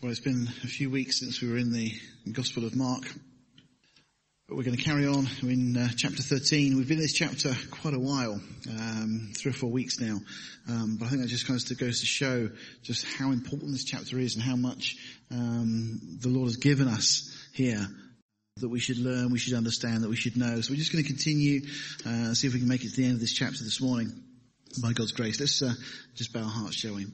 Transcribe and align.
Well, 0.00 0.12
it's 0.12 0.20
been 0.20 0.46
a 0.62 0.68
few 0.68 0.90
weeks 0.90 1.18
since 1.18 1.42
we 1.42 1.50
were 1.50 1.56
in 1.56 1.72
the 1.72 1.92
Gospel 2.30 2.64
of 2.64 2.76
Mark, 2.76 3.02
but 4.46 4.56
we're 4.56 4.62
going 4.62 4.76
to 4.76 4.82
carry 4.84 5.08
on. 5.08 5.26
In 5.42 5.76
uh, 5.76 5.88
chapter 5.96 6.22
13. 6.22 6.76
We've 6.76 6.86
been 6.86 6.98
in 6.98 7.02
this 7.02 7.14
chapter 7.14 7.52
quite 7.72 7.94
a 7.94 7.98
while, 7.98 8.40
um, 8.70 9.32
three 9.36 9.50
or 9.50 9.54
four 9.54 9.72
weeks 9.72 9.98
now, 9.98 10.18
um, 10.68 10.98
but 11.00 11.06
I 11.06 11.08
think 11.08 11.22
that 11.22 11.26
just 11.26 11.48
kind 11.48 11.60
of 11.60 11.78
goes 11.80 11.98
to 11.98 12.06
show 12.06 12.48
just 12.84 13.06
how 13.06 13.32
important 13.32 13.72
this 13.72 13.82
chapter 13.82 14.20
is 14.20 14.36
and 14.36 14.44
how 14.44 14.54
much 14.54 14.94
um, 15.32 15.98
the 16.20 16.28
Lord 16.28 16.46
has 16.46 16.58
given 16.58 16.86
us 16.86 17.36
here 17.52 17.84
that 18.58 18.68
we 18.68 18.78
should 18.78 18.98
learn, 18.98 19.32
we 19.32 19.40
should 19.40 19.54
understand, 19.54 20.04
that 20.04 20.10
we 20.10 20.14
should 20.14 20.36
know. 20.36 20.60
So 20.60 20.74
we're 20.74 20.78
just 20.78 20.92
going 20.92 21.02
to 21.02 21.12
continue, 21.12 21.62
uh, 22.06 22.34
see 22.34 22.46
if 22.46 22.54
we 22.54 22.60
can 22.60 22.68
make 22.68 22.84
it 22.84 22.90
to 22.90 22.96
the 22.98 23.04
end 23.04 23.14
of 23.14 23.20
this 23.20 23.32
chapter 23.32 23.64
this 23.64 23.80
morning 23.80 24.12
by 24.80 24.92
God's 24.92 25.10
grace. 25.10 25.40
Let's 25.40 25.60
uh, 25.60 25.74
just 26.14 26.32
bow 26.32 26.42
our 26.42 26.48
hearts, 26.48 26.76
shall 26.76 26.94
we? 26.94 27.06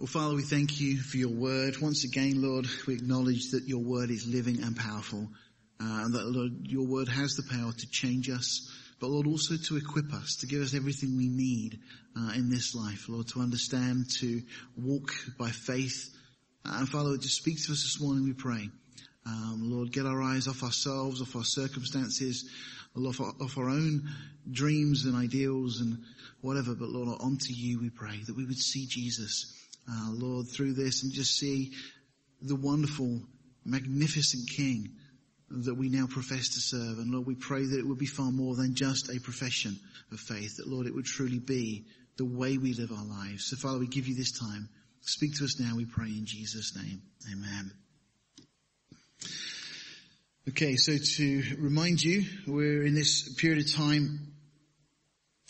Well, 0.00 0.06
Father, 0.06 0.34
we 0.34 0.40
thank 0.40 0.80
you 0.80 0.96
for 0.96 1.18
your 1.18 1.28
word. 1.28 1.76
Once 1.82 2.04
again, 2.04 2.40
Lord, 2.40 2.66
we 2.86 2.94
acknowledge 2.94 3.50
that 3.50 3.68
your 3.68 3.82
word 3.82 4.08
is 4.08 4.26
living 4.26 4.62
and 4.62 4.74
powerful, 4.74 5.28
uh, 5.78 6.04
and 6.04 6.14
that, 6.14 6.24
Lord, 6.24 6.52
your 6.62 6.86
word 6.86 7.06
has 7.08 7.34
the 7.34 7.42
power 7.54 7.70
to 7.70 7.90
change 7.90 8.30
us, 8.30 8.66
but 8.98 9.10
Lord, 9.10 9.26
also 9.26 9.56
to 9.58 9.76
equip 9.76 10.10
us, 10.14 10.36
to 10.36 10.46
give 10.46 10.62
us 10.62 10.74
everything 10.74 11.18
we 11.18 11.28
need 11.28 11.80
uh, 12.18 12.32
in 12.34 12.48
this 12.48 12.74
life, 12.74 13.10
Lord, 13.10 13.28
to 13.28 13.40
understand, 13.40 14.06
to 14.20 14.40
walk 14.74 15.12
by 15.38 15.50
faith. 15.50 16.08
Uh, 16.64 16.76
and 16.78 16.88
Father, 16.88 17.12
it 17.12 17.20
just 17.20 17.36
speak 17.36 17.62
to 17.66 17.72
us 17.72 17.82
this 17.82 18.00
morning, 18.00 18.24
we 18.24 18.32
pray. 18.32 18.70
Um, 19.26 19.60
Lord, 19.64 19.92
get 19.92 20.06
our 20.06 20.22
eyes 20.22 20.48
off 20.48 20.62
ourselves, 20.62 21.20
off 21.20 21.36
our 21.36 21.44
circumstances, 21.44 22.48
off 22.96 23.20
our, 23.20 23.34
off 23.38 23.58
our 23.58 23.68
own 23.68 24.08
dreams 24.50 25.04
and 25.04 25.14
ideals 25.14 25.82
and 25.82 25.98
whatever, 26.40 26.74
but 26.74 26.88
Lord, 26.88 27.20
onto 27.20 27.52
you 27.52 27.80
we 27.80 27.90
pray, 27.90 28.16
that 28.26 28.34
we 28.34 28.46
would 28.46 28.56
see 28.56 28.86
Jesus 28.86 29.59
uh, 29.90 30.10
Lord, 30.12 30.48
through 30.48 30.74
this 30.74 31.02
and 31.02 31.12
just 31.12 31.36
see 31.36 31.72
the 32.42 32.56
wonderful, 32.56 33.20
magnificent 33.64 34.48
King 34.48 34.90
that 35.50 35.74
we 35.74 35.88
now 35.88 36.06
profess 36.06 36.48
to 36.50 36.60
serve. 36.60 36.98
And 36.98 37.10
Lord, 37.10 37.26
we 37.26 37.34
pray 37.34 37.64
that 37.64 37.78
it 37.78 37.86
would 37.86 37.98
be 37.98 38.06
far 38.06 38.30
more 38.30 38.54
than 38.54 38.74
just 38.74 39.10
a 39.10 39.20
profession 39.20 39.78
of 40.12 40.20
faith, 40.20 40.56
that 40.56 40.68
Lord, 40.68 40.86
it 40.86 40.94
would 40.94 41.04
truly 41.04 41.40
be 41.40 41.86
the 42.16 42.24
way 42.24 42.56
we 42.56 42.72
live 42.74 42.92
our 42.92 43.04
lives. 43.04 43.46
So 43.46 43.56
Father, 43.56 43.78
we 43.78 43.88
give 43.88 44.06
you 44.06 44.14
this 44.14 44.38
time. 44.38 44.68
Speak 45.02 45.36
to 45.38 45.44
us 45.44 45.58
now, 45.58 45.76
we 45.76 45.86
pray 45.86 46.08
in 46.08 46.26
Jesus' 46.26 46.76
name. 46.76 47.02
Amen. 47.32 47.72
Okay, 50.48 50.76
so 50.76 50.96
to 50.96 51.42
remind 51.58 52.02
you, 52.02 52.24
we're 52.46 52.84
in 52.84 52.94
this 52.94 53.34
period 53.34 53.64
of 53.64 53.72
time 53.72 54.29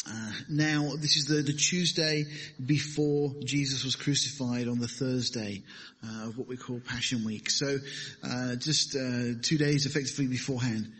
uh, 0.07 0.33
now, 0.49 0.93
this 0.97 1.17
is 1.17 1.27
the, 1.27 1.43
the 1.43 1.53
Tuesday 1.53 2.25
before 2.65 3.35
Jesus 3.45 3.85
was 3.85 3.97
crucified 3.97 4.67
on 4.67 4.79
the 4.79 4.89
Thursday 4.89 5.63
uh, 6.03 6.29
of 6.29 6.39
what 6.39 6.49
we 6.49 6.57
call 6.57 6.81
Passion 6.81 7.23
Week. 7.25 7.51
So, 7.51 7.79
uh, 8.25 8.57
just 8.57 8.97
uh, 8.97 9.35
two 9.43 9.59
days 9.59 9.85
effectively 9.85 10.27
beforehand. 10.27 10.91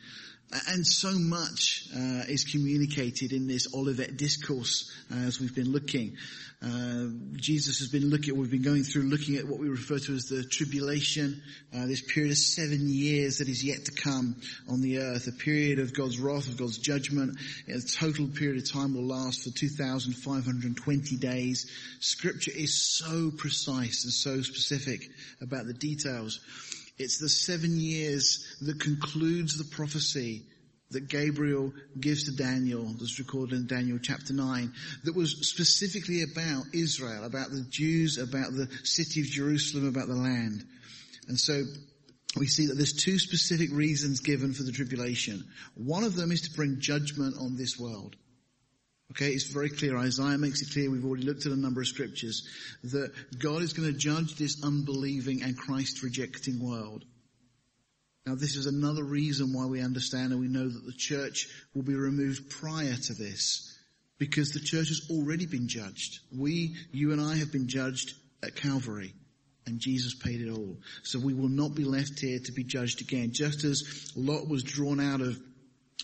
And 0.53 0.85
so 0.85 1.13
much 1.13 1.89
uh, 1.95 2.25
is 2.29 2.45
communicated 2.45 3.33
in 3.33 3.47
this 3.47 3.73
Olivet 3.73 4.17
discourse 4.17 4.91
uh, 5.13 5.19
as 5.19 5.41
we've 5.41 5.55
been 5.55 5.71
looking. 5.71 6.17
Uh, 6.63 7.07
Jesus 7.37 7.79
has 7.79 7.89
been 7.89 8.11
looking, 8.11 8.37
we've 8.37 8.51
been 8.51 8.61
going 8.61 8.83
through 8.83 9.05
looking 9.05 9.37
at 9.37 9.47
what 9.47 9.61
we 9.61 9.69
refer 9.69 9.99
to 9.99 10.13
as 10.13 10.25
the 10.25 10.43
tribulation, 10.45 11.41
uh, 11.73 11.87
this 11.87 12.03
period 12.03 12.33
of 12.33 12.37
seven 12.37 12.89
years 12.89 13.39
that 13.39 13.49
is 13.49 13.65
yet 13.65 13.85
to 13.87 13.93
come 13.93 14.37
on 14.69 14.83
the 14.83 14.99
earth, 14.99 15.27
a 15.27 15.33
period 15.33 15.79
of 15.79 15.95
God's 15.95 16.19
wrath, 16.19 16.49
of 16.49 16.59
God's 16.59 16.79
judgment. 16.79 17.39
A 17.69 17.81
total 17.81 18.27
period 18.27 18.61
of 18.61 18.71
time 18.71 18.95
will 18.95 19.07
last 19.07 19.45
for 19.45 19.51
2,520 19.57 21.17
days. 21.17 21.71
Scripture 22.01 22.53
is 22.55 22.75
so 22.75 23.31
precise 23.31 24.05
and 24.05 24.13
so 24.13 24.43
specific 24.43 25.09
about 25.41 25.67
the 25.67 25.75
details. 25.75 26.41
It's 27.01 27.19
the 27.19 27.31
seven 27.31 27.81
years 27.81 28.47
that 28.61 28.79
concludes 28.79 29.57
the 29.57 29.65
prophecy 29.65 30.43
that 30.91 31.09
Gabriel 31.09 31.73
gives 31.99 32.25
to 32.25 32.37
Daniel, 32.37 32.85
that's 32.99 33.19
recorded 33.19 33.59
in 33.59 33.67
Daniel 33.67 33.99
chapter 33.99 34.35
9, 34.35 34.71
that 35.05 35.17
was 35.17 35.49
specifically 35.49 36.23
about 36.23 36.65
Israel, 36.75 37.25
about 37.25 37.53
the 37.53 37.65
Jews, 37.71 38.19
about 38.19 38.53
the 38.53 38.69
city 38.83 39.21
of 39.21 39.29
Jerusalem, 39.29 39.89
about 39.89 40.09
the 40.09 40.15
land. 40.15 40.63
And 41.27 41.41
so 41.41 41.63
we 42.37 42.47
see 42.47 42.67
that 42.67 42.75
there's 42.75 42.93
two 42.93 43.19
specific 43.19 43.71
reasons 43.73 44.21
given 44.21 44.53
for 44.53 44.65
the 44.65 44.73
tribulation. 44.73 45.43
One 45.77 46.05
of 46.05 46.17
them 46.17 46.31
is 46.31 46.43
to 46.43 46.55
bring 46.55 46.81
judgment 46.81 47.35
on 47.41 47.57
this 47.57 47.79
world. 47.79 48.15
Okay, 49.13 49.31
it's 49.31 49.51
very 49.51 49.71
clear. 49.71 49.97
Isaiah 49.99 50.39
makes 50.39 50.63
it 50.63 50.73
clear, 50.73 50.91
we've 50.91 51.05
already 51.05 51.25
looked 51.25 51.47
at 51.47 51.53
a 51.53 51.57
number 51.57 51.81
of 51.81 51.89
scriptures, 51.89 52.47
that 52.85 53.13
God 53.39 53.63
is 53.63 53.73
going 53.73 53.93
to 53.93 53.99
judge 53.99 54.37
this 54.37 54.63
unbelieving 54.63 55.43
and 55.43 55.59
Christ 55.59 56.03
rejecting 56.03 56.61
world. 56.61 57.05
Now 58.27 58.35
this 58.37 58.55
is 58.55 58.67
another 58.67 59.03
reason 59.03 59.53
why 59.53 59.67
we 59.67 59.83
understand 59.83 60.33
and 60.33 60.41
we 60.41 60.47
know 60.47 60.69
that 60.69 60.87
the 60.87 60.93
church 60.93 61.49
will 61.75 61.83
be 61.83 61.95
removed 61.95 62.51
prior 62.51 62.95
to 62.95 63.15
this. 63.15 63.67
Because 64.19 64.51
the 64.51 64.61
church 64.61 64.89
has 64.89 65.09
already 65.11 65.47
been 65.47 65.67
judged. 65.67 66.21
We, 66.37 66.77
you 66.93 67.13
and 67.13 67.21
I 67.21 67.37
have 67.37 67.51
been 67.51 67.69
judged 67.69 68.13
at 68.43 68.55
Calvary. 68.55 69.15
And 69.67 69.81
Jesus 69.81 70.15
paid 70.15 70.43
it 70.43 70.51
all. 70.51 70.77
So 71.03 71.19
we 71.19 71.33
will 71.33 71.49
not 71.49 71.75
be 71.75 71.85
left 71.85 72.21
here 72.21 72.39
to 72.39 72.53
be 72.53 72.63
judged 72.63 73.01
again. 73.01 73.31
Just 73.33 73.65
as 73.65 74.13
Lot 74.15 74.49
was 74.49 74.63
drawn 74.63 75.01
out 75.01 75.21
of 75.23 75.41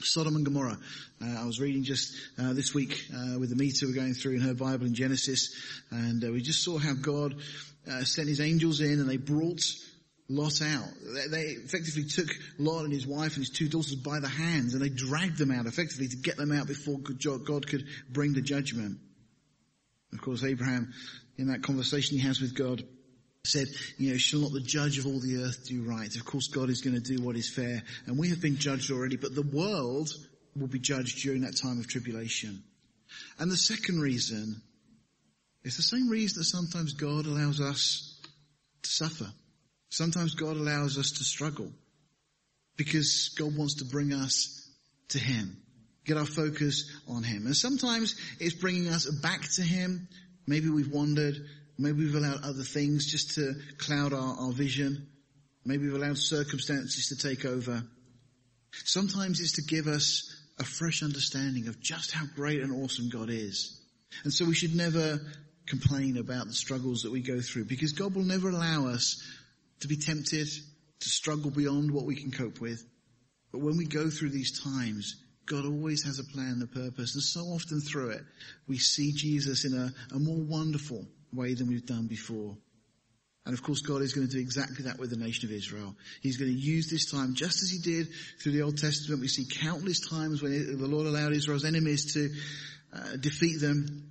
Sodom 0.05 0.37
and 0.37 0.45
Gomorrah. 0.45 0.79
Uh, 1.23 1.43
I 1.43 1.47
was 1.47 1.61
reading 1.61 1.85
just 1.85 2.15
uh, 2.39 2.53
this 2.53 2.75
week 2.75 3.01
uh, 3.15 3.39
with 3.39 3.53
Amita, 3.53 3.87
we're 3.87 3.95
going 3.95 4.15
through 4.15 4.35
in 4.35 4.41
her 4.41 4.55
Bible 4.55 4.87
in 4.87 4.95
Genesis, 4.95 5.55
and 5.91 6.23
uh, 6.23 6.33
we 6.33 6.43
just 6.43 6.63
saw 6.63 6.79
how 6.79 6.93
God 6.93 7.37
uh, 7.91 8.05
sent 8.05 8.29
His 8.29 8.41
angels 8.41 8.81
in, 8.81 9.01
and 9.01 9.09
they 9.09 9.17
brought 9.17 9.63
Lot 10.29 10.61
out. 10.61 10.89
They, 11.15 11.29
they, 11.29 11.43
effectively 11.53 12.05
took 12.05 12.29
Lot 12.59 12.85
and 12.85 12.93
his 12.93 13.07
wife 13.07 13.37
and 13.37 13.47
his 13.47 13.51
two 13.51 13.69
daughters 13.69 13.95
by 13.95 14.19
the 14.21 14.29
hands, 14.29 14.75
and 14.75 14.83
they 14.83 14.89
dragged 14.89 15.39
them 15.39 15.53
out 15.53 15.67
effectively 15.67 16.09
to 16.09 16.17
get 16.17 16.37
them 16.37 16.53
out 16.53 16.67
before 16.67 16.99
God 16.99 17.67
could 17.67 17.85
bring 18.11 18.33
the 18.33 18.43
judgment. 18.43 18.99
Of 20.13 20.21
course, 20.21 20.43
Abraham, 20.43 20.93
in 21.39 21.49
that 21.49 21.63
conversation 21.63 22.19
he 22.19 22.27
has 22.27 22.41
with 22.41 22.57
God, 22.57 22.83
said, 23.47 23.69
you 23.99 24.11
know, 24.11 24.17
shall 24.17 24.41
not 24.41 24.53
the 24.53 24.61
judge 24.61 24.99
of 24.99 25.07
all 25.07 25.21
the 25.21 25.43
earth 25.43 25.67
do 25.67 25.83
right? 25.83 26.15
Of 26.15 26.25
course 26.25 26.49
God 26.49 26.71
is 26.71 26.83
going 26.83 27.01
to 27.01 27.17
do 27.17 27.23
what 27.23 27.37
is 27.37 27.49
fair. 27.49 27.83
And 28.07 28.19
we 28.19 28.31
have 28.31 28.41
been 28.41 28.57
judged 28.57 28.91
already, 28.91 29.17
but 29.17 29.35
the 29.35 29.43
world 29.43 30.11
will 30.55 30.67
be 30.67 30.79
judged 30.79 31.23
during 31.23 31.43
that 31.43 31.57
time 31.57 31.79
of 31.79 31.87
tribulation. 31.87 32.63
And 33.39 33.51
the 33.51 33.57
second 33.57 34.01
reason 34.01 34.61
is 35.65 35.77
the 35.77 35.83
same 35.83 36.09
reason 36.09 36.41
that 36.41 36.45
sometimes 36.45 36.93
God 36.93 37.27
allows 37.27 37.61
us 37.61 38.21
to 38.83 38.91
suffer. 38.91 39.27
Sometimes 39.89 40.35
God 40.35 40.57
allows 40.57 40.99
us 40.99 41.13
to 41.13 41.25
struggle 41.25 41.71
because 42.77 43.35
God 43.39 43.57
wants 43.57 43.77
to 43.77 43.85
bring 43.85 44.13
us 44.13 44.69
to 45.09 45.19
Him. 45.19 45.57
Get 46.05 46.17
our 46.17 46.27
focus 46.27 46.91
on 47.09 47.23
Him. 47.23 47.47
And 47.47 47.57
sometimes 47.57 48.15
it's 48.39 48.55
bringing 48.55 48.89
us 48.89 49.07
back 49.07 49.43
to 49.55 49.63
Him. 49.63 50.09
Maybe 50.47 50.69
we've 50.69 50.93
wandered. 50.93 51.37
Maybe 51.79 52.05
we've 52.05 52.15
allowed 52.15 52.43
other 52.43 52.63
things 52.63 53.07
just 53.07 53.35
to 53.35 53.55
cloud 53.79 54.13
our, 54.13 54.37
our 54.39 54.53
vision. 54.53 55.09
Maybe 55.65 55.85
we've 55.85 55.95
allowed 55.95 56.19
circumstances 56.19 57.09
to 57.09 57.29
take 57.29 57.45
over. 57.45 57.83
Sometimes 58.85 59.41
it's 59.41 59.53
to 59.53 59.63
give 59.63 59.87
us 59.87 60.35
a 60.59 60.65
fresh 60.65 61.03
understanding 61.03 61.69
of 61.69 61.81
just 61.81 62.13
how 62.13 62.25
great 62.35 62.63
and 62.63 62.73
awesome 62.73 63.09
God 63.09 63.29
is. 63.31 63.81
And 64.25 64.33
so 64.33 64.45
we 64.45 64.55
should 64.55 64.75
never 64.75 65.21
complain 65.67 66.17
about 66.17 66.47
the 66.47 66.55
struggles 66.55 67.03
that 67.03 67.13
we 67.13 67.21
go 67.21 67.41
through 67.41 67.65
because 67.65 67.93
God 67.93 68.15
will 68.15 68.23
never 68.23 68.49
allow 68.49 68.87
us 68.87 69.23
to 69.81 69.89
be 69.89 69.97
tempted, 69.97 70.47
to 71.01 71.09
struggle 71.09 71.51
beyond 71.51 71.91
what 71.91 72.07
we 72.07 72.17
can 72.17 72.31
cope 72.31 72.61
with. 72.61 72.85
But 73.53 73.61
when 73.61 73.77
we 73.77 73.87
go 73.87 74.09
through 74.09 74.31
these 74.31 74.63
times, 74.63 75.17
God 75.47 75.65
always 75.65 76.05
has 76.05 76.19
a 76.19 76.25
plan 76.25 76.53
and 76.53 76.63
a 76.63 76.67
purpose. 76.67 77.15
And 77.15 77.23
so 77.23 77.41
often 77.41 77.81
through 77.81 78.11
it, 78.11 78.23
we 78.67 78.79
see 78.79 79.13
Jesus 79.13 79.65
in 79.65 79.75
a, 79.75 79.93
a 80.15 80.19
more 80.19 80.41
wonderful, 80.41 81.07
way 81.33 81.55
than 81.55 81.69
we've 81.69 81.87
done 81.87 82.07
before. 82.07 82.57
And 83.47 83.55
of 83.55 83.63
course, 83.63 83.81
God 83.81 84.03
is 84.03 84.13
going 84.13 84.27
to 84.27 84.33
do 84.33 84.41
exactly 84.41 84.87
that 84.87 84.99
with 84.99 85.11
the 85.11 85.17
nation 85.17 85.49
of 85.49 85.55
Israel. 85.55 85.95
He's 86.21 86.37
going 86.37 86.51
to 86.51 86.59
use 86.59 86.91
this 86.91 87.11
time 87.11 87.35
just 87.35 87.63
as 87.63 87.71
he 87.71 87.79
did 87.79 88.09
through 88.43 88.53
the 88.53 88.63
Old 88.63 88.77
Testament. 88.77 89.21
We 89.21 89.29
see 89.29 89.47
countless 89.49 90.01
times 90.01 90.43
when 90.43 90.79
the 90.79 90.89
Lord 90.89 91.07
allowed 91.07 91.33
Israel's 91.33 91.65
enemies 91.65 92.15
to 92.15 92.29
uh, 92.93 93.17
defeat 93.21 93.61
them, 93.61 94.11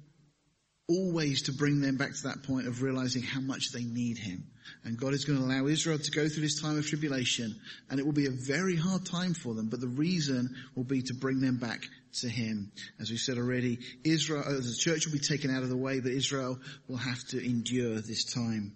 always 0.88 1.44
to 1.44 1.52
bring 1.52 1.82
them 1.82 1.98
back 1.98 2.16
to 2.16 2.24
that 2.24 2.44
point 2.44 2.68
of 2.68 2.82
realizing 2.82 3.24
how 3.24 3.42
much 3.42 3.72
they 3.74 3.84
need 3.84 4.18
him. 4.18 4.46
And 4.86 4.98
God 4.98 5.14
is 5.14 5.26
going 5.26 5.40
to 5.40 5.46
allow 5.46 5.68
Israel 5.68 6.00
to 6.00 6.12
go 6.12 6.30
through 6.30 6.44
this 6.44 6.62
time 6.62 6.78
of 6.78 6.88
tribulation, 6.88 7.60
and 7.90 8.00
it 8.00 8.06
will 8.06 8.14
be 8.14 8.28
a 8.28 8.32
very 8.32 8.78
hard 8.78 9.06
time 9.06 9.34
for 9.34 9.54
them, 9.54 9.68
but 9.68 9.82
the 9.82 9.88
reason 9.88 10.56
will 10.76 10.86
be 10.86 11.02
to 11.02 11.14
bring 11.14 11.42
them 11.42 11.58
back 11.58 11.82
to 12.22 12.30
him. 12.30 12.72
As 13.00 13.12
we 13.12 13.18
said 13.18 13.38
already, 13.38 13.80
Israel, 14.04 14.44
uh, 14.46 14.54
the 14.54 14.76
church 14.78 15.06
will 15.06 15.14
be 15.14 15.20
taken 15.20 15.56
out 15.56 15.64
of 15.64 15.70
the 15.70 15.78
way, 15.78 16.00
but 16.00 16.12
Israel 16.12 16.60
will 16.88 16.98
have 16.98 17.24
to 17.30 17.46
endure 17.46 18.02
this 18.02 18.24
time. 18.24 18.74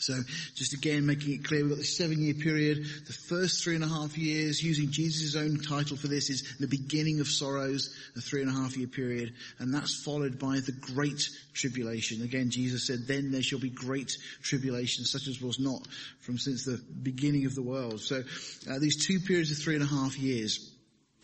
So 0.00 0.14
just 0.54 0.72
again 0.74 1.06
making 1.06 1.34
it 1.34 1.44
clear, 1.44 1.62
we've 1.62 1.70
got 1.70 1.78
this 1.78 1.96
seven 1.96 2.20
year 2.20 2.34
period. 2.34 2.84
The 3.06 3.12
first 3.12 3.62
three 3.62 3.76
and 3.76 3.84
a 3.84 3.88
half 3.88 4.18
years, 4.18 4.62
using 4.62 4.90
Jesus' 4.90 5.36
own 5.36 5.60
title 5.60 5.96
for 5.96 6.08
this, 6.08 6.28
is 6.28 6.56
the 6.58 6.66
beginning 6.66 7.20
of 7.20 7.28
sorrows, 7.28 7.94
the 8.14 8.20
three 8.20 8.42
and 8.42 8.50
a 8.50 8.54
half 8.54 8.76
year 8.76 8.88
period. 8.88 9.34
And 9.58 9.72
that's 9.72 10.02
followed 10.02 10.38
by 10.38 10.60
the 10.60 10.72
great 10.72 11.28
tribulation. 11.54 12.22
Again, 12.22 12.50
Jesus 12.50 12.86
said, 12.86 13.06
then 13.06 13.30
there 13.30 13.42
shall 13.42 13.60
be 13.60 13.70
great 13.70 14.16
tribulation, 14.42 15.04
such 15.04 15.28
as 15.28 15.40
was 15.40 15.60
not 15.60 15.86
from 16.20 16.38
since 16.38 16.64
the 16.64 16.82
beginning 17.02 17.46
of 17.46 17.54
the 17.54 17.62
world. 17.62 18.00
So 18.00 18.22
uh, 18.68 18.78
these 18.80 19.06
two 19.06 19.20
periods 19.20 19.52
of 19.52 19.58
three 19.58 19.74
and 19.74 19.84
a 19.84 19.86
half 19.86 20.18
years. 20.18 20.71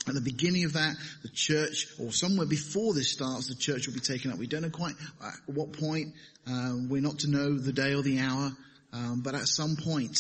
At 0.06 0.15
the 0.15 0.21
beginning 0.21 0.65
of 0.65 0.75
that, 0.75 0.97
the 1.23 1.29
church, 1.29 1.87
or 2.00 2.12
somewhere 2.12 2.47
before 2.47 2.95
this 2.95 3.12
starts, 3.12 3.49
the 3.49 3.55
church 3.55 3.87
will 3.87 3.95
be 3.95 4.00
taken 4.00 4.31
up. 4.31 4.39
We 4.39 4.47
don't 4.47 4.62
know 4.62 4.71
quite 4.71 4.95
at 5.23 5.35
what 5.47 5.73
point. 5.73 6.15
Uh, 6.47 6.77
we're 6.89 7.03
not 7.03 7.19
to 7.21 7.31
know 7.31 7.59
the 7.59 7.73
day 7.73 7.95
or 7.95 8.03
the 8.03 8.21
hour. 8.21 8.53
Um, 8.93 9.21
but 9.23 9.35
at 9.35 9.47
some 9.47 9.77
point, 9.77 10.19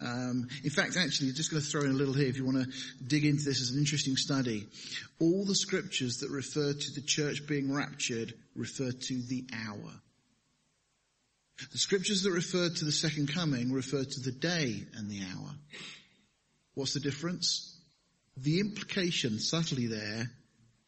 um, 0.00 0.48
in 0.64 0.70
fact, 0.70 0.96
actually, 0.96 1.32
just 1.32 1.50
going 1.50 1.62
to 1.62 1.68
throw 1.68 1.82
in 1.82 1.90
a 1.90 1.94
little 1.94 2.14
here 2.14 2.28
if 2.28 2.36
you 2.36 2.44
want 2.44 2.64
to 2.64 3.04
dig 3.06 3.24
into 3.24 3.44
this 3.44 3.60
as 3.60 3.70
an 3.70 3.78
interesting 3.78 4.16
study. 4.16 4.66
All 5.18 5.44
the 5.44 5.54
scriptures 5.54 6.18
that 6.18 6.30
refer 6.30 6.72
to 6.72 6.90
the 6.94 7.02
church 7.02 7.46
being 7.46 7.72
raptured 7.72 8.32
refer 8.54 8.92
to 8.92 9.22
the 9.22 9.46
hour. 9.52 9.92
The 11.72 11.78
scriptures 11.78 12.22
that 12.22 12.30
refer 12.30 12.68
to 12.68 12.84
the 12.84 12.92
second 12.92 13.34
coming 13.34 13.72
refer 13.72 14.04
to 14.04 14.20
the 14.20 14.32
day 14.32 14.84
and 14.94 15.10
the 15.10 15.22
hour. 15.22 15.50
What's 16.74 16.94
the 16.94 17.00
difference? 17.00 17.67
The 18.40 18.60
implication 18.60 19.38
subtly 19.40 19.86
there 19.86 20.30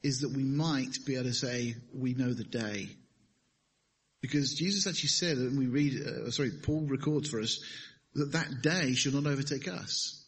is 0.03 0.21
that 0.21 0.31
we 0.31 0.45
might 0.45 1.05
be 1.05 1.15
able 1.15 1.25
to 1.25 1.35
say 1.35 1.75
we 1.93 2.15
know 2.15 2.33
the 2.33 2.45
day. 2.45 2.89
Because 4.21 4.55
Jesus 4.55 4.87
actually 4.87 5.09
said, 5.09 5.37
and 5.37 5.59
we 5.59 5.67
read, 5.67 6.01
uh, 6.01 6.31
sorry, 6.31 6.51
Paul 6.63 6.87
records 6.87 7.29
for 7.29 7.41
us, 7.41 7.61
that 8.15 8.33
that 8.33 8.63
day 8.63 8.95
should 8.95 9.15
not 9.15 9.27
overtake 9.27 9.69
us. 9.69 10.25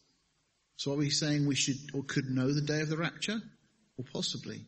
So 0.77 0.93
are 0.93 0.97
we 0.97 1.11
saying 1.11 1.47
we 1.47 1.55
should 1.55 1.77
or 1.95 2.03
could 2.03 2.31
know 2.31 2.53
the 2.53 2.63
day 2.63 2.81
of 2.81 2.89
the 2.89 2.97
rapture? 2.97 3.41
Or 3.99 4.05
possibly. 4.13 4.65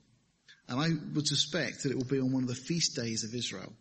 And 0.69 0.81
I 0.81 0.91
would 1.15 1.27
suspect 1.27 1.83
that 1.83 1.93
it 1.93 1.97
will 1.97 2.05
be 2.05 2.21
on 2.21 2.33
one 2.33 2.43
of 2.43 2.49
the 2.49 2.55
feast 2.55 2.97
days 2.97 3.25
of 3.25 3.35
Israel. 3.35 3.73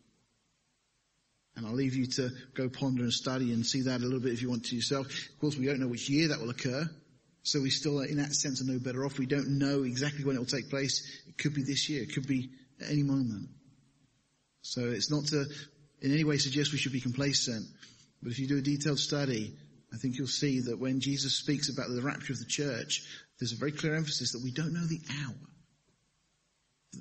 And 1.55 1.67
I'll 1.67 1.73
leave 1.73 1.95
you 1.95 2.07
to 2.07 2.31
go 2.55 2.69
ponder 2.69 3.03
and 3.03 3.13
study 3.13 3.53
and 3.53 3.65
see 3.65 3.81
that 3.83 4.01
a 4.01 4.03
little 4.03 4.19
bit 4.19 4.33
if 4.33 4.41
you 4.41 4.49
want 4.49 4.65
to 4.65 4.75
yourself. 4.75 5.07
Of 5.07 5.39
course, 5.39 5.57
we 5.57 5.67
don't 5.67 5.79
know 5.79 5.87
which 5.87 6.09
year 6.09 6.29
that 6.29 6.39
will 6.39 6.49
occur. 6.49 6.89
So 7.43 7.61
we 7.61 7.69
still, 7.69 7.99
in 7.99 8.17
that 8.17 8.33
sense, 8.33 8.61
are 8.61 8.65
no 8.65 8.79
better 8.79 9.05
off. 9.05 9.19
We 9.19 9.25
don't 9.25 9.59
know 9.59 9.83
exactly 9.83 10.23
when 10.23 10.35
it 10.35 10.39
will 10.39 10.45
take 10.45 10.69
place. 10.69 11.21
It 11.27 11.37
could 11.37 11.53
be 11.53 11.63
this 11.63 11.89
year. 11.89 12.01
It 12.01 12.13
could 12.13 12.25
be 12.27 12.49
at 12.81 12.89
any 12.89 13.03
moment. 13.03 13.49
So 14.61 14.81
it's 14.81 15.11
not 15.11 15.25
to 15.27 15.45
in 16.01 16.11
any 16.11 16.23
way 16.23 16.37
suggest 16.37 16.71
we 16.71 16.77
should 16.77 16.91
be 16.91 17.01
complacent, 17.01 17.65
but 18.21 18.31
if 18.31 18.39
you 18.39 18.47
do 18.47 18.57
a 18.57 18.61
detailed 18.61 18.99
study, 18.99 19.53
I 19.93 19.97
think 19.97 20.17
you'll 20.17 20.27
see 20.27 20.61
that 20.61 20.79
when 20.79 20.99
Jesus 20.99 21.35
speaks 21.35 21.69
about 21.69 21.89
the 21.89 22.01
rapture 22.01 22.33
of 22.33 22.39
the 22.39 22.45
church, 22.45 23.03
there's 23.39 23.53
a 23.53 23.57
very 23.57 23.71
clear 23.71 23.95
emphasis 23.95 24.31
that 24.31 24.43
we 24.43 24.51
don't 24.51 24.73
know 24.73 24.85
the 24.85 25.01
hour. 25.23 25.52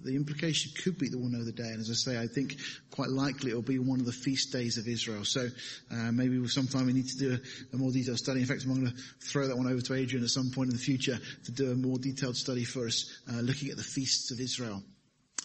The 0.05 0.17
implication 0.17 0.73
could 0.83 0.99
be 0.99 1.09
that 1.09 1.19
we'll 1.19 1.31
know 1.31 1.45
the 1.45 1.53
day, 1.53 1.69
and 1.69 1.81
as 1.81 1.91
I 1.91 1.95
say, 1.95 2.19
I 2.19 2.27
think 2.27 2.57
quite 2.91 3.09
likely 3.09 3.51
it'll 3.51 3.63
be 3.63 3.79
one 3.79 4.01
of 4.01 4.07
the 4.07 4.13
feast 4.13 4.53
days 4.53 4.79
of 4.79 4.89
Israel. 4.89 5.25
So 5.25 5.49
uh, 5.91 6.13
maybe 6.13 6.47
sometime 6.49 6.87
we 6.87 6.93
need 6.93 7.09
to 7.09 7.19
do 7.19 7.33
a, 7.33 7.77
a, 7.77 7.79
more 7.79 7.91
detailed 7.91 8.19
study. 8.19 8.41
In 8.41 8.47
fact, 8.47 8.65
I'm 8.65 8.75
going 8.75 8.87
to 8.87 9.03
throw 9.29 9.47
that 9.47 9.57
one 9.57 9.67
over 9.67 9.81
to 9.81 9.95
Adrian 9.95 10.25
at 10.25 10.31
some 10.31 10.51
point 10.51 10.71
in 10.71 10.77
the 10.77 10.83
future 10.83 11.19
to 11.45 11.53
do 11.53 11.73
a 11.73 11.75
more 11.75 11.99
detailed 11.99 12.37
study 12.37 12.65
for 12.65 12.87
us, 12.87 13.11
uh, 13.33 13.41
looking 13.41 13.71
at 13.71 13.77
the 13.77 13.83
feasts 13.83 14.31
of 14.31 14.41
Israel 14.41 14.83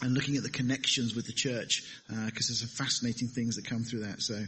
and 0.02 0.14
looking 0.14 0.36
at 0.36 0.42
the 0.42 0.50
connections 0.50 1.14
with 1.14 1.26
the 1.26 1.32
church, 1.32 1.82
because 2.08 2.46
uh, 2.46 2.50
there's 2.50 2.60
some 2.60 2.68
fascinating 2.68 3.28
things 3.28 3.56
that 3.56 3.66
come 3.66 3.82
through 3.82 4.00
that. 4.00 4.22
So 4.22 4.44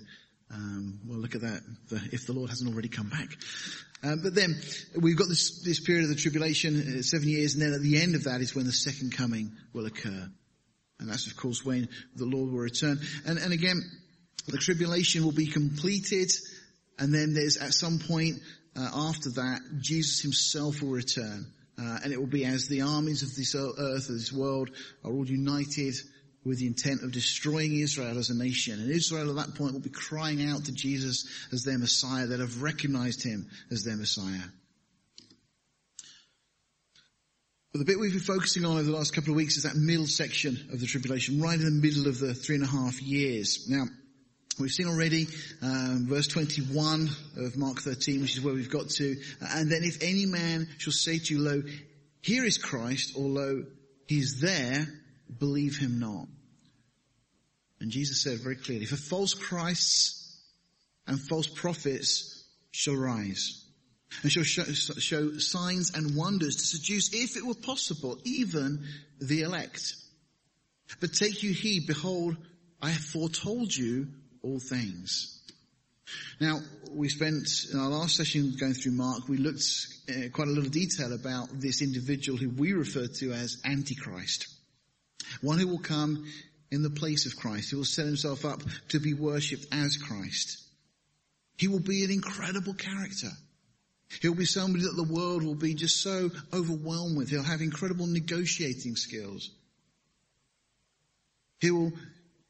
um, 0.52 1.00
we'll 1.06 1.18
look 1.18 1.34
at 1.34 1.42
that 1.42 1.62
if 2.12 2.26
the 2.26 2.32
Lord 2.32 2.50
hasn't 2.50 2.72
already 2.72 2.88
come 2.88 3.08
back. 3.08 3.28
Um, 4.02 4.20
but 4.22 4.34
then 4.34 4.60
we've 5.00 5.16
got 5.16 5.28
this, 5.28 5.62
this 5.62 5.80
period 5.80 6.04
of 6.04 6.10
the 6.10 6.16
tribulation, 6.16 6.98
uh, 6.98 7.02
seven 7.02 7.28
years, 7.28 7.54
and 7.54 7.62
then 7.62 7.72
at 7.72 7.82
the 7.82 8.00
end 8.00 8.14
of 8.14 8.24
that 8.24 8.40
is 8.40 8.54
when 8.54 8.66
the 8.66 8.72
second 8.72 9.16
coming 9.16 9.52
will 9.72 9.86
occur. 9.86 10.28
And 10.98 11.08
that's 11.08 11.26
of 11.26 11.36
course 11.36 11.64
when 11.64 11.88
the 12.16 12.24
Lord 12.24 12.50
will 12.50 12.58
return. 12.58 13.00
And, 13.26 13.38
and 13.38 13.52
again, 13.52 13.82
the 14.48 14.58
tribulation 14.58 15.24
will 15.24 15.32
be 15.32 15.46
completed, 15.46 16.30
and 16.98 17.14
then 17.14 17.34
there's 17.34 17.58
at 17.58 17.72
some 17.72 17.98
point 17.98 18.40
uh, 18.76 18.88
after 18.92 19.30
that, 19.30 19.60
Jesus 19.80 20.20
himself 20.20 20.82
will 20.82 20.90
return. 20.90 21.46
Uh, 21.78 21.98
and 22.04 22.12
it 22.12 22.18
will 22.18 22.26
be 22.26 22.44
as 22.44 22.68
the 22.68 22.82
armies 22.82 23.22
of 23.22 23.34
this 23.34 23.54
earth, 23.54 23.78
of 23.78 24.14
this 24.14 24.32
world, 24.32 24.70
are 25.04 25.12
all 25.12 25.26
united 25.26 25.94
with 26.44 26.58
the 26.58 26.66
intent 26.66 27.02
of 27.02 27.12
destroying 27.12 27.78
Israel 27.78 28.18
as 28.18 28.30
a 28.30 28.34
nation. 28.34 28.80
And 28.80 28.90
Israel 28.90 29.30
at 29.30 29.46
that 29.46 29.54
point 29.56 29.74
will 29.74 29.80
be 29.80 29.90
crying 29.90 30.48
out 30.48 30.64
to 30.64 30.72
Jesus 30.72 31.28
as 31.52 31.64
their 31.64 31.78
Messiah. 31.78 32.26
They'll 32.26 32.40
have 32.40 32.62
recognized 32.62 33.22
him 33.22 33.48
as 33.70 33.84
their 33.84 33.96
Messiah. 33.96 34.48
But 37.72 37.78
the 37.78 37.84
bit 37.84 38.00
we've 38.00 38.10
been 38.10 38.20
focusing 38.20 38.64
on 38.64 38.78
over 38.78 38.82
the 38.82 38.96
last 38.96 39.14
couple 39.14 39.30
of 39.30 39.36
weeks 39.36 39.56
is 39.56 39.62
that 39.62 39.76
middle 39.76 40.06
section 40.06 40.68
of 40.72 40.80
the 40.80 40.86
tribulation, 40.86 41.40
right 41.40 41.58
in 41.58 41.64
the 41.64 41.70
middle 41.70 42.08
of 42.08 42.18
the 42.18 42.34
three 42.34 42.56
and 42.56 42.64
a 42.64 42.68
half 42.68 43.00
years. 43.00 43.68
Now, 43.68 43.84
We've 44.60 44.70
seen 44.70 44.88
already 44.88 45.26
um, 45.62 46.06
verse 46.06 46.26
21 46.26 47.08
of 47.38 47.56
Mark 47.56 47.80
13, 47.80 48.20
which 48.20 48.36
is 48.36 48.42
where 48.42 48.52
we've 48.52 48.70
got 48.70 48.90
to. 48.90 49.16
And 49.40 49.72
then 49.72 49.82
if 49.84 50.02
any 50.02 50.26
man 50.26 50.68
shall 50.76 50.92
say 50.92 51.18
to 51.18 51.34
you, 51.34 51.40
lo, 51.40 51.62
here 52.20 52.44
is 52.44 52.58
Christ, 52.58 53.14
or 53.16 53.26
lo, 53.26 53.64
he 54.06 54.18
is 54.18 54.40
there, 54.40 54.86
believe 55.38 55.78
him 55.78 55.98
not. 55.98 56.26
And 57.80 57.90
Jesus 57.90 58.22
said 58.22 58.38
very 58.38 58.56
clearly, 58.56 58.84
for 58.84 58.96
false 58.96 59.34
Christs 59.34 60.38
and 61.06 61.18
false 61.18 61.46
prophets 61.46 62.44
shall 62.70 62.96
rise 62.96 63.64
and 64.22 64.30
shall 64.30 64.42
show, 64.42 64.64
show 64.64 65.38
signs 65.38 65.94
and 65.94 66.16
wonders 66.16 66.56
to 66.56 66.62
seduce, 66.62 67.12
if 67.14 67.36
it 67.36 67.46
were 67.46 67.54
possible, 67.54 68.18
even 68.24 68.84
the 69.20 69.42
elect. 69.42 69.94
But 71.00 71.14
take 71.14 71.42
you 71.42 71.52
heed, 71.52 71.86
behold, 71.86 72.36
I 72.82 72.90
have 72.90 73.02
foretold 73.02 73.74
you 73.74 74.08
all 74.42 74.58
things. 74.58 75.40
Now, 76.40 76.58
we 76.90 77.08
spent 77.08 77.46
in 77.72 77.78
our 77.78 77.88
last 77.88 78.16
session 78.16 78.56
going 78.58 78.74
through 78.74 78.92
Mark, 78.92 79.28
we 79.28 79.36
looked 79.36 79.62
uh, 80.08 80.28
quite 80.32 80.48
a 80.48 80.50
little 80.50 80.70
detail 80.70 81.12
about 81.12 81.48
this 81.52 81.82
individual 81.82 82.36
who 82.36 82.50
we 82.50 82.72
refer 82.72 83.06
to 83.06 83.32
as 83.32 83.62
Antichrist. 83.64 84.48
One 85.40 85.58
who 85.58 85.68
will 85.68 85.78
come 85.78 86.26
in 86.70 86.82
the 86.82 86.90
place 86.90 87.26
of 87.26 87.36
Christ. 87.36 87.70
He 87.70 87.76
will 87.76 87.84
set 87.84 88.06
himself 88.06 88.44
up 88.44 88.62
to 88.90 89.00
be 89.00 89.14
worshipped 89.14 89.66
as 89.72 89.96
Christ. 89.96 90.58
He 91.56 91.68
will 91.68 91.80
be 91.80 92.04
an 92.04 92.10
incredible 92.10 92.74
character. 92.74 93.30
He'll 94.20 94.34
be 94.34 94.44
somebody 94.44 94.84
that 94.84 94.96
the 94.96 95.12
world 95.12 95.44
will 95.44 95.54
be 95.54 95.74
just 95.74 96.02
so 96.02 96.30
overwhelmed 96.52 97.16
with. 97.16 97.30
He'll 97.30 97.42
have 97.42 97.60
incredible 97.60 98.06
negotiating 98.06 98.96
skills. 98.96 99.50
He 101.60 101.70
will 101.70 101.92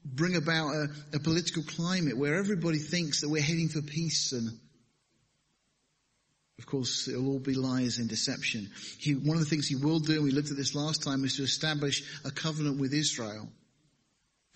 bring 0.04 0.36
about 0.36 0.74
a, 0.74 0.88
a 1.14 1.18
political 1.18 1.62
climate 1.62 2.16
where 2.16 2.36
everybody 2.36 2.78
thinks 2.78 3.20
that 3.20 3.28
we're 3.28 3.42
heading 3.42 3.68
for 3.68 3.82
peace 3.82 4.32
and 4.32 4.58
of 6.60 6.66
course, 6.66 7.08
it'll 7.08 7.26
all 7.26 7.38
be 7.38 7.54
lies 7.54 7.96
and 7.96 8.06
deception. 8.06 8.70
He, 8.98 9.14
one 9.14 9.38
of 9.38 9.42
the 9.42 9.48
things 9.48 9.66
he 9.66 9.76
will 9.76 9.98
do, 9.98 10.16
and 10.16 10.24
we 10.24 10.30
looked 10.30 10.50
at 10.50 10.58
this 10.58 10.74
last 10.74 11.02
time, 11.02 11.24
is 11.24 11.36
to 11.36 11.42
establish 11.42 12.02
a 12.22 12.30
covenant 12.30 12.78
with 12.78 12.92
Israel 12.92 13.48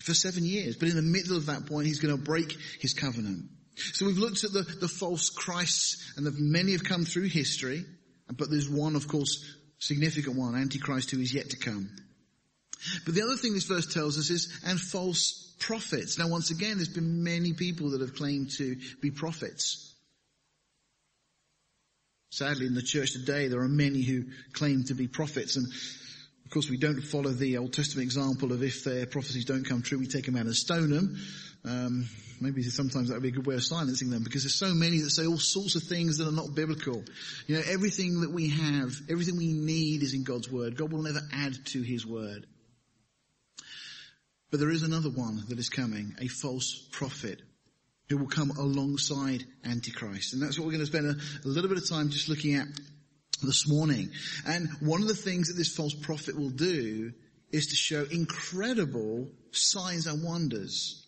for 0.03 0.13
seven 0.13 0.45
years. 0.45 0.75
But 0.75 0.89
in 0.89 0.97
the 0.97 1.01
middle 1.01 1.35
of 1.35 1.47
that 1.47 1.65
point, 1.65 1.87
he's 1.87 1.99
going 1.99 2.15
to 2.15 2.23
break 2.23 2.55
his 2.79 2.93
covenant. 2.93 3.45
So 3.93 4.05
we've 4.05 4.19
looked 4.19 4.43
at 4.43 4.53
the, 4.53 4.61
the 4.61 4.87
false 4.87 5.31
Christs, 5.31 6.13
and 6.15 6.27
the, 6.27 6.31
many 6.37 6.73
have 6.73 6.83
come 6.83 7.05
through 7.05 7.29
history, 7.29 7.83
but 8.31 8.51
there's 8.51 8.69
one, 8.69 8.95
of 8.95 9.07
course, 9.07 9.43
significant 9.79 10.37
one, 10.37 10.53
Antichrist, 10.55 11.09
who 11.09 11.21
is 11.21 11.33
yet 11.33 11.49
to 11.49 11.57
come. 11.57 11.89
But 13.03 13.15
the 13.15 13.23
other 13.23 13.35
thing 13.35 13.55
this 13.55 13.65
verse 13.65 13.91
tells 13.91 14.19
us 14.19 14.29
is, 14.29 14.61
and 14.63 14.79
false 14.79 15.55
prophets. 15.57 16.19
Now 16.19 16.27
once 16.27 16.51
again, 16.51 16.75
there's 16.75 16.87
been 16.87 17.23
many 17.23 17.53
people 17.53 17.89
that 17.91 18.01
have 18.01 18.13
claimed 18.13 18.51
to 18.57 18.75
be 19.01 19.09
prophets. 19.09 19.94
Sadly, 22.35 22.65
in 22.65 22.75
the 22.75 22.81
church 22.81 23.13
today, 23.13 23.47
there 23.47 23.61
are 23.61 23.69
many 23.69 24.01
who 24.01 24.25
claim 24.51 24.83
to 24.87 24.93
be 24.93 25.07
prophets. 25.07 25.55
And 25.55 25.67
of 25.67 26.51
course, 26.51 26.69
we 26.69 26.75
don't 26.75 26.99
follow 26.99 27.31
the 27.31 27.55
Old 27.55 27.71
Testament 27.71 28.03
example 28.03 28.51
of 28.51 28.61
if 28.61 28.83
their 28.83 29.05
prophecies 29.05 29.45
don't 29.45 29.63
come 29.63 29.81
true, 29.81 29.99
we 29.99 30.07
take 30.07 30.25
them 30.25 30.35
out 30.35 30.45
and 30.45 30.53
stone 30.53 30.89
them. 30.89 31.17
Um, 31.63 32.09
maybe 32.41 32.61
sometimes 32.63 33.07
that 33.07 33.13
would 33.13 33.23
be 33.23 33.29
a 33.29 33.31
good 33.31 33.47
way 33.47 33.55
of 33.55 33.63
silencing 33.63 34.09
them 34.09 34.25
because 34.25 34.43
there's 34.43 34.53
so 34.59 34.73
many 34.73 34.99
that 34.99 35.11
say 35.11 35.25
all 35.25 35.37
sorts 35.37 35.75
of 35.75 35.83
things 35.83 36.17
that 36.17 36.27
are 36.27 36.33
not 36.33 36.53
biblical. 36.53 37.05
You 37.47 37.55
know, 37.55 37.61
everything 37.69 38.19
that 38.19 38.31
we 38.33 38.49
have, 38.49 38.91
everything 39.09 39.37
we 39.37 39.53
need 39.53 40.03
is 40.03 40.13
in 40.13 40.25
God's 40.25 40.51
Word. 40.51 40.75
God 40.75 40.91
will 40.91 41.03
never 41.03 41.21
add 41.31 41.53
to 41.67 41.81
His 41.83 42.05
Word. 42.05 42.45
But 44.51 44.59
there 44.59 44.71
is 44.71 44.83
another 44.83 45.09
one 45.09 45.41
that 45.47 45.57
is 45.57 45.69
coming, 45.69 46.15
a 46.19 46.27
false 46.27 46.85
prophet 46.91 47.41
who 48.09 48.17
will 48.17 48.27
come 48.27 48.51
alongside 48.51 49.45
Antichrist. 49.63 50.33
And 50.33 50.41
that's 50.41 50.59
what 50.59 50.65
we're 50.65 50.73
going 50.73 50.85
to 50.85 50.91
spend 50.91 51.07
a, 51.07 51.47
a 51.47 51.49
little 51.49 51.69
bit 51.69 51.77
of 51.77 51.89
time 51.89 52.09
just 52.09 52.29
looking 52.29 52.55
at 52.55 52.67
this 53.41 53.67
morning. 53.67 54.11
And 54.45 54.69
one 54.79 55.01
of 55.01 55.07
the 55.07 55.15
things 55.15 55.47
that 55.47 55.57
this 55.57 55.75
false 55.75 55.93
prophet 55.93 56.37
will 56.37 56.49
do 56.51 57.11
is 57.51 57.67
to 57.67 57.75
show 57.75 58.05
incredible 58.11 59.27
signs 59.51 60.07
and 60.07 60.23
wonders. 60.23 61.07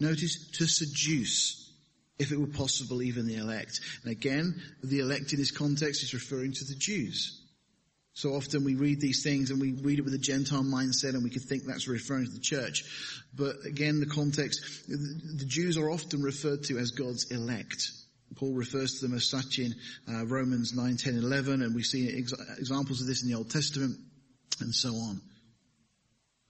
Notice 0.00 0.50
to 0.52 0.66
seduce. 0.66 1.72
if 2.18 2.32
it 2.32 2.40
were 2.40 2.46
possible, 2.46 3.02
even 3.02 3.26
the 3.26 3.36
elect. 3.36 3.80
And 4.02 4.12
again, 4.12 4.62
the 4.82 5.00
elect 5.00 5.32
in 5.32 5.38
this 5.38 5.50
context 5.50 6.02
is 6.02 6.14
referring 6.14 6.52
to 6.52 6.64
the 6.64 6.74
Jews. 6.74 7.42
So 8.16 8.30
often 8.30 8.64
we 8.64 8.76
read 8.76 8.98
these 8.98 9.22
things 9.22 9.50
and 9.50 9.60
we 9.60 9.72
read 9.72 9.98
it 9.98 10.04
with 10.06 10.14
a 10.14 10.18
Gentile 10.18 10.64
mindset 10.64 11.10
and 11.10 11.22
we 11.22 11.28
could 11.28 11.42
think 11.42 11.64
that's 11.64 11.86
referring 11.86 12.24
to 12.24 12.30
the 12.30 12.40
church. 12.40 12.82
But 13.34 13.56
again, 13.66 14.00
the 14.00 14.06
context, 14.06 14.88
the 14.88 15.44
Jews 15.44 15.76
are 15.76 15.90
often 15.90 16.22
referred 16.22 16.64
to 16.64 16.78
as 16.78 16.92
God's 16.92 17.30
elect. 17.30 17.90
Paul 18.36 18.54
refers 18.54 18.94
to 18.94 19.06
them 19.06 19.14
as 19.14 19.28
such 19.28 19.58
in 19.58 19.74
uh, 20.08 20.24
Romans 20.24 20.72
9, 20.74 20.96
10, 20.96 21.18
11, 21.18 21.60
and 21.60 21.74
we 21.74 21.82
see 21.82 22.08
ex- 22.16 22.32
examples 22.58 23.02
of 23.02 23.06
this 23.06 23.22
in 23.22 23.28
the 23.28 23.36
Old 23.36 23.50
Testament 23.50 23.98
and 24.60 24.74
so 24.74 24.94
on. 24.94 25.20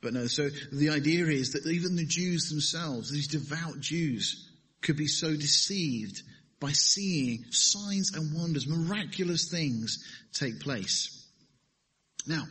But 0.02 0.12
no, 0.12 0.28
so 0.28 0.49
the 0.73 0.90
idea 0.90 1.26
is 1.26 1.54
that 1.54 1.66
even 1.66 1.96
the 1.96 2.06
Jews 2.06 2.49
themselves, 2.49 3.11
these 3.11 3.26
devout 3.26 3.80
Jews, 3.80 4.52
could 4.82 4.96
be 4.96 5.08
so 5.08 5.32
deceived 5.35 6.23
by 6.61 6.70
seeing 6.70 7.44
signs 7.50 8.14
and 8.14 8.38
wonders, 8.38 8.68
miraculous 8.68 9.50
things 9.50 9.99
take 10.32 10.61
place. 10.61 11.15
Now, 12.26 12.45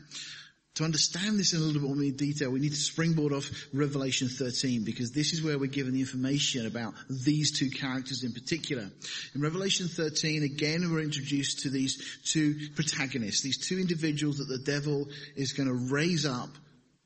to 0.76 0.84
understand 0.84 1.40
this 1.40 1.54
in 1.54 1.62
a 1.62 1.64
little 1.64 1.82
bit 1.82 1.96
more 1.96 2.12
detail, 2.12 2.52
we 2.52 2.60
need 2.60 2.74
to 2.74 2.76
springboard 2.76 3.32
off 3.32 3.50
Revelation 3.74 4.28
13 4.28 4.84
because 4.84 5.12
this 5.12 5.32
is 5.32 5.42
where 5.42 5.58
we're 5.58 5.68
given 5.68 5.94
the 5.94 6.02
information 6.02 6.66
about 6.68 6.94
these 7.10 7.58
two 7.58 7.70
characters 7.70 8.24
in 8.24 8.34
particular. 8.34 8.90
In 9.34 9.42
Revelation 9.42 9.88
13, 9.88 10.44
again, 10.44 10.92
we're 10.92 11.00
introduced 11.00 11.62
to 11.62 11.70
these 11.70 12.20
two 12.26 12.70
protagonists, 12.76 13.42
these 13.42 13.66
two 13.66 13.80
individuals 13.80 14.40
that 14.40 14.50
the 14.50 14.70
devil 14.70 15.08
is 15.38 15.54
going 15.54 15.70
to 15.70 15.94
raise 15.94 16.26
up 16.26 16.50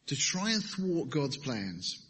to 0.07 0.15
try 0.15 0.49
and 0.49 0.63
thwart 0.63 1.11
God's 1.11 1.37
plans. 1.37 2.03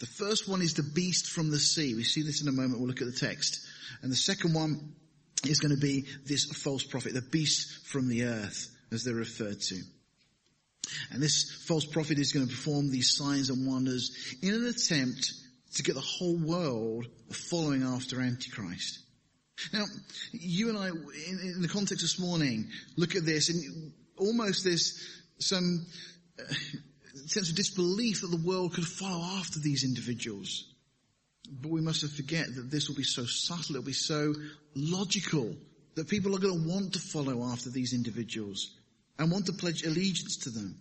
The 0.00 0.06
first 0.06 0.48
one 0.48 0.60
is 0.60 0.74
the 0.74 0.82
beast 0.82 1.30
from 1.30 1.50
the 1.50 1.58
sea. 1.60 1.94
We 1.94 2.02
see 2.02 2.22
this 2.22 2.42
in 2.42 2.48
a 2.48 2.52
moment. 2.52 2.80
We'll 2.80 2.88
look 2.88 3.02
at 3.02 3.06
the 3.06 3.26
text. 3.26 3.64
And 4.02 4.10
the 4.10 4.16
second 4.16 4.54
one 4.54 4.94
is 5.44 5.60
going 5.60 5.74
to 5.74 5.80
be 5.80 6.06
this 6.24 6.46
false 6.46 6.82
prophet, 6.82 7.14
the 7.14 7.22
beast 7.22 7.86
from 7.86 8.08
the 8.08 8.24
earth, 8.24 8.74
as 8.90 9.04
they're 9.04 9.14
referred 9.14 9.60
to. 9.60 9.82
And 11.10 11.22
this 11.22 11.64
false 11.66 11.84
prophet 11.84 12.18
is 12.18 12.32
going 12.32 12.46
to 12.46 12.52
perform 12.52 12.90
these 12.90 13.16
signs 13.16 13.50
and 13.50 13.66
wonders 13.66 14.36
in 14.42 14.54
an 14.54 14.66
attempt 14.66 15.32
to 15.74 15.82
get 15.82 15.94
the 15.94 16.00
whole 16.00 16.36
world 16.36 17.06
following 17.30 17.82
after 17.82 18.20
Antichrist. 18.20 19.00
Now, 19.72 19.84
you 20.32 20.68
and 20.68 20.78
I, 20.78 20.88
in, 20.88 21.40
in 21.56 21.62
the 21.62 21.68
context 21.68 22.02
this 22.02 22.18
morning, 22.18 22.68
look 22.96 23.16
at 23.16 23.24
this 23.24 23.48
and 23.48 23.92
almost 24.18 24.64
there's 24.64 25.02
some 25.38 25.86
uh, 26.38 26.54
sense 27.26 27.50
of 27.50 27.56
disbelief 27.56 28.20
that 28.20 28.28
the 28.28 28.46
world 28.46 28.74
could 28.74 28.86
follow 28.86 29.22
after 29.38 29.58
these 29.58 29.84
individuals. 29.84 30.72
But 31.50 31.70
we 31.70 31.80
mustn't 31.80 32.12
forget 32.12 32.54
that 32.54 32.70
this 32.70 32.88
will 32.88 32.96
be 32.96 33.04
so 33.04 33.24
subtle, 33.24 33.76
it'll 33.76 33.86
be 33.86 33.92
so 33.92 34.34
logical 34.74 35.54
that 35.94 36.08
people 36.08 36.34
are 36.34 36.40
going 36.40 36.62
to 36.62 36.68
want 36.68 36.92
to 36.92 36.98
follow 36.98 37.42
after 37.44 37.70
these 37.70 37.94
individuals 37.94 38.76
and 39.18 39.30
want 39.30 39.46
to 39.46 39.52
pledge 39.52 39.82
allegiance 39.82 40.38
to 40.38 40.50
them. 40.50 40.80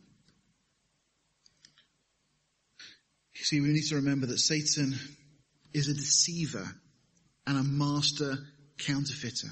See, 3.36 3.62
we 3.62 3.70
need 3.70 3.88
to 3.90 3.98
remember 3.98 4.26
that 4.28 4.40
Satan 4.40 4.96
is 5.74 5.88
a 5.88 5.94
deceiver 5.94 6.66
and 7.46 7.58
a 7.58 7.64
master 7.64 8.38
counterfeiter. 8.80 9.50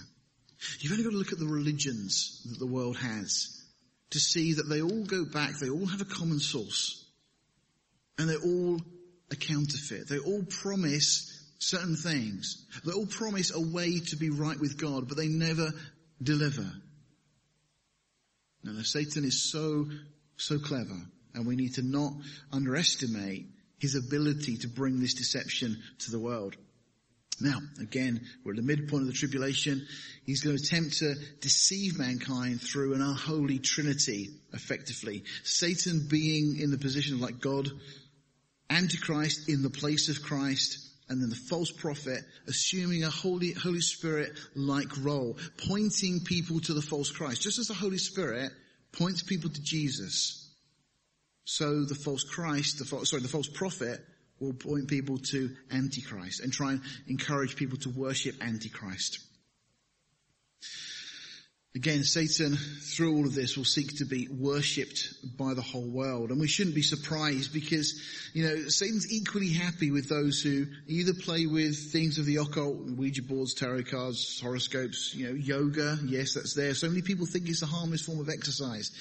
You've 0.80 0.94
only 0.94 1.04
got 1.04 1.12
to 1.12 1.18
look 1.18 1.32
at 1.32 1.40
the 1.40 1.46
religions 1.46 2.42
that 2.50 2.58
the 2.58 2.66
world 2.66 2.98
has 2.98 3.62
to 4.12 4.20
see 4.20 4.54
that 4.54 4.70
they 4.70 4.82
all 4.82 5.06
go 5.06 5.26
back, 5.26 5.60
they 5.60 5.70
all 5.70 5.86
have 5.86 6.02
a 6.02 6.06
common 6.06 6.40
source, 6.40 7.06
and 8.18 8.30
they're 8.30 8.42
all 8.42 8.80
a 9.32 9.36
counterfeit. 9.36 10.08
They 10.08 10.20
all 10.20 10.44
promise 10.44 11.52
certain 11.60 11.96
things. 11.96 12.66
They 12.86 12.94
all 12.94 13.08
promise 13.08 13.54
a 13.54 13.60
way 13.60 14.00
to 14.00 14.16
be 14.16 14.30
right 14.30 14.60
with 14.60 14.78
God, 14.78 15.08
but 15.08 15.18
they 15.18 15.28
never 15.28 15.72
deliver. 16.22 16.72
Now, 18.64 18.82
Satan 18.84 19.26
is 19.26 19.52
so, 19.52 19.88
so 20.38 20.60
clever, 20.60 20.98
and 21.34 21.46
we 21.46 21.56
need 21.56 21.76
to 21.76 21.82
not 21.82 22.14
underestimate 22.52 23.48
his 23.78 23.96
ability 23.96 24.58
to 24.58 24.68
bring 24.68 25.00
this 25.00 25.14
deception 25.14 25.82
to 26.00 26.12
the 26.12 26.20
world. 26.20 26.56
Now, 27.42 27.60
again, 27.82 28.22
we're 28.44 28.54
at 28.54 28.58
the 28.58 28.64
midpoint 28.64 29.02
of 29.02 29.08
the 29.08 29.14
tribulation. 29.14 29.86
He's 30.26 30.42
going 30.42 30.56
to 30.56 30.64
attempt 30.64 31.00
to 31.00 31.16
deceive 31.42 31.98
mankind 31.98 32.62
through 32.62 32.94
an 32.94 33.02
unholy 33.02 33.60
trinity, 33.60 34.30
effectively. 34.54 35.24
Satan 35.44 36.08
being 36.10 36.58
in 36.60 36.72
the 36.72 36.78
position 36.78 37.16
of 37.16 37.22
like 37.22 37.42
God, 37.42 37.70
Antichrist 38.70 39.50
in 39.50 39.62
the 39.62 39.70
place 39.70 40.10
of 40.10 40.24
Christ, 40.24 40.83
and 41.10 41.22
then 41.22 41.30
the 41.30 41.36
false 41.36 41.72
prophet 41.72 42.24
assuming 42.48 43.04
a 43.04 43.10
Holy, 43.10 43.54
Holy 43.54 43.82
Spirit 43.82 44.32
like 44.56 44.88
role, 45.04 45.38
pointing 45.68 46.22
people 46.22 46.60
to 46.62 46.74
the 46.74 46.82
false 46.82 47.12
Christ. 47.12 47.42
Just 47.42 47.60
as 47.60 47.68
the 47.68 47.74
Holy 47.74 47.98
Spirit 47.98 48.52
points 48.92 49.24
people 49.24 49.50
to 49.50 49.62
Jesus, 49.62 50.52
so 51.46 51.84
the 51.84 51.96
false 51.96 52.24
Christ, 52.24 52.80
the 52.80 52.86
false, 52.86 53.10
sorry, 53.10 53.22
the 53.22 53.28
false 53.28 53.50
prophet 53.50 54.00
will 54.40 54.54
point 54.54 54.88
people 54.88 55.18
to 55.18 55.52
Antichrist 55.72 56.42
and 56.42 56.52
try 56.52 56.72
and 56.72 56.82
encourage 57.08 57.56
people 57.56 57.78
to 57.80 57.90
worship 57.90 58.36
Antichrist. 58.42 59.20
Again, 61.76 62.04
Satan, 62.04 62.56
through 62.56 63.16
all 63.16 63.26
of 63.26 63.34
this, 63.34 63.58
will 63.58 63.66
seek 63.66 63.98
to 63.98 64.06
be 64.06 64.28
worshipped 64.28 65.38
by 65.38 65.56
the 65.56 65.64
whole 65.64 65.90
world. 65.90 66.30
And 66.30 66.40
we 66.40 66.48
shouldn't 66.48 66.76
be 66.76 66.84
surprised 66.84 67.52
because, 67.52 68.00
you 68.34 68.48
know, 68.48 68.68
Satan's 68.68 69.12
equally 69.12 69.50
happy 69.50 69.90
with 69.90 70.08
those 70.08 70.40
who 70.40 70.68
either 70.86 71.16
play 71.16 71.48
with 71.48 71.76
things 71.92 72.20
of 72.20 72.26
the 72.26 72.38
occult, 72.38 72.76
Ouija 72.76 73.24
boards, 73.24 73.56
tarot 73.56 73.84
cards, 73.84 74.40
horoscopes, 74.40 75.16
you 75.16 75.28
know, 75.28 75.34
yoga. 75.34 75.98
Yes, 76.06 76.36
that's 76.36 76.54
there. 76.54 76.76
So 76.76 76.88
many 76.88 77.02
people 77.02 77.26
think 77.26 77.50
it's 77.50 77.64
a 77.64 77.68
harmless 77.68 78.06
form 78.06 78.20
of 78.20 78.30
exercise. 78.30 78.92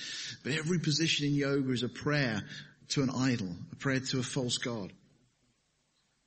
But 0.42 0.52
every 0.52 0.78
position 0.78 1.26
in 1.26 1.34
yoga 1.34 1.72
is 1.72 1.82
a 1.82 1.90
prayer 1.90 2.42
to 2.90 3.02
an 3.02 3.10
idol, 3.10 3.54
a 3.72 3.76
prayer 3.76 4.00
to 4.00 4.18
a 4.18 4.22
false 4.22 4.56
god. 4.56 4.94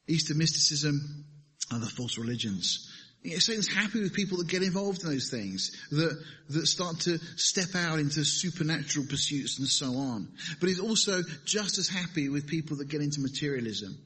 Eastern 0.08 0.38
mysticism, 0.38 1.25
other 1.72 1.88
false 1.88 2.20
religions. 2.20 2.92
You 3.25 3.32
know, 3.32 3.39
Satan's 3.39 3.67
happy 3.67 4.01
with 4.01 4.13
people 4.13 4.38
that 4.38 4.48
get 4.48 4.62
involved 4.62 5.03
in 5.03 5.10
those 5.10 5.32
things, 5.32 5.72
that, 5.89 6.24
that 6.50 6.67
start 6.67 7.00
to 7.01 7.17
step 7.38 7.74
out 7.74 7.98
into 7.98 8.24
supernatural 8.24 9.08
pursuits 9.08 9.58
and 9.58 9.67
so 9.67 9.98
on. 9.98 10.27
But 10.60 10.70
he's 10.70 10.79
also 10.79 11.24
just 11.44 11.79
as 11.79 11.88
happy 11.88 12.29
with 12.29 12.46
people 12.46 12.77
that 12.77 12.88
get 12.88 13.01
into 13.01 13.22
materialism, 13.22 13.98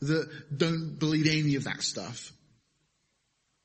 that 0.00 0.56
don't 0.56 0.98
believe 0.98 1.26
any 1.26 1.56
of 1.56 1.64
that 1.64 1.82
stuff. 1.82 2.32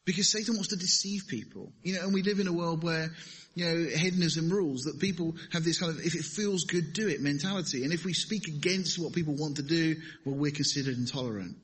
Because 0.05 0.29
Satan 0.29 0.55
wants 0.55 0.69
to 0.69 0.75
deceive 0.75 1.23
people. 1.29 1.71
You 1.83 1.95
know, 1.95 2.03
and 2.03 2.13
we 2.13 2.21
live 2.21 2.39
in 2.39 2.47
a 2.47 2.53
world 2.53 2.83
where, 2.83 3.09
you 3.55 3.65
know, 3.65 3.89
hedonism 3.89 4.49
rules, 4.49 4.83
that 4.83 4.99
people 4.99 5.35
have 5.53 5.63
this 5.63 5.79
kind 5.79 5.97
of, 5.97 6.05
if 6.05 6.15
it 6.15 6.25
feels 6.25 6.65
good, 6.65 6.91
do 6.91 7.07
it 7.07 7.21
mentality. 7.21 7.85
And 7.85 7.93
if 7.93 8.03
we 8.03 8.11
speak 8.11 8.49
against 8.49 8.99
what 8.99 9.13
people 9.13 9.35
want 9.35 9.55
to 9.55 9.63
do, 9.63 9.95
well, 10.25 10.35
we're 10.35 10.51
considered 10.51 10.97
intolerant. 10.97 11.55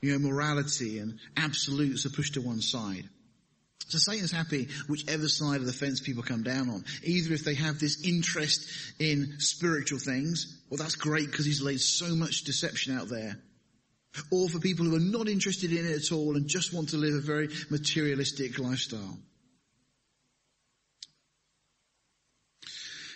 You 0.00 0.12
know, 0.12 0.28
morality 0.28 0.98
and 0.98 1.18
absolutes 1.36 2.06
are 2.06 2.10
pushed 2.10 2.34
to 2.34 2.40
one 2.40 2.60
side. 2.60 3.08
So 3.88 3.98
Satan's 3.98 4.32
happy 4.32 4.68
whichever 4.88 5.28
side 5.28 5.60
of 5.60 5.66
the 5.66 5.72
fence 5.72 6.00
people 6.00 6.22
come 6.22 6.42
down 6.42 6.68
on. 6.68 6.84
Either 7.04 7.34
if 7.34 7.44
they 7.44 7.54
have 7.54 7.78
this 7.78 8.04
interest 8.04 8.68
in 8.98 9.36
spiritual 9.38 10.00
things, 10.00 10.60
well 10.70 10.78
that's 10.78 10.96
great 10.96 11.30
because 11.30 11.46
he's 11.46 11.62
laid 11.62 11.80
so 11.80 12.14
much 12.16 12.42
deception 12.42 12.96
out 12.96 13.08
there. 13.08 13.38
Or 14.32 14.48
for 14.48 14.58
people 14.58 14.86
who 14.86 14.96
are 14.96 15.00
not 15.00 15.28
interested 15.28 15.72
in 15.72 15.86
it 15.86 16.04
at 16.04 16.12
all 16.12 16.36
and 16.36 16.48
just 16.48 16.72
want 16.72 16.90
to 16.90 16.96
live 16.96 17.14
a 17.14 17.20
very 17.20 17.48
materialistic 17.70 18.58
lifestyle. 18.58 19.18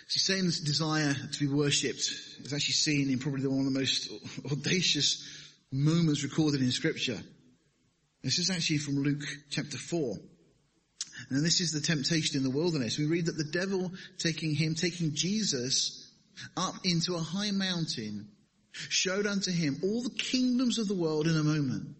See, 0.07 0.19
Satan's 0.19 0.59
desire 0.59 1.13
to 1.13 1.39
be 1.39 1.47
worshipped 1.47 2.11
is 2.43 2.53
actually 2.53 2.73
seen 2.73 3.09
in 3.09 3.19
probably 3.19 3.47
one 3.47 3.65
of 3.65 3.73
the 3.73 3.79
most 3.79 4.09
audacious 4.51 5.25
moments 5.71 6.23
recorded 6.23 6.61
in 6.61 6.71
scripture. 6.71 7.19
This 8.23 8.39
is 8.39 8.49
actually 8.49 8.79
from 8.79 9.03
Luke 9.03 9.23
chapter 9.49 9.77
4. 9.77 10.17
And 11.29 11.45
this 11.45 11.61
is 11.61 11.71
the 11.71 11.81
temptation 11.81 12.37
in 12.37 12.43
the 12.43 12.49
wilderness. 12.49 12.97
We 12.97 13.05
read 13.05 13.25
that 13.27 13.37
the 13.37 13.51
devil 13.51 13.91
taking 14.17 14.55
him, 14.55 14.75
taking 14.75 15.13
Jesus 15.13 16.11
up 16.57 16.75
into 16.83 17.15
a 17.15 17.19
high 17.19 17.51
mountain, 17.51 18.29
showed 18.71 19.27
unto 19.27 19.51
him 19.51 19.79
all 19.83 20.01
the 20.01 20.09
kingdoms 20.09 20.77
of 20.79 20.87
the 20.87 20.95
world 20.95 21.27
in 21.27 21.37
a 21.37 21.43
moment. 21.43 21.95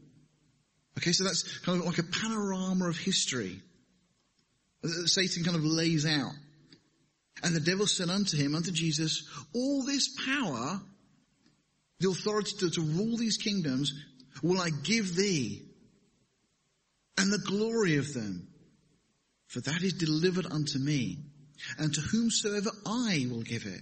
Okay, 0.98 1.12
so 1.12 1.24
that's 1.24 1.60
kind 1.60 1.80
of 1.80 1.86
like 1.86 2.00
a 2.00 2.04
panorama 2.04 2.90
of 2.90 2.98
history 2.98 3.62
Satan 4.84 5.44
kind 5.44 5.56
of 5.56 5.64
lays 5.64 6.06
out. 6.06 6.34
And 7.44 7.56
the 7.56 7.60
devil 7.60 7.88
said 7.88 8.10
unto 8.10 8.38
him, 8.38 8.56
unto 8.56 8.72
Jesus, 8.72 9.28
all 9.54 9.84
this 9.84 10.10
power 10.26 10.82
the 12.02 12.10
authority 12.10 12.52
to, 12.60 12.70
to 12.72 12.82
rule 12.82 13.18
these 13.18 13.38
kingdoms 13.38 13.94
will 14.42 14.60
I 14.60 14.70
give 14.70 15.16
thee 15.16 15.64
and 17.18 17.32
the 17.32 17.38
glory 17.38 17.98
of 17.98 18.14
them. 18.14 18.48
For 19.48 19.60
that 19.62 19.84
is 19.84 19.94
delivered 19.94 20.46
unto 20.50 20.80
me 20.80 21.18
and 21.78 21.94
to 21.94 22.02
whomsoever 22.02 22.72
I 22.86 23.28
will 23.30 23.44
give 23.44 23.66
it. 23.66 23.82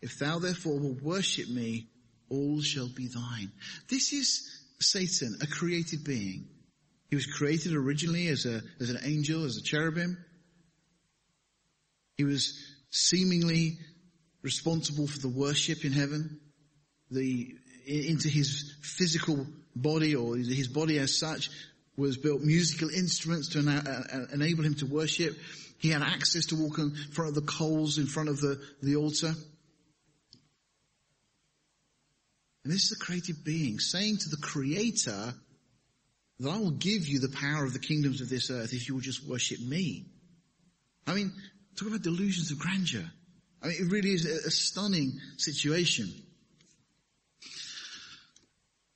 If 0.00 0.18
thou 0.18 0.38
therefore 0.38 0.78
will 0.78 0.96
worship 1.02 1.48
me, 1.48 1.88
all 2.30 2.62
shall 2.62 2.88
be 2.88 3.08
thine. 3.08 3.52
This 3.88 4.12
is 4.12 4.64
Satan, 4.80 5.36
a 5.42 5.46
created 5.46 6.04
being. 6.04 6.48
He 7.10 7.16
was 7.16 7.26
created 7.26 7.74
originally 7.74 8.28
as 8.28 8.46
a, 8.46 8.62
as 8.80 8.88
an 8.88 9.00
angel, 9.04 9.44
as 9.44 9.56
a 9.56 9.62
cherubim. 9.62 10.16
He 12.16 12.24
was 12.24 12.58
seemingly 12.90 13.78
responsible 14.42 15.06
for 15.06 15.18
the 15.18 15.28
worship 15.28 15.84
in 15.84 15.92
heaven, 15.92 16.40
the, 17.10 17.54
into 17.86 18.28
his 18.28 18.74
physical 18.82 19.46
body 19.74 20.14
or 20.14 20.36
his 20.36 20.68
body 20.68 20.98
as 20.98 21.16
such 21.16 21.50
was 21.96 22.16
built 22.16 22.40
musical 22.40 22.88
instruments 22.88 23.48
to 23.50 23.60
uh, 23.60 24.16
uh, 24.16 24.26
enable 24.32 24.64
him 24.64 24.74
to 24.74 24.86
worship. 24.86 25.36
He 25.78 25.90
had 25.90 26.02
access 26.02 26.46
to 26.46 26.56
walk 26.56 26.78
in 26.78 26.94
front 27.12 27.30
of 27.30 27.34
the 27.34 27.42
coals 27.42 27.98
in 27.98 28.06
front 28.06 28.28
of 28.28 28.40
the, 28.40 28.60
the 28.82 28.96
altar. 28.96 29.34
And 32.64 32.72
this 32.72 32.84
is 32.84 32.92
a 32.92 33.04
creative 33.04 33.44
being 33.44 33.78
saying 33.78 34.18
to 34.18 34.28
the 34.28 34.36
creator 34.36 35.34
that 36.40 36.48
I 36.48 36.58
will 36.58 36.70
give 36.70 37.06
you 37.06 37.18
the 37.18 37.28
power 37.28 37.64
of 37.64 37.72
the 37.72 37.78
kingdoms 37.78 38.20
of 38.20 38.28
this 38.28 38.50
earth 38.50 38.72
if 38.72 38.88
you 38.88 38.94
will 38.94 39.02
just 39.02 39.26
worship 39.26 39.60
me. 39.60 40.06
I 41.06 41.14
mean, 41.14 41.32
talk 41.76 41.88
about 41.88 42.02
delusions 42.02 42.50
of 42.50 42.58
grandeur. 42.58 43.04
I 43.62 43.68
mean, 43.68 43.76
it 43.80 43.90
really 43.90 44.12
is 44.12 44.26
a, 44.26 44.48
a 44.48 44.50
stunning 44.50 45.18
situation. 45.36 46.12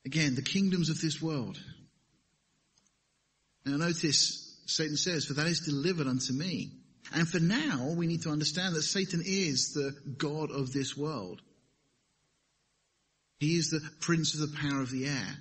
Again, 0.07 0.35
the 0.35 0.43
kingdoms 0.43 0.91
of 0.91 1.01
this 1.01 1.21
world. 1.23 1.59
Now 3.65 3.77
notice, 3.77 4.61
Satan 4.67 4.97
says, 4.97 5.25
for 5.25 5.35
that 5.35 5.47
is 5.47 5.61
delivered 5.61 6.07
unto 6.07 6.33
me. 6.33 6.71
And 7.13 7.29
for 7.29 7.41
now, 7.41 7.95
we 7.97 8.07
need 8.07 8.23
to 8.23 8.31
understand 8.31 8.75
that 8.75 8.83
Satan 8.83 9.23
is 9.25 9.73
the 9.73 9.95
God 10.17 10.51
of 10.51 10.73
this 10.73 10.97
world. 10.97 11.41
He 13.41 13.57
is 13.57 13.71
the 13.71 13.87
prince 14.01 14.35
of 14.35 14.41
the 14.41 14.57
power 14.57 14.81
of 14.81 14.91
the 14.91 15.07
air. 15.07 15.37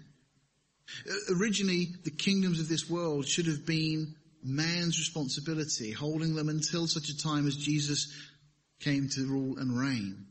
Uh, 1.09 1.35
originally, 1.39 1.87
the 2.03 2.11
kingdoms 2.11 2.59
of 2.59 2.67
this 2.67 2.89
world 2.89 3.27
should 3.27 3.47
have 3.47 3.65
been 3.65 4.15
man's 4.43 4.99
responsibility, 4.99 5.91
holding 5.91 6.35
them 6.35 6.49
until 6.49 6.87
such 6.87 7.09
a 7.09 7.17
time 7.17 7.47
as 7.47 7.55
Jesus 7.55 8.13
came 8.81 9.07
to 9.09 9.25
rule 9.25 9.57
and 9.57 9.77
reign. 9.79 10.25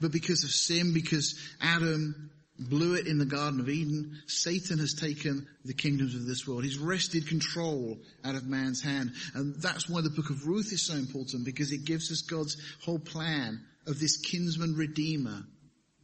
But 0.00 0.12
because 0.12 0.44
of 0.44 0.50
sin, 0.50 0.92
because 0.92 1.38
Adam 1.62 2.30
blew 2.58 2.94
it 2.94 3.06
in 3.06 3.18
the 3.18 3.24
Garden 3.24 3.60
of 3.60 3.68
Eden. 3.68 4.22
Satan 4.26 4.78
has 4.78 4.94
taken 4.94 5.46
the 5.64 5.74
kingdoms 5.74 6.14
of 6.14 6.26
this 6.26 6.46
world. 6.46 6.64
He's 6.64 6.78
wrested 6.78 7.26
control 7.26 7.98
out 8.24 8.36
of 8.36 8.46
man's 8.46 8.82
hand. 8.82 9.12
And 9.34 9.56
that's 9.56 9.88
why 9.88 10.00
the 10.02 10.10
book 10.10 10.30
of 10.30 10.46
Ruth 10.46 10.72
is 10.72 10.86
so 10.86 10.94
important 10.94 11.44
because 11.44 11.72
it 11.72 11.84
gives 11.84 12.12
us 12.12 12.22
God's 12.22 12.56
whole 12.84 12.98
plan 12.98 13.60
of 13.86 13.98
this 13.98 14.16
kinsman 14.18 14.76
redeemer. 14.76 15.42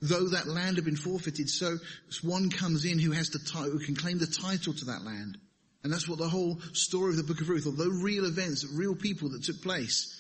Though 0.03 0.29
that 0.29 0.49
land 0.49 0.77
had 0.77 0.85
been 0.85 0.97
forfeited, 0.97 1.49
so 1.51 1.77
one 2.23 2.51
comes 2.51 2.85
in 2.85 2.99
who 2.99 3.13
has 3.13 3.31
the 3.31 3.39
title, 3.39 3.73
who 3.73 3.85
can 3.85 3.95
claim 3.95 4.19
the 4.19 4.27
title 4.27 4.73
to 4.73 4.85
that 4.87 5.05
land. 5.05 5.37
And 5.85 5.93
that's 5.93 6.09
what 6.09 6.19
the 6.19 6.29
whole 6.29 6.59
story 6.73 7.11
of 7.11 7.17
the 7.17 7.23
book 7.23 7.41
of 7.41 7.49
Ruth, 7.49 7.67
although 7.67 7.89
real 8.03 8.25
events, 8.25 8.67
real 8.67 8.95
people 8.95 9.31
that 9.31 9.45
took 9.45 9.63
place, 9.63 10.20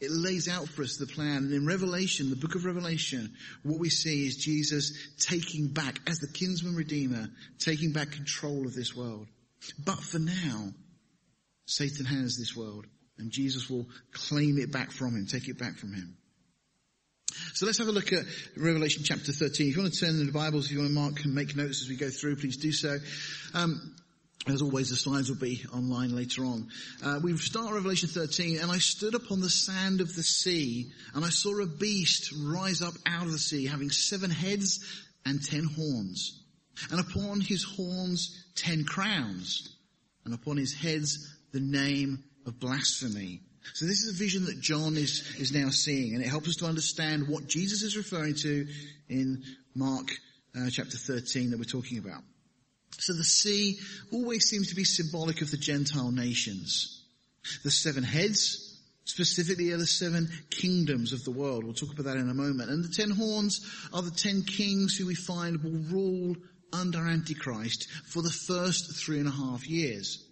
it 0.00 0.10
lays 0.10 0.48
out 0.48 0.68
for 0.68 0.82
us 0.82 0.96
the 0.96 1.06
plan. 1.06 1.44
And 1.44 1.52
in 1.52 1.66
Revelation, 1.66 2.30
the 2.30 2.36
book 2.36 2.54
of 2.54 2.64
Revelation, 2.64 3.32
what 3.62 3.78
we 3.78 3.90
see 3.90 4.26
is 4.26 4.36
Jesus 4.36 4.92
taking 5.18 5.68
back, 5.68 6.00
as 6.08 6.18
the 6.18 6.32
kinsman 6.32 6.74
redeemer, 6.74 7.28
taking 7.58 7.92
back 7.92 8.12
control 8.12 8.66
of 8.66 8.74
this 8.74 8.96
world. 8.96 9.28
But 9.84 10.00
for 10.00 10.18
now, 10.18 10.70
Satan 11.66 12.06
has 12.06 12.36
this 12.36 12.56
world 12.56 12.86
and 13.18 13.30
Jesus 13.30 13.68
will 13.68 13.86
claim 14.12 14.58
it 14.58 14.72
back 14.72 14.90
from 14.90 15.14
him, 15.14 15.26
take 15.26 15.48
it 15.48 15.58
back 15.58 15.76
from 15.76 15.92
him. 15.92 16.16
So 17.54 17.66
let's 17.66 17.78
have 17.78 17.88
a 17.88 17.92
look 17.92 18.12
at 18.12 18.24
Revelation 18.56 19.02
chapter 19.04 19.32
13. 19.32 19.68
If 19.68 19.76
you 19.76 19.82
want 19.82 19.94
to 19.94 20.00
turn 20.00 20.18
in 20.18 20.26
the 20.26 20.32
Bibles, 20.32 20.66
if 20.66 20.72
you 20.72 20.78
want 20.78 20.90
to 20.90 20.94
mark 20.94 21.24
and 21.24 21.34
make 21.34 21.54
notes 21.54 21.82
as 21.82 21.88
we 21.88 21.96
go 21.96 22.08
through, 22.08 22.36
please 22.36 22.56
do 22.56 22.72
so. 22.72 22.98
Um, 23.54 23.94
as 24.46 24.62
always, 24.62 24.88
the 24.88 24.96
slides 24.96 25.28
will 25.28 25.38
be 25.38 25.64
online 25.72 26.16
later 26.16 26.44
on. 26.44 26.68
Uh, 27.04 27.20
we 27.22 27.36
start 27.36 27.74
Revelation 27.74 28.08
13, 28.08 28.58
and 28.58 28.70
I 28.70 28.78
stood 28.78 29.14
upon 29.14 29.40
the 29.40 29.50
sand 29.50 30.00
of 30.00 30.14
the 30.14 30.22
sea, 30.22 30.90
and 31.14 31.24
I 31.24 31.28
saw 31.28 31.60
a 31.60 31.66
beast 31.66 32.32
rise 32.46 32.80
up 32.80 32.94
out 33.06 33.26
of 33.26 33.32
the 33.32 33.38
sea, 33.38 33.66
having 33.66 33.90
seven 33.90 34.30
heads 34.30 34.80
and 35.26 35.44
ten 35.44 35.64
horns, 35.64 36.42
and 36.90 37.00
upon 37.00 37.42
his 37.42 37.64
horns 37.64 38.46
ten 38.54 38.84
crowns, 38.84 39.76
and 40.24 40.32
upon 40.32 40.56
his 40.56 40.74
heads 40.74 41.36
the 41.52 41.60
name 41.60 42.24
of 42.46 42.58
blasphemy. 42.58 43.42
So 43.74 43.84
this 43.84 44.02
is 44.02 44.14
a 44.14 44.18
vision 44.18 44.46
that 44.46 44.58
John 44.58 44.96
is, 44.96 45.36
is 45.38 45.52
now 45.52 45.68
seeing, 45.68 46.14
and 46.14 46.24
it 46.24 46.28
helps 46.28 46.48
us 46.48 46.56
to 46.56 46.66
understand 46.66 47.28
what 47.28 47.46
Jesus 47.46 47.82
is 47.82 47.94
referring 47.94 48.36
to 48.36 48.66
in 49.10 49.42
Mark 49.74 50.10
uh, 50.56 50.70
chapter 50.70 50.96
13 50.96 51.50
that 51.50 51.58
we're 51.58 51.64
talking 51.64 51.98
about. 51.98 52.22
So 52.98 53.12
the 53.12 53.24
sea 53.24 53.78
always 54.12 54.48
seems 54.48 54.68
to 54.68 54.74
be 54.74 54.84
symbolic 54.84 55.42
of 55.42 55.50
the 55.50 55.56
Gentile 55.56 56.10
nations. 56.10 57.02
The 57.64 57.70
seven 57.70 58.02
heads, 58.02 58.78
specifically 59.04 59.72
are 59.72 59.78
the 59.78 59.86
seven 59.86 60.28
kingdoms 60.50 61.12
of 61.12 61.24
the 61.24 61.30
world. 61.30 61.64
We'll 61.64 61.74
talk 61.74 61.92
about 61.92 62.04
that 62.04 62.16
in 62.16 62.28
a 62.28 62.34
moment. 62.34 62.70
And 62.70 62.84
the 62.84 62.94
ten 62.94 63.10
horns 63.10 63.60
are 63.92 64.02
the 64.02 64.10
ten 64.10 64.42
kings 64.42 64.96
who 64.96 65.06
we 65.06 65.14
find 65.14 65.62
will 65.62 65.80
rule 65.90 66.36
under 66.72 67.00
Antichrist 67.00 67.88
for 68.06 68.22
the 68.22 68.30
first 68.30 68.96
three 68.96 69.18
and 69.18 69.28
a 69.28 69.32
half 69.32 69.66
years. 69.66 70.24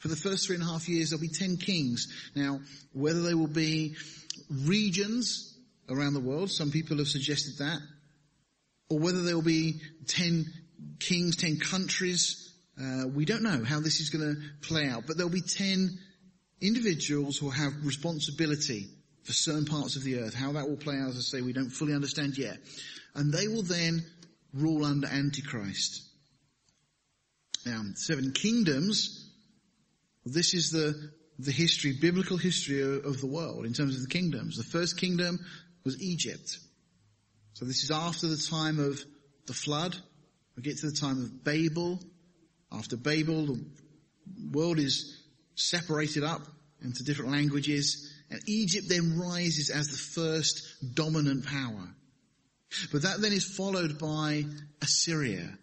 For 0.00 0.08
the 0.08 0.16
first 0.16 0.46
three 0.46 0.56
and 0.56 0.64
a 0.64 0.66
half 0.66 0.88
years, 0.88 1.10
there'll 1.10 1.20
be 1.20 1.28
ten 1.28 1.56
kings. 1.56 2.08
Now, 2.34 2.60
whether 2.92 3.22
they 3.22 3.34
will 3.34 3.46
be 3.46 3.94
regions 4.50 5.56
around 5.88 6.14
the 6.14 6.20
world, 6.20 6.50
some 6.50 6.70
people 6.70 6.98
have 6.98 7.08
suggested 7.08 7.58
that, 7.58 7.78
or 8.88 8.98
whether 8.98 9.22
there 9.22 9.36
will 9.36 9.42
be 9.42 9.80
ten 10.06 10.46
kings, 11.00 11.36
ten 11.36 11.58
countries. 11.58 12.52
Uh, 12.80 13.06
we 13.06 13.24
don't 13.24 13.42
know 13.42 13.64
how 13.64 13.80
this 13.80 14.00
is 14.00 14.10
going 14.10 14.34
to 14.34 14.42
play 14.66 14.88
out, 14.88 15.04
but 15.06 15.16
there'll 15.16 15.30
be 15.30 15.40
ten 15.40 15.98
individuals 16.60 17.38
who 17.38 17.50
have 17.50 17.72
responsibility 17.84 18.88
for 19.22 19.32
certain 19.32 19.64
parts 19.64 19.96
of 19.96 20.04
the 20.04 20.20
earth. 20.20 20.34
How 20.34 20.52
that 20.52 20.68
will 20.68 20.76
play 20.76 20.96
out, 20.96 21.10
as 21.10 21.16
I 21.16 21.20
say, 21.20 21.42
we 21.42 21.52
don't 21.52 21.70
fully 21.70 21.94
understand 21.94 22.36
yet. 22.36 22.58
And 23.14 23.32
they 23.32 23.48
will 23.48 23.62
then 23.62 24.04
rule 24.52 24.84
under 24.84 25.06
Antichrist. 25.06 26.02
Now, 27.66 27.82
seven 27.94 28.32
kingdoms, 28.32 29.30
this 30.26 30.52
is 30.52 30.70
the, 30.70 31.10
the 31.38 31.52
history, 31.52 31.92
biblical 32.00 32.36
history 32.36 32.82
of 32.82 33.20
the 33.20 33.26
world 33.26 33.64
in 33.64 33.72
terms 33.72 33.96
of 33.96 34.02
the 34.02 34.08
kingdoms. 34.08 34.56
The 34.56 34.64
first 34.64 34.98
kingdom 34.98 35.38
was 35.84 36.02
Egypt. 36.02 36.58
So 37.54 37.64
this 37.64 37.82
is 37.82 37.90
after 37.90 38.26
the 38.26 38.36
time 38.36 38.78
of 38.78 39.00
the 39.46 39.54
flood. 39.54 39.96
We 40.56 40.62
get 40.62 40.78
to 40.78 40.90
the 40.90 40.96
time 40.96 41.18
of 41.22 41.44
Babel. 41.44 42.00
After 42.72 42.96
Babel, 42.96 43.46
the 43.46 43.64
world 44.52 44.78
is 44.78 45.22
separated 45.54 46.24
up 46.24 46.42
into 46.82 47.04
different 47.04 47.32
languages, 47.32 48.12
and 48.30 48.40
Egypt 48.46 48.86
then 48.88 49.18
rises 49.18 49.70
as 49.70 49.88
the 49.88 50.20
first 50.20 50.94
dominant 50.94 51.46
power. 51.46 51.88
But 52.92 53.02
that 53.02 53.20
then 53.20 53.32
is 53.32 53.44
followed 53.56 53.98
by 53.98 54.44
Assyria. 54.82 55.58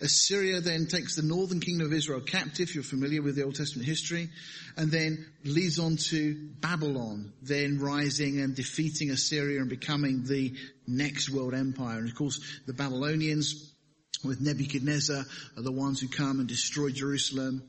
Assyria 0.00 0.60
then 0.60 0.86
takes 0.86 1.16
the 1.16 1.22
northern 1.22 1.60
kingdom 1.60 1.86
of 1.86 1.92
Israel 1.92 2.20
captive, 2.20 2.74
you're 2.74 2.82
familiar 2.82 3.22
with 3.22 3.36
the 3.36 3.44
Old 3.44 3.54
Testament 3.54 3.86
history, 3.86 4.28
and 4.76 4.90
then 4.90 5.26
leads 5.44 5.78
on 5.78 5.96
to 5.96 6.50
Babylon, 6.60 7.32
then 7.42 7.78
rising 7.78 8.40
and 8.40 8.54
defeating 8.54 9.10
Assyria 9.10 9.60
and 9.60 9.68
becoming 9.68 10.24
the 10.24 10.54
next 10.86 11.30
world 11.30 11.54
empire. 11.54 11.98
And 11.98 12.08
of 12.08 12.14
course, 12.14 12.40
the 12.66 12.72
Babylonians 12.72 13.74
with 14.24 14.40
Nebuchadnezzar 14.40 15.24
are 15.56 15.62
the 15.62 15.72
ones 15.72 16.00
who 16.00 16.08
come 16.08 16.40
and 16.40 16.48
destroy 16.48 16.90
Jerusalem. 16.90 17.68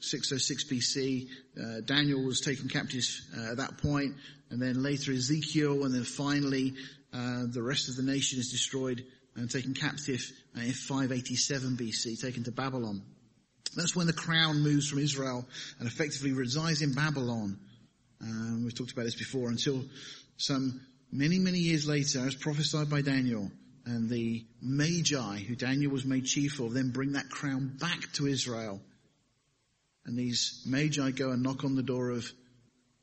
606 0.00 0.64
BC, 0.64 1.28
uh, 1.60 1.80
Daniel 1.84 2.24
was 2.24 2.40
taken 2.40 2.68
captive 2.68 3.04
uh, 3.36 3.50
at 3.50 3.56
that 3.56 3.78
point, 3.78 4.14
and 4.50 4.62
then 4.62 4.82
later 4.82 5.12
Ezekiel, 5.12 5.84
and 5.84 5.92
then 5.92 6.04
finally 6.04 6.74
uh, 7.12 7.44
the 7.46 7.62
rest 7.62 7.88
of 7.88 7.96
the 7.96 8.02
nation 8.02 8.38
is 8.38 8.50
destroyed 8.50 9.04
and 9.34 9.50
taken 9.50 9.74
captive 9.74 10.20
uh, 10.56 10.60
in 10.60 10.72
587 10.72 11.76
BC, 11.76 12.20
taken 12.20 12.44
to 12.44 12.52
Babylon. 12.52 13.02
That's 13.76 13.94
when 13.94 14.06
the 14.06 14.12
crown 14.12 14.62
moves 14.62 14.88
from 14.88 14.98
Israel 14.98 15.46
and 15.78 15.88
effectively 15.88 16.32
resides 16.32 16.82
in 16.82 16.94
Babylon. 16.94 17.58
Um, 18.20 18.64
we've 18.64 18.74
talked 18.74 18.92
about 18.92 19.04
this 19.04 19.14
before 19.14 19.48
until 19.48 19.84
some 20.36 20.80
many, 21.12 21.38
many 21.38 21.58
years 21.58 21.86
later, 21.86 22.26
as 22.26 22.34
prophesied 22.34 22.90
by 22.90 23.02
Daniel, 23.02 23.50
and 23.88 24.10
the 24.10 24.44
Magi, 24.60 25.38
who 25.38 25.56
Daniel 25.56 25.90
was 25.90 26.04
made 26.04 26.26
chief 26.26 26.60
of, 26.60 26.74
then 26.74 26.90
bring 26.90 27.12
that 27.12 27.30
crown 27.30 27.76
back 27.80 28.12
to 28.14 28.26
Israel. 28.26 28.80
And 30.04 30.16
these 30.16 30.62
Magi 30.66 31.10
go 31.12 31.30
and 31.30 31.42
knock 31.42 31.64
on 31.64 31.74
the 31.74 31.82
door 31.82 32.10
of 32.10 32.30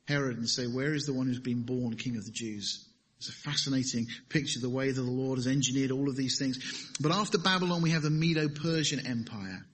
Herod 0.06 0.36
and 0.38 0.48
say, 0.48 0.66
where 0.66 0.94
is 0.94 1.04
the 1.04 1.12
one 1.12 1.26
who's 1.26 1.40
been 1.40 1.62
born 1.62 1.96
king 1.96 2.16
of 2.16 2.24
the 2.24 2.30
Jews? 2.30 2.88
It's 3.18 3.28
a 3.28 3.32
fascinating 3.32 4.06
picture, 4.28 4.60
the 4.60 4.68
way 4.68 4.92
that 4.92 5.00
the 5.00 5.10
Lord 5.10 5.38
has 5.38 5.46
engineered 5.46 5.90
all 5.90 6.08
of 6.08 6.16
these 6.16 6.38
things. 6.38 6.94
But 7.00 7.12
after 7.12 7.38
Babylon, 7.38 7.82
we 7.82 7.90
have 7.90 8.02
the 8.02 8.10
Medo-Persian 8.10 9.06
Empire. 9.06 9.66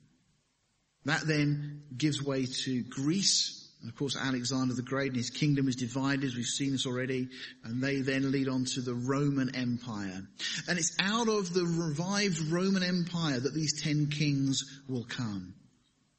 That 1.04 1.26
then 1.26 1.82
gives 1.96 2.22
way 2.22 2.46
to 2.64 2.82
Greece, 2.84 3.61
and 3.82 3.90
of 3.90 3.96
course, 3.96 4.16
Alexander 4.16 4.74
the 4.74 4.82
Great 4.82 5.08
and 5.08 5.16
his 5.16 5.30
kingdom 5.30 5.66
is 5.66 5.74
divided. 5.74 6.36
We've 6.36 6.46
seen 6.46 6.70
this 6.70 6.86
already. 6.86 7.28
And 7.64 7.82
they 7.82 8.00
then 8.00 8.30
lead 8.30 8.48
on 8.48 8.64
to 8.76 8.80
the 8.80 8.94
Roman 8.94 9.56
Empire. 9.56 10.22
And 10.68 10.78
it's 10.78 10.96
out 11.00 11.28
of 11.28 11.52
the 11.52 11.64
revived 11.64 12.40
Roman 12.52 12.84
Empire 12.84 13.40
that 13.40 13.54
these 13.54 13.82
ten 13.82 14.06
kings 14.06 14.82
will 14.88 15.02
come. 15.02 15.54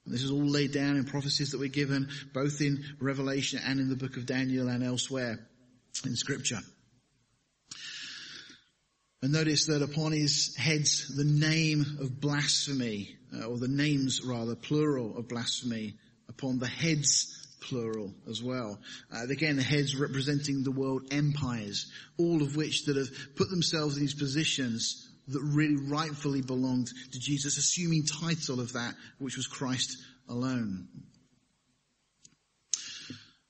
And 0.03 0.13
This 0.13 0.23
is 0.23 0.31
all 0.31 0.43
laid 0.43 0.73
down 0.73 0.97
in 0.97 1.05
prophecies 1.05 1.51
that 1.51 1.59
we're 1.59 1.69
given 1.69 2.09
both 2.33 2.59
in 2.59 2.83
Revelation 2.99 3.61
and 3.65 3.79
in 3.79 3.87
the 3.87 3.95
book 3.95 4.17
of 4.17 4.25
Daniel 4.25 4.67
and 4.67 4.83
elsewhere 4.83 5.39
in 6.05 6.17
scripture. 6.17 6.59
And 9.21 9.31
notice 9.31 9.67
that 9.67 9.81
upon 9.81 10.11
his 10.11 10.53
heads 10.57 11.15
the 11.15 11.23
name 11.23 11.85
of 12.01 12.19
blasphemy, 12.19 13.15
uh, 13.33 13.45
or 13.45 13.57
the 13.57 13.69
names 13.69 14.21
rather, 14.25 14.53
plural 14.53 15.17
of 15.17 15.29
blasphemy, 15.29 15.93
upon 16.27 16.59
the 16.59 16.67
heads 16.67 17.42
plural 17.63 18.13
as 18.29 18.41
well. 18.41 18.79
Uh, 19.11 19.23
again, 19.29 19.55
the 19.55 19.63
heads 19.63 19.95
representing 19.95 20.63
the 20.63 20.71
world 20.71 21.07
empires, 21.11 21.91
all 22.17 22.41
of 22.41 22.55
which 22.55 22.85
that 22.85 22.97
have 22.97 23.09
put 23.35 23.49
themselves 23.49 23.95
in 23.95 24.01
these 24.01 24.13
positions 24.13 25.09
that 25.27 25.41
really 25.41 25.77
rightfully 25.77 26.41
belonged 26.41 26.87
to 27.11 27.19
Jesus, 27.19 27.57
assuming 27.57 28.05
title 28.05 28.59
of 28.59 28.73
that 28.73 28.95
which 29.19 29.37
was 29.37 29.47
Christ 29.47 29.97
alone. 30.27 30.87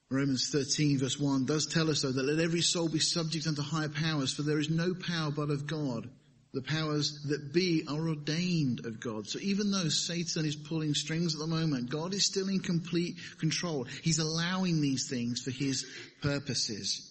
Romans 0.10 0.50
13 0.52 1.00
verse 1.00 1.20
1 1.20 1.46
does 1.46 1.66
tell 1.66 1.90
us 1.90 2.04
though 2.04 2.12
that 2.12 2.26
let 2.26 2.44
every 2.44 2.62
soul 2.62 2.88
be 2.88 3.00
subject 3.00 3.48
unto 3.48 3.64
higher 3.64 3.90
powers, 3.90 4.32
for 4.32 4.44
there 4.44 4.60
is 4.60 4.70
no 4.70 4.94
power 4.94 5.32
but 5.32 5.50
of 5.50 5.66
God. 5.66 6.08
The 6.54 6.62
powers 6.62 7.24
that 7.30 7.52
be 7.52 7.84
are 7.88 8.10
ordained 8.10 8.86
of 8.86 9.00
God. 9.00 9.28
So 9.28 9.40
even 9.40 9.72
though 9.72 9.90
Satan 9.90 10.46
is 10.46 10.56
pulling 10.56 10.94
strings 10.94 11.34
at 11.34 11.40
the 11.40 11.48
moment, 11.48 11.90
God 11.90 12.14
is 12.14 12.26
still 12.26 12.48
in 12.48 12.60
complete 12.60 13.16
control. 13.40 13.86
He's 14.04 14.20
allowing 14.20 14.80
these 14.80 15.08
things 15.10 15.42
for 15.42 15.50
his 15.50 15.84
purposes. 16.22 17.10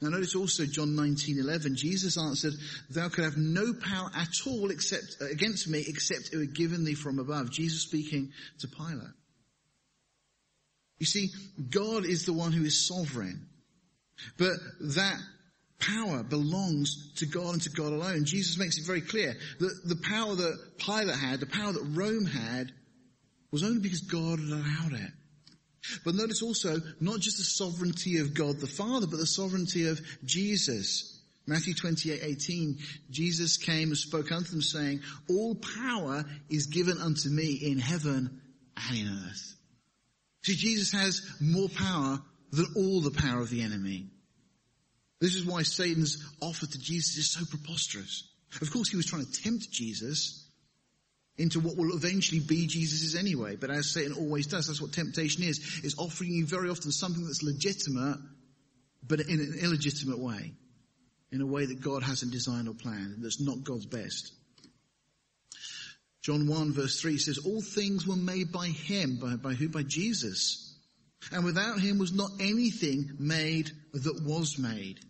Now 0.00 0.10
notice 0.10 0.36
also 0.36 0.64
John 0.64 0.94
19:11. 0.94 1.74
Jesus 1.74 2.16
answered, 2.16 2.54
"Thou 2.90 3.08
could 3.08 3.24
have 3.24 3.36
no 3.36 3.74
power 3.74 4.10
at 4.14 4.46
all 4.46 4.70
except 4.70 5.16
against 5.20 5.66
me, 5.66 5.80
except 5.80 6.30
it 6.32 6.36
were 6.36 6.46
given 6.46 6.84
thee 6.84 6.94
from 6.94 7.18
above." 7.18 7.50
Jesus 7.50 7.82
speaking 7.82 8.32
to 8.60 8.68
Pilate. 8.68 9.14
You 11.00 11.06
see, 11.06 11.32
God 11.70 12.06
is 12.06 12.24
the 12.24 12.32
one 12.32 12.52
who 12.52 12.64
is 12.64 12.86
sovereign, 12.86 13.48
but 14.36 14.54
that 14.80 15.20
power 15.80 16.22
belongs 16.22 17.12
to 17.16 17.26
God 17.26 17.54
and 17.54 17.62
to 17.62 17.70
God 17.70 17.92
alone. 17.92 18.24
Jesus 18.24 18.58
makes 18.58 18.78
it 18.78 18.86
very 18.86 19.00
clear 19.00 19.36
that 19.60 19.80
the 19.84 19.96
power 19.96 20.34
that 20.34 20.78
Pilate 20.78 21.16
had, 21.16 21.40
the 21.40 21.46
power 21.46 21.72
that 21.72 21.84
Rome 21.94 22.26
had, 22.26 22.72
was 23.50 23.62
only 23.62 23.80
because 23.80 24.02
God 24.02 24.38
had 24.38 24.48
allowed 24.48 24.92
it. 24.92 25.10
But 26.04 26.14
notice 26.14 26.42
also, 26.42 26.80
not 27.00 27.20
just 27.20 27.38
the 27.38 27.44
sovereignty 27.44 28.18
of 28.18 28.34
God 28.34 28.60
the 28.60 28.66
Father, 28.66 29.06
but 29.06 29.18
the 29.18 29.26
sovereignty 29.26 29.86
of 29.86 30.00
Jesus. 30.24 31.18
Matthew 31.46 31.72
28, 31.74 32.20
18, 32.22 32.78
Jesus 33.10 33.56
came 33.56 33.88
and 33.88 33.96
spoke 33.96 34.30
unto 34.30 34.50
them 34.50 34.60
saying, 34.60 35.00
all 35.30 35.54
power 35.54 36.24
is 36.50 36.66
given 36.66 36.98
unto 36.98 37.30
me 37.30 37.52
in 37.52 37.78
heaven 37.78 38.40
and 38.76 38.98
in 38.98 39.06
earth. 39.06 39.56
See, 40.42 40.54
Jesus 40.54 40.92
has 40.92 41.26
more 41.40 41.70
power 41.70 42.20
than 42.52 42.66
all 42.76 43.00
the 43.00 43.10
power 43.10 43.40
of 43.40 43.48
the 43.48 43.62
enemy. 43.62 44.08
This 45.20 45.34
is 45.34 45.44
why 45.44 45.62
Satan's 45.62 46.24
offer 46.40 46.66
to 46.66 46.78
Jesus 46.78 47.16
is 47.16 47.32
so 47.32 47.44
preposterous. 47.44 48.28
Of 48.60 48.70
course, 48.72 48.88
he 48.88 48.96
was 48.96 49.06
trying 49.06 49.26
to 49.26 49.42
tempt 49.42 49.70
Jesus 49.70 50.48
into 51.36 51.60
what 51.60 51.76
will 51.76 51.96
eventually 51.96 52.40
be 52.40 52.66
Jesus's 52.66 53.14
anyway. 53.14 53.56
But 53.56 53.70
as 53.70 53.90
Satan 53.90 54.12
always 54.12 54.46
does, 54.46 54.66
that's 54.66 54.80
what 54.80 54.92
temptation 54.92 55.44
is, 55.44 55.80
is 55.84 55.96
offering 55.98 56.32
you 56.32 56.46
very 56.46 56.68
often 56.68 56.90
something 56.90 57.24
that's 57.24 57.42
legitimate, 57.42 58.18
but 59.06 59.20
in 59.20 59.40
an 59.40 59.58
illegitimate 59.60 60.18
way. 60.18 60.52
In 61.30 61.40
a 61.40 61.46
way 61.46 61.66
that 61.66 61.80
God 61.80 62.02
hasn't 62.02 62.32
designed 62.32 62.68
or 62.68 62.74
planned, 62.74 63.14
and 63.14 63.24
that's 63.24 63.40
not 63.40 63.62
God's 63.62 63.86
best. 63.86 64.32
John 66.22 66.48
1 66.48 66.72
verse 66.72 67.00
3 67.00 67.18
says, 67.18 67.38
all 67.38 67.60
things 67.60 68.06
were 68.06 68.16
made 68.16 68.50
by 68.50 68.68
him, 68.68 69.18
by, 69.20 69.36
by 69.36 69.54
who? 69.54 69.68
By 69.68 69.82
Jesus. 69.82 70.76
And 71.30 71.44
without 71.44 71.80
him 71.80 71.98
was 71.98 72.12
not 72.12 72.30
anything 72.40 73.10
made 73.18 73.70
that 73.92 74.22
was 74.24 74.58
made. 74.58 75.00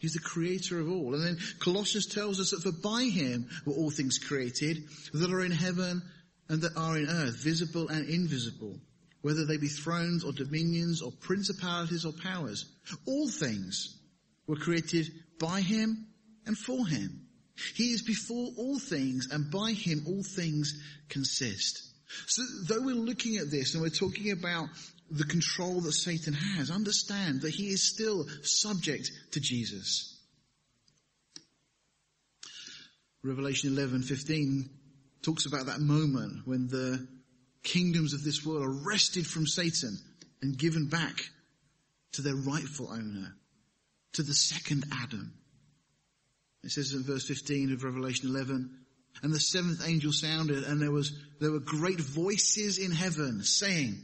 He's 0.00 0.14
the 0.14 0.20
creator 0.20 0.80
of 0.80 0.90
all. 0.90 1.14
And 1.14 1.24
then 1.24 1.38
Colossians 1.58 2.06
tells 2.06 2.40
us 2.40 2.50
that 2.50 2.62
for 2.62 2.72
by 2.72 3.04
him 3.04 3.48
were 3.66 3.74
all 3.74 3.90
things 3.90 4.18
created 4.18 4.84
that 5.12 5.30
are 5.30 5.44
in 5.44 5.52
heaven 5.52 6.02
and 6.48 6.62
that 6.62 6.76
are 6.76 6.96
in 6.96 7.08
earth, 7.08 7.42
visible 7.42 7.88
and 7.88 8.08
invisible, 8.08 8.78
whether 9.22 9.44
they 9.44 9.56
be 9.56 9.68
thrones 9.68 10.24
or 10.24 10.32
dominions 10.32 11.02
or 11.02 11.12
principalities 11.12 12.04
or 12.04 12.12
powers. 12.12 12.66
All 13.06 13.28
things 13.28 13.98
were 14.46 14.56
created 14.56 15.06
by 15.38 15.60
him 15.60 16.06
and 16.46 16.56
for 16.56 16.86
him. 16.86 17.26
He 17.74 17.90
is 17.90 18.02
before 18.02 18.50
all 18.56 18.78
things 18.78 19.28
and 19.30 19.50
by 19.50 19.72
him 19.72 20.04
all 20.06 20.22
things 20.22 20.80
consist. 21.08 21.82
So 22.26 22.42
though 22.66 22.82
we're 22.82 22.94
looking 22.94 23.36
at 23.36 23.50
this 23.50 23.74
and 23.74 23.82
we're 23.82 23.90
talking 23.90 24.30
about 24.30 24.68
the 25.10 25.24
control 25.24 25.80
that 25.80 25.92
Satan 25.92 26.34
has. 26.34 26.70
Understand 26.70 27.42
that 27.42 27.54
he 27.54 27.68
is 27.68 27.82
still 27.82 28.26
subject 28.42 29.10
to 29.32 29.40
Jesus. 29.40 30.18
Revelation 33.22 33.72
11, 33.72 34.02
15 34.02 34.70
talks 35.22 35.46
about 35.46 35.66
that 35.66 35.80
moment 35.80 36.46
when 36.46 36.68
the 36.68 37.06
kingdoms 37.62 38.14
of 38.14 38.22
this 38.22 38.44
world 38.44 38.62
are 38.62 38.86
wrested 38.86 39.26
from 39.26 39.46
Satan 39.46 39.98
and 40.40 40.56
given 40.56 40.88
back 40.88 41.20
to 42.12 42.22
their 42.22 42.36
rightful 42.36 42.90
owner, 42.90 43.34
to 44.12 44.22
the 44.22 44.34
second 44.34 44.84
Adam. 45.02 45.32
It 46.64 46.70
says 46.70 46.92
in 46.92 47.02
verse 47.02 47.26
15 47.26 47.72
of 47.72 47.84
Revelation 47.84 48.28
11, 48.28 48.70
and 49.22 49.32
the 49.32 49.40
seventh 49.40 49.86
angel 49.86 50.12
sounded 50.12 50.64
and 50.64 50.80
there 50.80 50.92
was, 50.92 51.12
there 51.40 51.50
were 51.50 51.60
great 51.60 52.00
voices 52.00 52.78
in 52.78 52.92
heaven 52.92 53.42
saying, 53.42 53.96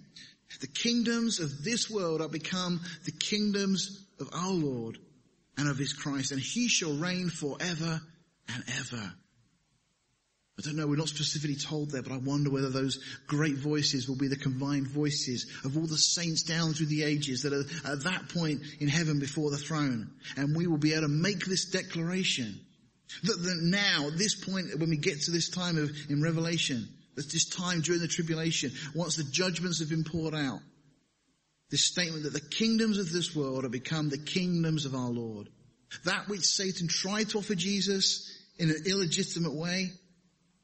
the 0.60 0.66
kingdoms 0.66 1.40
of 1.40 1.64
this 1.64 1.90
world 1.90 2.20
are 2.20 2.28
become 2.28 2.80
the 3.04 3.12
kingdoms 3.12 4.06
of 4.20 4.28
our 4.32 4.52
Lord 4.52 4.98
and 5.56 5.68
of 5.68 5.78
his 5.78 5.92
Christ, 5.92 6.32
and 6.32 6.40
he 6.40 6.68
shall 6.68 6.96
reign 6.96 7.28
forever 7.28 8.00
and 8.48 8.64
ever. 8.78 9.12
I 10.56 10.62
don't 10.62 10.76
know, 10.76 10.86
we're 10.86 10.96
not 10.96 11.08
specifically 11.08 11.56
told 11.56 11.90
there, 11.90 12.02
but 12.02 12.12
I 12.12 12.18
wonder 12.18 12.48
whether 12.48 12.70
those 12.70 13.00
great 13.26 13.56
voices 13.56 14.08
will 14.08 14.16
be 14.16 14.28
the 14.28 14.36
combined 14.36 14.86
voices 14.86 15.50
of 15.64 15.76
all 15.76 15.86
the 15.86 15.96
saints 15.96 16.44
down 16.44 16.74
through 16.74 16.86
the 16.86 17.02
ages 17.02 17.42
that 17.42 17.52
are 17.52 17.92
at 17.92 18.04
that 18.04 18.28
point 18.28 18.60
in 18.78 18.86
heaven 18.86 19.18
before 19.18 19.50
the 19.50 19.56
throne. 19.56 20.12
And 20.36 20.56
we 20.56 20.68
will 20.68 20.78
be 20.78 20.92
able 20.92 21.02
to 21.02 21.08
make 21.08 21.44
this 21.44 21.64
declaration 21.70 22.60
that, 23.24 23.42
that 23.42 23.58
now, 23.62 24.06
at 24.06 24.16
this 24.16 24.36
point, 24.36 24.78
when 24.78 24.90
we 24.90 24.96
get 24.96 25.22
to 25.22 25.32
this 25.32 25.50
time 25.50 25.76
of, 25.76 25.90
in 26.08 26.22
Revelation, 26.22 26.88
there's 27.14 27.32
this 27.32 27.48
time 27.48 27.80
during 27.80 28.00
the 28.00 28.08
tribulation, 28.08 28.72
once 28.94 29.16
the 29.16 29.24
judgments 29.24 29.80
have 29.80 29.88
been 29.88 30.04
poured 30.04 30.34
out, 30.34 30.60
this 31.70 31.84
statement 31.84 32.24
that 32.24 32.32
the 32.32 32.40
kingdoms 32.40 32.98
of 32.98 33.12
this 33.12 33.34
world 33.34 33.64
have 33.64 33.72
become 33.72 34.08
the 34.08 34.18
kingdoms 34.18 34.84
of 34.84 34.94
our 34.94 35.10
Lord. 35.10 35.48
That 36.04 36.28
which 36.28 36.44
Satan 36.44 36.88
tried 36.88 37.30
to 37.30 37.38
offer 37.38 37.54
Jesus 37.54 38.30
in 38.58 38.70
an 38.70 38.84
illegitimate 38.86 39.54
way 39.54 39.92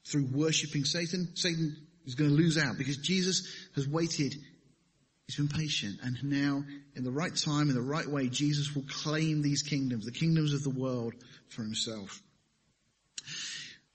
through 0.05 0.27
worshipping 0.31 0.85
Satan, 0.85 1.35
Satan 1.35 1.75
is 2.05 2.15
going 2.15 2.29
to 2.29 2.35
lose 2.35 2.57
out 2.57 2.77
because 2.77 2.97
Jesus 2.97 3.47
has 3.75 3.87
waited. 3.87 4.35
He's 5.27 5.37
been 5.37 5.47
patient 5.47 5.99
and 6.03 6.17
now 6.23 6.63
in 6.95 7.03
the 7.03 7.11
right 7.11 7.35
time, 7.35 7.69
in 7.69 7.75
the 7.75 7.81
right 7.81 8.07
way, 8.07 8.27
Jesus 8.27 8.75
will 8.75 8.85
claim 8.89 9.41
these 9.41 9.63
kingdoms, 9.63 10.05
the 10.05 10.11
kingdoms 10.11 10.53
of 10.53 10.63
the 10.63 10.69
world 10.69 11.13
for 11.49 11.61
himself. 11.61 12.21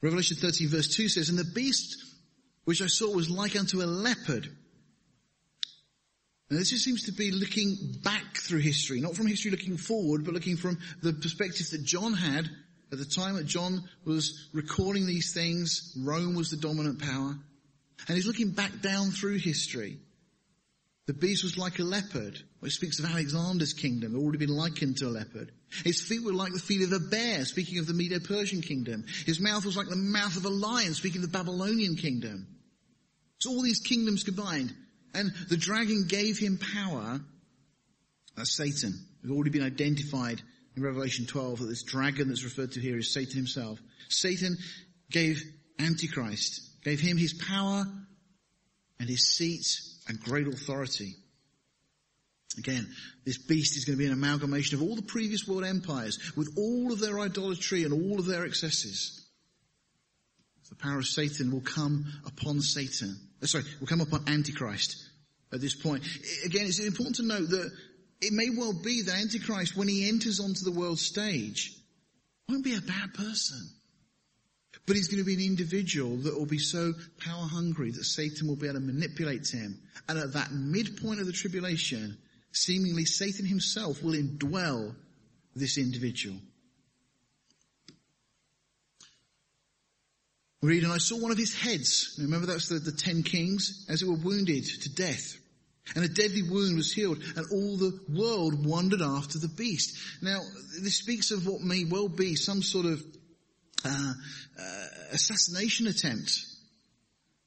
Revelation 0.03 0.37
13 0.37 0.69
verse 0.69 0.95
2 0.95 1.09
says, 1.09 1.29
and 1.29 1.39
the 1.39 1.45
beast 1.45 2.06
which 2.67 2.83
I 2.83 2.87
saw 2.89 3.11
was 3.11 3.31
like 3.31 3.57
unto 3.57 3.81
a 3.81 3.87
leopard. 3.87 4.49
And 6.51 6.59
this 6.59 6.71
just 6.71 6.85
seems 6.85 7.05
to 7.05 7.13
be 7.13 7.31
looking 7.31 7.77
back 8.05 8.37
through 8.37 8.59
history, 8.59 9.01
not 9.01 9.17
from 9.17 9.27
history 9.27 9.51
looking 9.51 9.77
forward, 9.77 10.25
but 10.25 10.35
looking 10.35 10.57
from 10.57 10.79
the 11.03 11.13
perspective 11.13 11.71
that 11.71 11.85
John 11.85 12.13
had 12.13 12.49
at 12.93 12.99
the 12.99 13.05
time 13.05 13.37
that 13.37 13.47
John 13.47 13.83
was 14.05 14.49
recording 14.53 15.07
these 15.07 15.33
things. 15.33 15.97
Rome 15.99 16.35
was 16.35 16.51
the 16.51 16.57
dominant 16.57 17.01
power. 17.01 17.37
And 18.09 18.17
he's 18.17 18.27
looking 18.27 18.51
back 18.51 18.81
down 18.83 19.11
through 19.11 19.39
history. 19.39 19.99
The 21.07 21.15
beast 21.15 21.45
was 21.45 21.57
like 21.57 21.79
a 21.79 21.85
leopard, 21.85 22.39
which 22.59 22.75
speaks 22.75 22.99
of 22.99 23.05
Alexander's 23.05 23.73
kingdom, 23.73 24.17
already 24.17 24.39
been 24.39 24.57
likened 24.57 24.97
to 24.99 25.07
a 25.07 25.09
leopard. 25.09 25.53
His 25.85 26.01
feet 26.01 26.25
were 26.25 26.33
like 26.33 26.53
the 26.53 26.59
feet 26.59 26.83
of 26.83 26.93
a 26.93 26.99
bear, 26.99 27.45
speaking 27.45 27.79
of 27.79 27.87
the 27.87 27.95
Medo-Persian 27.95 28.61
kingdom. 28.61 29.05
His 29.25 29.41
mouth 29.41 29.65
was 29.65 29.77
like 29.77 29.89
the 29.89 29.97
mouth 29.97 30.37
of 30.37 30.45
a 30.45 30.49
lion, 30.49 30.95
speaking 30.95 31.23
of 31.23 31.31
the 31.31 31.39
Babylonian 31.39 31.97
kingdom. 31.97 32.47
So 33.39 33.51
all 33.51 33.63
these 33.63 33.81
kingdoms 33.81 34.25
combined. 34.25 34.75
And 35.15 35.33
the 35.49 35.57
dragon 35.57 36.07
gave 36.09 36.39
him 36.39 36.59
power. 36.59 37.21
That's 38.37 38.57
Satan. 38.57 38.95
We've 39.23 39.33
already 39.33 39.51
been 39.51 39.63
identified 39.63 40.43
in 40.77 40.83
Revelation 40.83 41.27
12 41.27 41.61
that 41.61 41.67
this 41.67 41.83
dragon 41.83 42.29
that's 42.29 42.45
referred 42.45 42.73
to 42.73 42.81
here 42.81 42.99
is 42.99 43.13
Satan 43.13 43.37
himself. 43.37 43.79
Satan 44.09 44.57
gave 45.11 45.43
Antichrist, 45.79 46.83
gave 46.85 47.01
him 47.01 47.17
his 47.17 47.35
power 47.35 47.87
and 49.01 49.09
his 49.09 49.35
seat 49.35 49.67
and 50.09 50.21
great 50.21 50.47
authority. 50.47 51.15
Again, 52.59 52.89
this 53.25 53.39
beast 53.39 53.77
is 53.77 53.85
going 53.85 53.99
to 53.99 54.03
be 54.03 54.07
an 54.07 54.13
amalgamation 54.13 54.77
of 54.77 54.83
all 54.83 54.97
the 54.97 55.03
previous 55.03 55.47
world 55.47 55.65
empires 55.65 56.19
with 56.37 56.55
all 56.57 56.93
of 56.93 57.01
their 57.01 57.21
idolatry 57.21 57.85
and 57.85 57.93
all 57.93 58.19
of 58.19 58.27
their 58.27 58.47
excesses. 58.47 59.26
The 60.69 60.77
power 60.77 60.99
of 60.99 61.07
Satan 61.07 61.53
will 61.53 61.61
come 61.61 62.07
upon 62.27 62.61
Satan. 62.61 63.17
Uh, 63.43 63.47
sorry, 63.47 63.65
will 63.81 63.87
come 63.87 64.01
upon 64.01 64.29
Antichrist 64.29 64.97
at 65.53 65.61
this 65.61 65.75
point. 65.75 66.05
Again, 66.45 66.67
it's 66.67 66.81
important 66.81 67.17
to 67.17 67.23
note 67.23 67.49
that 67.51 67.73
it 68.21 68.33
may 68.33 68.51
well 68.51 68.73
be 68.73 69.03
that 69.03 69.21
Antichrist, 69.21 69.77
when 69.77 69.89
he 69.89 70.09
enters 70.09 70.41
onto 70.41 70.65
the 70.65 70.73
world 70.73 70.99
stage, 70.99 71.77
won't 72.49 72.65
be 72.65 72.75
a 72.75 72.81
bad 72.81 73.15
person. 73.15 73.69
But 74.87 74.97
he's 74.97 75.09
going 75.09 75.23
to 75.23 75.27
be 75.27 75.35
an 75.35 75.41
individual 75.41 76.17
that 76.19 76.39
will 76.39 76.47
be 76.47 76.59
so 76.59 76.93
power 77.21 77.47
hungry 77.47 77.91
that 77.91 78.05
Satan 78.05 78.47
will 78.47 78.57
be 78.57 78.69
able 78.69 78.79
to 78.79 78.87
manipulate 78.87 79.49
him. 79.49 79.81
And 80.09 80.19
at 80.19 80.35
that 80.35 80.53
midpoint 80.53 81.21
of 81.21 81.27
the 81.27 81.33
tribulation, 81.33 82.17
seemingly 82.53 83.05
Satan 83.05 83.47
himself 83.47 84.03
will 84.03 84.13
indwell 84.13 84.95
this 85.57 85.77
individual. 85.77 86.37
We 90.67 90.73
read, 90.73 90.83
and 90.83 90.93
I 90.93 90.99
saw 90.99 91.17
one 91.17 91.31
of 91.31 91.39
his 91.39 91.55
heads. 91.55 92.19
Remember 92.21 92.47
that's 92.47 92.69
the, 92.69 92.81
the 92.81 92.91
ten 92.91 93.23
kings, 93.23 93.87
as 93.89 94.03
it 94.03 94.09
were 94.09 94.17
wounded 94.17 94.65
to 94.65 94.93
death. 94.93 95.39
And 95.95 96.05
a 96.05 96.09
deadly 96.09 96.43
wound 96.43 96.77
was 96.77 96.93
healed, 96.93 97.19
and 97.37 97.47
all 97.53 97.77
the 97.77 98.01
world 98.09 98.67
wondered 98.67 99.01
after 99.01 99.39
the 99.39 99.47
beast. 99.47 99.97
Now, 100.23 100.41
this 100.83 100.97
speaks 100.97 101.31
of 101.31 101.47
what 101.47 101.61
may 101.61 101.85
well 101.85 102.09
be 102.09 102.35
some 102.35 102.63
sort 102.63 102.87
of 102.87 103.01
uh, 103.85 104.13
uh, 104.61 104.87
assassination 105.13 105.87
attempt. 105.87 106.31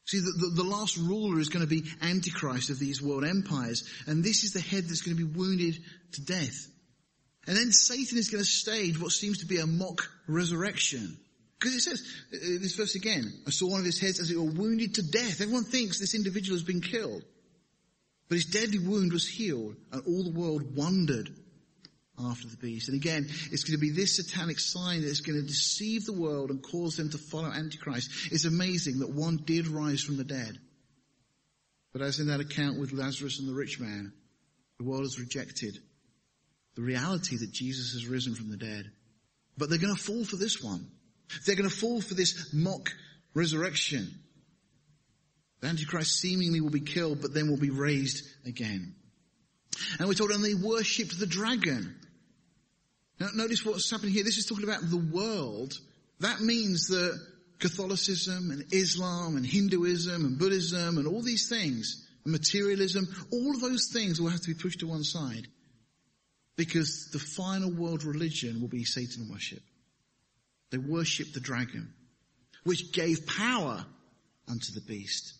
See, 0.06 0.20
the, 0.20 0.34
the, 0.38 0.64
the, 0.64 0.70
last 0.70 0.96
ruler 0.96 1.42
is 1.42 1.50
going 1.50 1.68
to 1.68 1.70
be 1.70 1.92
Antichrist 2.02 2.70
of 2.70 2.80
these 2.80 3.02
world 3.02 3.26
empires, 3.26 3.84
and 4.08 4.24
this 4.24 4.46
is 4.46 4.54
the 4.54 4.62
head 4.62 4.86
that's 4.86 5.02
going 5.02 5.18
to 5.18 5.26
be 5.26 5.38
wounded 5.38 5.78
to 6.14 6.24
death. 6.24 6.68
And 7.48 7.58
then 7.58 7.74
Satan 7.74 8.18
is 8.18 8.30
going 8.30 8.46
to 8.46 8.50
stage 8.50 8.98
what 8.98 9.12
seems 9.12 9.40
to 9.40 9.46
be 9.46 9.58
a 9.58 9.68
mock 9.68 10.10
resurrection. 10.26 11.18
Because 11.60 11.76
it 11.76 11.82
says, 11.82 12.04
uh, 12.34 12.62
this 12.62 12.76
verse 12.76 12.96
again, 12.96 13.34
I 13.46 13.50
saw 13.50 13.70
one 13.70 13.82
of 13.82 13.86
his 13.86 14.00
heads 14.00 14.20
as 14.20 14.32
it 14.32 14.38
were 14.38 14.44
wounded 14.44 14.96
to 14.96 15.04
death. 15.04 15.42
Everyone 15.42 15.66
thinks 15.66 16.00
this 16.00 16.16
individual 16.16 16.58
has 16.58 16.64
been 16.64 16.82
killed. 16.82 17.24
But 18.30 18.36
his 18.36 18.46
deadly 18.46 18.80
wound 18.80 19.12
was 19.12 19.28
healed 19.28 19.76
and 19.92 20.04
all 20.06 20.24
the 20.24 20.40
world 20.40 20.76
wondered 20.76 21.30
after 22.18 22.48
the 22.48 22.58
beast. 22.58 22.88
And 22.88 22.96
again, 22.96 23.28
it's 23.52 23.64
going 23.64 23.78
to 23.78 23.82
be 23.82 23.92
this 23.92 24.16
satanic 24.16 24.60
sign 24.60 25.02
that's 25.02 25.22
going 25.22 25.40
to 25.40 25.46
deceive 25.48 26.06
the 26.06 26.14
world 26.14 26.50
and 26.50 26.62
cause 26.62 26.96
them 26.96 27.10
to 27.10 27.18
follow 27.18 27.50
Antichrist. 27.50 28.32
It's 28.32 28.46
amazing 28.46 29.00
that 29.00 29.10
one 29.10 29.38
did 29.38 29.68
rise 29.68 30.02
from 30.02 30.18
the 30.18 30.24
dead. 30.24 30.60
But 31.92 32.02
as 32.04 32.20
in 32.20 32.28
that 32.28 32.40
account 32.40 32.80
with 32.80 32.94
Lazarus 32.94 33.40
and 33.40 33.50
the 33.50 33.54
rich 33.54 33.80
man, 33.80 34.14
the 34.78 34.86
world 34.86 35.04
has 35.04 35.20
rejected 35.20 35.78
the 36.76 36.82
reality 36.84 37.38
that 37.38 37.52
Jesus 37.52 37.94
has 37.94 38.08
risen 38.08 38.36
from 38.36 38.50
the 38.50 38.58
dead. 38.58 38.92
But 39.58 39.70
they're 39.70 39.80
going 39.80 39.96
to 39.96 40.02
fall 40.02 40.24
for 40.24 40.36
this 40.36 40.62
one. 40.62 40.88
They're 41.46 41.56
going 41.56 41.70
to 41.70 41.76
fall 41.76 42.02
for 42.02 42.14
this 42.14 42.54
mock 42.54 42.90
resurrection. 43.34 44.20
The 45.62 45.68
Antichrist 45.68 46.20
seemingly 46.20 46.62
will 46.62 46.70
be 46.70 46.80
killed, 46.80 47.22
but 47.22 47.34
then 47.34 47.50
will 47.50 47.58
be 47.58 47.70
raised 47.70 48.26
again. 48.46 48.96
And 50.00 50.08
we're 50.08 50.14
told, 50.14 50.32
and 50.32 50.44
they 50.44 50.54
worshipped 50.54 51.20
the 51.20 51.26
dragon. 51.26 51.96
Now 53.20 53.28
notice 53.34 53.66
what's 53.66 53.90
happening 53.90 54.14
here. 54.14 54.24
This 54.24 54.38
is 54.38 54.46
talking 54.46 54.64
about 54.64 54.90
the 54.90 54.98
world. 54.98 55.74
That 56.22 56.42
means 56.42 56.88
that 56.88 57.20
Catholicism 57.60 58.52
and 58.52 58.66
Islam 58.72 59.36
and 59.36 59.46
Hinduism 59.46 60.26
and 60.26 60.40
Buddhism 60.40 60.98
and 60.98 61.08
all 61.08 61.22
these 61.22 61.50
things, 61.50 62.08
and 62.24 62.32
materialism, 62.32 63.08
all 63.32 63.52
of 63.52 63.62
those 63.62 63.90
things 63.92 64.20
will 64.20 64.30
have 64.30 64.42
to 64.42 64.48
be 64.48 64.54
pushed 64.54 64.80
to 64.80 64.88
one 64.88 65.04
side. 65.04 65.48
Because 66.56 67.10
the 67.12 67.20
final 67.20 67.72
world 67.72 68.04
religion 68.04 68.60
will 68.62 68.68
be 68.68 68.84
Satan 68.84 69.30
worship. 69.30 69.62
They 70.72 70.78
worshipped 70.78 71.34
the 71.34 71.40
dragon, 71.40 71.94
which 72.64 72.92
gave 72.92 73.26
power 73.26 73.86
unto 74.48 74.72
the 74.74 74.82
beast. 74.82 75.34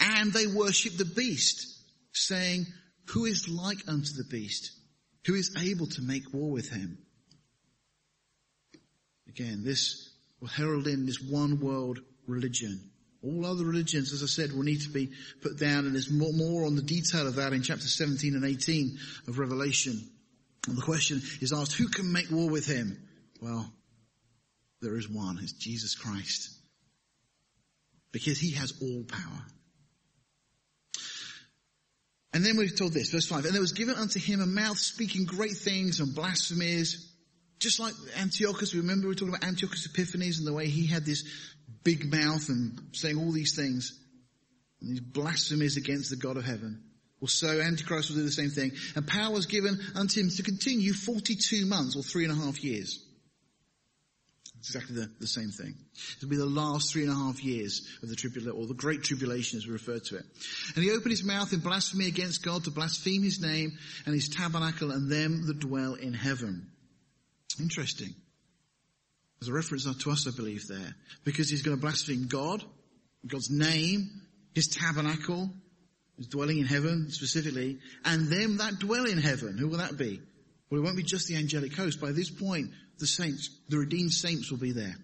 And 0.00 0.32
they 0.32 0.46
worshipped 0.46 0.98
the 0.98 1.04
beast, 1.04 1.66
saying, 2.12 2.66
who 3.08 3.24
is 3.24 3.48
like 3.48 3.86
unto 3.86 4.14
the 4.14 4.24
beast? 4.30 4.72
Who 5.26 5.34
is 5.34 5.54
able 5.58 5.86
to 5.86 6.02
make 6.02 6.32
war 6.32 6.50
with 6.50 6.70
him? 6.70 6.98
Again, 9.28 9.62
this 9.64 10.10
will 10.40 10.48
herald 10.48 10.86
in 10.86 11.06
this 11.06 11.20
one 11.20 11.60
world 11.60 12.00
religion. 12.26 12.90
All 13.22 13.46
other 13.46 13.64
religions, 13.64 14.12
as 14.12 14.22
I 14.22 14.26
said, 14.26 14.52
will 14.52 14.62
need 14.62 14.82
to 14.82 14.90
be 14.90 15.10
put 15.40 15.58
down 15.58 15.86
and 15.86 15.94
there's 15.94 16.10
more, 16.10 16.66
on 16.66 16.76
the 16.76 16.82
detail 16.82 17.26
of 17.26 17.36
that 17.36 17.54
in 17.54 17.62
chapter 17.62 17.86
17 17.86 18.34
and 18.34 18.44
18 18.44 18.98
of 19.28 19.38
Revelation. 19.38 20.10
And 20.68 20.76
the 20.76 20.82
question 20.82 21.22
is 21.40 21.52
asked, 21.52 21.72
who 21.72 21.88
can 21.88 22.12
make 22.12 22.30
war 22.30 22.50
with 22.50 22.66
him? 22.66 23.02
Well, 23.40 23.72
there 24.84 24.96
is 24.96 25.08
one. 25.08 25.38
It's 25.42 25.52
Jesus 25.52 25.94
Christ. 25.94 26.50
Because 28.12 28.38
he 28.38 28.52
has 28.52 28.72
all 28.80 29.04
power. 29.08 29.42
And 32.32 32.44
then 32.44 32.56
we're 32.56 32.68
told 32.68 32.92
this, 32.92 33.10
verse 33.10 33.26
5, 33.26 33.44
and 33.44 33.54
there 33.54 33.60
was 33.60 33.72
given 33.72 33.94
unto 33.94 34.18
him 34.18 34.40
a 34.40 34.46
mouth 34.46 34.78
speaking 34.78 35.24
great 35.24 35.56
things 35.56 36.00
and 36.00 36.14
blasphemies, 36.14 37.12
just 37.60 37.78
like 37.78 37.94
Antiochus. 38.18 38.74
Remember 38.74 39.06
we 39.06 39.12
were 39.12 39.14
talking 39.14 39.34
about 39.34 39.44
Antiochus 39.44 39.86
Epiphanes 39.86 40.38
and 40.38 40.46
the 40.46 40.52
way 40.52 40.66
he 40.66 40.86
had 40.86 41.04
this 41.04 41.24
big 41.84 42.12
mouth 42.12 42.48
and 42.48 42.78
saying 42.92 43.18
all 43.18 43.30
these 43.30 43.54
things, 43.54 44.00
and 44.80 44.90
these 44.90 45.00
blasphemies 45.00 45.76
against 45.76 46.10
the 46.10 46.16
God 46.16 46.36
of 46.36 46.44
heaven. 46.44 46.82
Well, 47.20 47.28
so 47.28 47.60
Antichrist 47.60 48.10
will 48.10 48.16
do 48.16 48.24
the 48.24 48.32
same 48.32 48.50
thing. 48.50 48.72
And 48.96 49.06
power 49.06 49.32
was 49.32 49.46
given 49.46 49.78
unto 49.94 50.20
him 50.20 50.30
to 50.30 50.42
continue 50.42 50.92
42 50.92 51.66
months 51.66 51.96
or 51.96 52.02
three 52.02 52.24
and 52.24 52.32
a 52.32 52.36
half 52.36 52.62
years 52.62 53.03
exactly 54.68 54.96
the, 54.96 55.10
the 55.20 55.26
same 55.26 55.50
thing. 55.50 55.74
It'll 56.16 56.28
be 56.28 56.36
the 56.36 56.46
last 56.46 56.92
three 56.92 57.02
and 57.02 57.12
a 57.12 57.14
half 57.14 57.42
years 57.42 57.86
of 58.02 58.08
the 58.08 58.16
tribulation, 58.16 58.58
or 58.58 58.66
the 58.66 58.74
great 58.74 59.02
tribulation 59.02 59.58
as 59.58 59.66
we 59.66 59.72
refer 59.72 59.98
to 59.98 60.16
it. 60.16 60.24
And 60.74 60.84
he 60.84 60.90
opened 60.90 61.10
his 61.10 61.24
mouth 61.24 61.52
in 61.52 61.60
blasphemy 61.60 62.06
against 62.06 62.44
God 62.44 62.64
to 62.64 62.70
blaspheme 62.70 63.22
his 63.22 63.40
name 63.40 63.72
and 64.06 64.14
his 64.14 64.28
tabernacle 64.28 64.90
and 64.90 65.10
them 65.10 65.46
that 65.46 65.60
dwell 65.60 65.94
in 65.94 66.14
heaven. 66.14 66.68
Interesting. 67.60 68.14
There's 69.40 69.48
a 69.48 69.52
reference 69.52 69.84
to 69.84 70.10
us, 70.10 70.26
I 70.26 70.34
believe, 70.34 70.66
there. 70.68 70.94
Because 71.24 71.50
he's 71.50 71.62
going 71.62 71.76
to 71.76 71.80
blaspheme 71.80 72.26
God, 72.26 72.64
God's 73.26 73.50
name, 73.50 74.22
his 74.54 74.68
tabernacle, 74.68 75.50
his 76.16 76.28
dwelling 76.28 76.58
in 76.58 76.66
heaven 76.66 77.10
specifically, 77.10 77.78
and 78.04 78.28
them 78.28 78.58
that 78.58 78.78
dwell 78.78 79.04
in 79.04 79.18
heaven. 79.18 79.58
Who 79.58 79.68
will 79.68 79.78
that 79.78 79.98
be? 79.98 80.20
Well, 80.74 80.82
it 80.82 80.86
won't 80.86 80.96
be 80.96 81.04
just 81.04 81.28
the 81.28 81.36
angelic 81.36 81.76
host. 81.76 82.00
By 82.00 82.10
this 82.10 82.30
point, 82.30 82.72
the 82.98 83.06
saints, 83.06 83.48
the 83.68 83.78
redeemed 83.78 84.10
saints 84.10 84.50
will 84.50 84.58
be 84.58 84.72
there. 84.72 84.96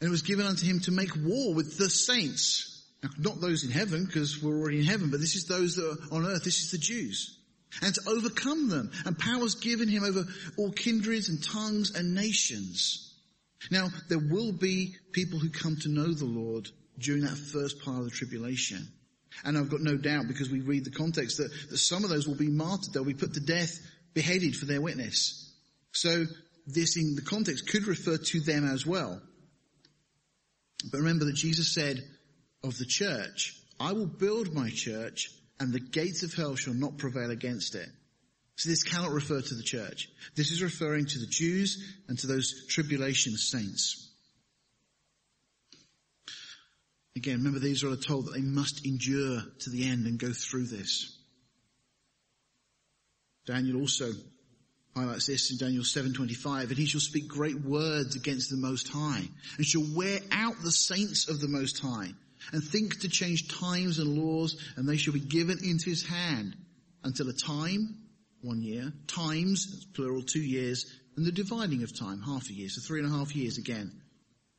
And 0.00 0.08
it 0.08 0.10
was 0.10 0.22
given 0.22 0.46
unto 0.46 0.64
him 0.64 0.80
to 0.80 0.92
make 0.92 1.14
war 1.14 1.52
with 1.52 1.76
the 1.76 1.90
saints. 1.90 2.82
Now, 3.02 3.10
not 3.18 3.42
those 3.42 3.64
in 3.64 3.70
heaven, 3.70 4.06
because 4.06 4.42
we're 4.42 4.58
already 4.58 4.78
in 4.78 4.86
heaven, 4.86 5.10
but 5.10 5.20
this 5.20 5.36
is 5.36 5.44
those 5.44 5.76
that 5.76 5.84
are 5.84 6.16
on 6.16 6.24
earth. 6.24 6.42
This 6.42 6.62
is 6.62 6.70
the 6.70 6.78
Jews. 6.78 7.38
And 7.82 7.94
to 7.94 8.00
overcome 8.06 8.70
them. 8.70 8.90
And 9.04 9.18
powers 9.18 9.56
given 9.56 9.90
him 9.90 10.04
over 10.04 10.24
all 10.56 10.72
kindreds 10.72 11.28
and 11.28 11.44
tongues 11.44 11.94
and 11.94 12.14
nations. 12.14 13.14
Now, 13.70 13.88
there 14.08 14.18
will 14.18 14.52
be 14.52 14.96
people 15.12 15.38
who 15.38 15.50
come 15.50 15.76
to 15.82 15.90
know 15.90 16.14
the 16.14 16.24
Lord 16.24 16.70
during 16.98 17.24
that 17.24 17.36
first 17.36 17.84
part 17.84 17.98
of 17.98 18.04
the 18.04 18.10
tribulation. 18.10 18.88
And 19.44 19.56
I've 19.56 19.70
got 19.70 19.80
no 19.80 19.96
doubt 19.96 20.28
because 20.28 20.50
we 20.50 20.60
read 20.60 20.84
the 20.84 20.90
context 20.90 21.38
that, 21.38 21.50
that 21.70 21.78
some 21.78 22.04
of 22.04 22.10
those 22.10 22.26
will 22.26 22.36
be 22.36 22.50
martyred. 22.50 22.92
They'll 22.92 23.04
be 23.04 23.14
put 23.14 23.34
to 23.34 23.40
death 23.40 23.78
beheaded 24.14 24.56
for 24.56 24.66
their 24.66 24.80
witness. 24.80 25.52
So 25.92 26.26
this 26.66 26.96
in 26.96 27.14
the 27.14 27.22
context 27.22 27.68
could 27.68 27.86
refer 27.86 28.16
to 28.16 28.40
them 28.40 28.68
as 28.68 28.86
well. 28.86 29.20
But 30.90 30.98
remember 30.98 31.26
that 31.26 31.34
Jesus 31.34 31.74
said 31.74 31.98
of 32.64 32.76
the 32.78 32.86
church, 32.86 33.56
I 33.78 33.92
will 33.92 34.06
build 34.06 34.54
my 34.54 34.70
church 34.70 35.30
and 35.60 35.72
the 35.72 35.80
gates 35.80 36.22
of 36.22 36.34
hell 36.34 36.56
shall 36.56 36.74
not 36.74 36.98
prevail 36.98 37.30
against 37.30 37.74
it. 37.74 37.88
So 38.56 38.68
this 38.68 38.82
cannot 38.82 39.12
refer 39.12 39.40
to 39.40 39.54
the 39.54 39.62
church. 39.62 40.08
This 40.36 40.50
is 40.50 40.62
referring 40.62 41.06
to 41.06 41.18
the 41.18 41.26
Jews 41.26 41.96
and 42.08 42.18
to 42.18 42.26
those 42.26 42.66
tribulation 42.68 43.36
saints. 43.36 44.11
Again, 47.14 47.38
remember 47.38 47.58
the 47.58 47.70
Israel 47.70 47.92
are 47.92 47.96
told 47.96 48.26
that 48.26 48.34
they 48.34 48.40
must 48.40 48.86
endure 48.86 49.42
to 49.60 49.70
the 49.70 49.88
end 49.88 50.06
and 50.06 50.18
go 50.18 50.32
through 50.32 50.66
this. 50.66 51.16
Daniel 53.44 53.80
also 53.80 54.12
highlights 54.94 55.26
this 55.26 55.50
in 55.50 55.58
Daniel 55.58 55.84
7:25, 55.84 56.70
and 56.70 56.78
he 56.78 56.86
shall 56.86 57.00
speak 57.00 57.28
great 57.28 57.60
words 57.60 58.14
against 58.14 58.50
the 58.50 58.56
Most 58.56 58.88
High, 58.88 59.28
and 59.56 59.66
shall 59.66 59.84
wear 59.94 60.20
out 60.30 60.62
the 60.62 60.72
saints 60.72 61.28
of 61.28 61.40
the 61.40 61.48
Most 61.48 61.78
High, 61.78 62.14
and 62.52 62.62
think 62.62 63.00
to 63.00 63.08
change 63.08 63.48
times 63.48 63.98
and 63.98 64.16
laws, 64.18 64.56
and 64.76 64.88
they 64.88 64.96
shall 64.96 65.12
be 65.12 65.20
given 65.20 65.58
into 65.62 65.90
his 65.90 66.02
hand 66.02 66.56
until 67.04 67.28
a 67.28 67.32
time, 67.32 67.96
one 68.42 68.62
year, 68.62 68.92
times, 69.06 69.86
plural, 69.94 70.22
two 70.22 70.42
years, 70.42 70.86
and 71.16 71.26
the 71.26 71.32
dividing 71.32 71.82
of 71.82 71.94
time, 71.96 72.22
half 72.22 72.48
a 72.48 72.52
year, 72.52 72.68
so 72.68 72.80
three 72.80 73.00
and 73.00 73.12
a 73.12 73.16
half 73.16 73.34
years 73.34 73.58
again 73.58 74.02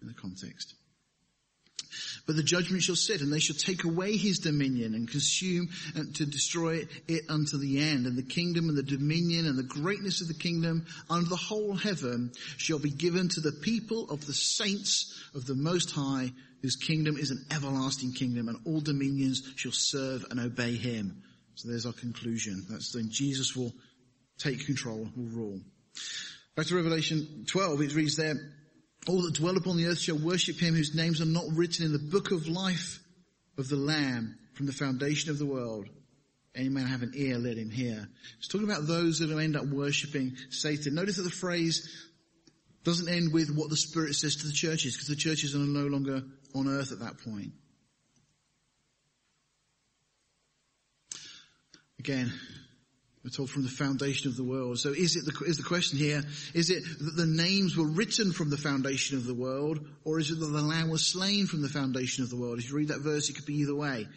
in 0.02 0.08
the 0.08 0.14
context. 0.14 0.76
But 2.26 2.36
the 2.36 2.44
judgment 2.44 2.84
shall 2.84 2.96
sit, 2.96 3.22
and 3.22 3.32
they 3.32 3.40
shall 3.40 3.56
take 3.56 3.84
away 3.84 4.16
his 4.16 4.40
dominion 4.40 4.94
and 4.94 5.10
consume 5.10 5.70
and 5.96 6.16
to 6.16 6.26
destroy 6.26 6.88
it 7.08 7.24
unto 7.30 7.58
the 7.58 7.80
end. 7.80 8.06
And 8.06 8.18
the 8.18 8.24
kingdom 8.24 8.70
and 8.70 8.78
the 8.78 8.84
dominion 8.84 9.46
and 9.46 9.58
the 9.58 9.64
greatness 9.64 10.22
of 10.22 10.28
the 10.28 10.34
kingdom 10.34 10.86
under 11.10 11.30
the 11.30 11.36
whole 11.36 11.76
heaven 11.76 12.32
shall 12.58 12.80
be 12.80 12.92
given 12.92 13.30
to 13.30 13.42
the 13.42 13.52
people 13.52 14.10
of 14.10 14.26
the 14.26 14.34
saints 14.34 15.22
of 15.36 15.46
the 15.46 15.56
Most 15.56 15.92
High, 15.92 16.32
whose 16.62 16.76
kingdom 16.76 17.18
is 17.18 17.32
an 17.32 17.46
everlasting 17.52 18.14
kingdom, 18.14 18.48
and 18.48 18.58
all 18.66 18.80
dominions 18.80 19.44
shall 19.56 19.74
serve 19.74 20.26
and 20.32 20.40
obey 20.40 20.76
him. 20.76 21.22
So 21.56 21.70
there's 21.70 21.86
our 21.86 21.94
conclusion. 21.94 22.66
That's 22.70 22.96
when 22.96 23.10
Jesus 23.12 23.56
will 23.56 23.74
take 24.40 24.66
control, 24.66 25.10
will 25.16 25.26
rule. 25.26 25.60
Back 26.56 26.68
to 26.68 26.76
Revelation 26.76 27.46
12, 27.48 27.82
it 27.82 27.96
reads 27.96 28.16
there, 28.16 28.36
all 29.08 29.22
that 29.24 29.36
dwell 29.36 29.58
upon 29.58 29.78
the 29.78 29.88
earth 29.88 30.00
shall 30.00 30.18
worship 30.18 30.60
him 30.60 30.76
whose 30.76 30.96
names 30.96 31.22
are 31.22 31.26
not 31.26 31.46
written 31.52 31.86
in 31.86 31.92
the 31.92 32.00
book 32.00 32.32
of 32.32 32.48
life 32.48 33.00
of 33.58 33.68
the 33.68 33.76
Lamb 33.76 34.38
from 34.54 34.66
the 34.66 34.74
foundation 34.74 35.30
of 35.30 35.40
the 35.40 35.46
world. 35.46 35.90
Any 36.56 36.70
man 36.70 36.86
have 36.86 37.02
an 37.02 37.14
ear, 37.16 37.38
let 37.38 37.58
him 37.58 37.72
hear. 37.72 38.08
It's 38.38 38.48
talking 38.48 38.70
about 38.70 38.88
those 38.88 39.20
that 39.20 39.30
will 39.30 39.40
end 39.40 39.56
up 39.56 39.66
worshipping 39.66 40.38
Satan. 40.50 40.94
Notice 40.94 41.18
that 41.18 41.24
the 41.24 41.30
phrase 41.32 42.08
doesn't 42.84 43.12
end 43.12 43.34
with 43.34 43.56
what 43.56 43.70
the 43.70 43.78
Spirit 43.78 44.14
says 44.14 44.36
to 44.38 44.48
the 44.48 44.54
churches, 44.54 44.94
because 44.94 45.08
the 45.08 45.16
churches 45.16 45.56
are 45.56 45.60
no 45.60 45.88
longer 45.88 46.22
on 46.54 46.68
earth 46.68 46.92
at 46.92 47.00
that 47.00 47.18
point. 47.18 47.54
Again, 51.98 52.32
we're 53.24 53.30
told 53.30 53.50
from 53.50 53.64
the 53.64 53.70
foundation 53.70 54.30
of 54.30 54.36
the 54.36 54.44
world. 54.44 54.80
So 54.80 54.90
is 54.90 55.16
it 55.16 55.24
the, 55.26 55.46
is 55.46 55.56
the 55.58 55.64
question 55.64 55.98
here, 55.98 56.24
is 56.54 56.70
it 56.70 56.84
that 56.84 57.16
the 57.16 57.26
names 57.26 57.78
were 57.78 57.88
written 57.88 58.34
from 58.34 58.50
the 58.50 58.58
foundation 58.58 59.18
of 59.18 59.26
the 59.26 59.34
world, 59.34 59.80
or 60.04 60.20
is 60.20 60.30
it 60.30 60.40
that 60.40 60.48
the 60.48 60.62
Lamb 60.62 60.90
was 60.90 61.08
slain 61.08 61.48
from 61.48 61.62
the 61.62 61.70
foundation 61.70 62.24
of 62.24 62.30
the 62.30 62.36
world? 62.36 62.60
If 62.60 62.70
you 62.70 62.76
read 62.76 62.90
that 62.90 63.00
verse, 63.00 63.30
it 63.30 63.36
could 63.36 63.46
be 63.46 63.60
either 63.60 63.76
way. 63.76 64.08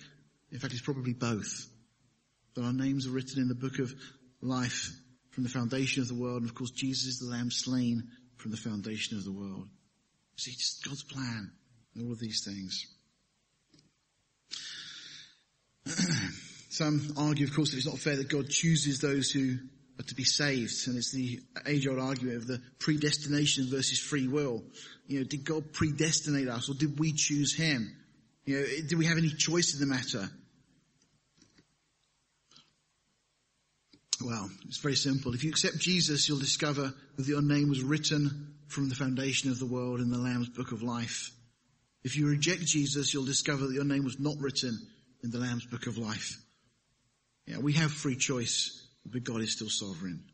In 0.51 0.59
fact, 0.59 0.73
it's 0.73 0.83
probably 0.83 1.13
both. 1.13 1.69
That 2.55 2.65
our 2.65 2.73
names 2.73 3.07
are 3.07 3.11
written 3.11 3.41
in 3.41 3.49
the 3.49 3.55
book 3.55 3.79
of 3.79 3.95
life 4.41 4.91
from 5.31 5.45
the 5.45 5.51
foundation 5.51 6.03
of 6.03 6.09
the 6.09 6.15
world, 6.15 6.41
and 6.41 6.51
of 6.51 6.57
course 6.57 6.73
Jesus 6.73 7.07
is 7.07 7.19
the 7.21 7.27
Lamb 7.27 7.53
slain 7.53 8.09
from 8.37 8.51
the 8.51 8.57
foundation 8.57 9.17
of 9.17 9.25
the 9.25 9.33
world. 9.33 9.69
See, 10.37 10.51
it's 10.51 10.81
God's 10.81 11.05
plan 11.05 11.53
and 11.95 12.07
all 12.07 12.13
of 12.13 12.19
these 12.19 12.45
things. 12.45 12.87
Some 16.77 17.15
argue, 17.17 17.47
of 17.47 17.55
course, 17.55 17.71
that 17.71 17.79
it's 17.79 17.87
not 17.87 17.99
fair 17.99 18.17
that 18.17 18.29
God 18.29 18.51
chooses 18.51 19.01
those 19.01 19.31
who 19.31 19.57
are 19.99 20.03
to 20.03 20.15
be 20.15 20.25
saved. 20.25 20.75
And 20.87 20.99
it's 20.99 21.11
the 21.11 21.41
age-old 21.65 21.99
argument 21.99 22.37
of 22.37 22.47
the 22.47 22.61
predestination 22.79 23.71
versus 23.71 23.99
free 23.99 24.29
will. 24.29 24.63
You 25.07 25.21
know, 25.21 25.25
did 25.25 25.47
God 25.47 25.73
predestinate 25.73 26.49
us 26.49 26.69
or 26.69 26.75
did 26.75 26.99
we 26.99 27.15
choose 27.15 27.55
Him? 27.57 27.97
You 28.45 28.61
know, 28.61 28.67
did 28.67 28.99
we 28.99 29.07
have 29.07 29.17
any 29.17 29.31
choice 29.31 29.73
in 29.73 29.81
the 29.81 29.87
matter? 29.87 30.29
Well, 34.23 34.51
it's 34.67 34.81
very 34.81 34.97
simple. 34.97 35.33
If 35.33 35.45
you 35.45 35.51
accept 35.51 35.79
Jesus, 35.79 36.29
you'll 36.29 36.41
discover 36.41 36.93
that 37.17 37.27
your 37.27 37.41
name 37.41 37.71
was 37.71 37.83
written 37.83 38.55
from 38.69 38.91
the 38.91 38.95
foundation 38.95 39.51
of 39.51 39.59
the 39.59 39.65
world 39.65 40.01
in 40.01 40.11
the 40.11 40.19
Lamb's 40.19 40.51
book 40.51 40.73
of 40.73 40.83
life. 40.83 41.31
If 42.05 42.19
you 42.19 42.29
reject 42.29 42.67
Jesus, 42.67 43.15
you'll 43.15 43.25
discover 43.25 43.67
that 43.67 43.75
your 43.75 43.85
name 43.85 44.05
was 44.05 44.21
not 44.21 44.37
written 44.39 44.79
in 45.25 45.31
the 45.31 45.39
Lamb's 45.39 45.65
book 45.65 45.87
of 45.87 45.97
life. 45.97 46.37
Yeah, 47.47 47.59
we 47.59 47.75
have 47.75 47.93
free 47.93 48.17
choice, 48.17 48.87
but 49.05 49.25
God 49.25 49.41
is 49.41 49.53
still 49.53 49.71
sovereign. 49.71 50.25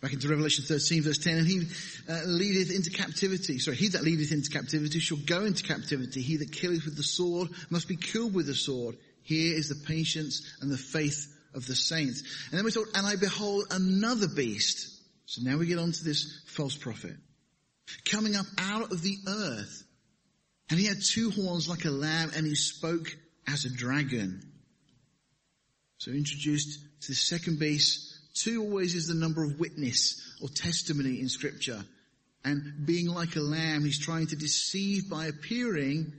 Back 0.00 0.12
into 0.12 0.28
Revelation 0.28 0.64
13 0.64 1.02
verse 1.02 1.18
10, 1.18 1.38
and 1.38 1.46
he 1.46 1.66
uh, 2.08 2.22
leadeth 2.26 2.74
into 2.74 2.90
captivity. 2.90 3.58
Sorry, 3.58 3.76
he 3.76 3.88
that 3.88 4.04
leadeth 4.04 4.30
into 4.30 4.50
captivity 4.50 5.00
shall 5.00 5.18
go 5.18 5.44
into 5.44 5.64
captivity. 5.64 6.20
He 6.22 6.36
that 6.36 6.52
killeth 6.52 6.84
with 6.84 6.96
the 6.96 7.02
sword 7.02 7.48
must 7.68 7.88
be 7.88 7.96
killed 7.96 8.34
with 8.34 8.46
the 8.46 8.54
sword. 8.54 8.96
Here 9.22 9.56
is 9.56 9.68
the 9.68 9.86
patience 9.86 10.56
and 10.60 10.70
the 10.70 10.78
faith 10.78 11.34
of 11.54 11.66
the 11.66 11.74
saints. 11.74 12.22
And 12.50 12.58
then 12.58 12.64
we 12.64 12.70
thought, 12.70 12.88
and 12.94 13.06
I 13.06 13.16
behold 13.16 13.64
another 13.70 14.28
beast. 14.28 14.94
So 15.26 15.42
now 15.42 15.58
we 15.58 15.66
get 15.66 15.78
on 15.78 15.92
to 15.92 16.04
this 16.04 16.42
false 16.46 16.76
prophet. 16.76 17.16
Coming 18.04 18.36
up 18.36 18.46
out 18.58 18.92
of 18.92 19.02
the 19.02 19.16
earth. 19.26 19.84
And 20.70 20.78
he 20.78 20.86
had 20.86 21.02
two 21.02 21.30
horns 21.30 21.68
like 21.68 21.84
a 21.84 21.90
lamb 21.90 22.30
and 22.36 22.46
he 22.46 22.54
spoke 22.54 23.16
as 23.46 23.64
a 23.64 23.70
dragon. 23.70 24.47
So 25.98 26.12
introduced 26.12 26.80
to 27.02 27.08
the 27.08 27.14
second 27.14 27.58
beast, 27.58 28.18
two 28.34 28.62
always 28.62 28.94
is 28.94 29.08
the 29.08 29.14
number 29.14 29.42
of 29.42 29.58
witness 29.58 30.36
or 30.40 30.48
testimony 30.48 31.20
in 31.20 31.28
scripture. 31.28 31.84
And 32.44 32.86
being 32.86 33.08
like 33.08 33.34
a 33.34 33.40
lamb, 33.40 33.84
he's 33.84 33.98
trying 33.98 34.28
to 34.28 34.36
deceive 34.36 35.10
by 35.10 35.26
appearing 35.26 36.12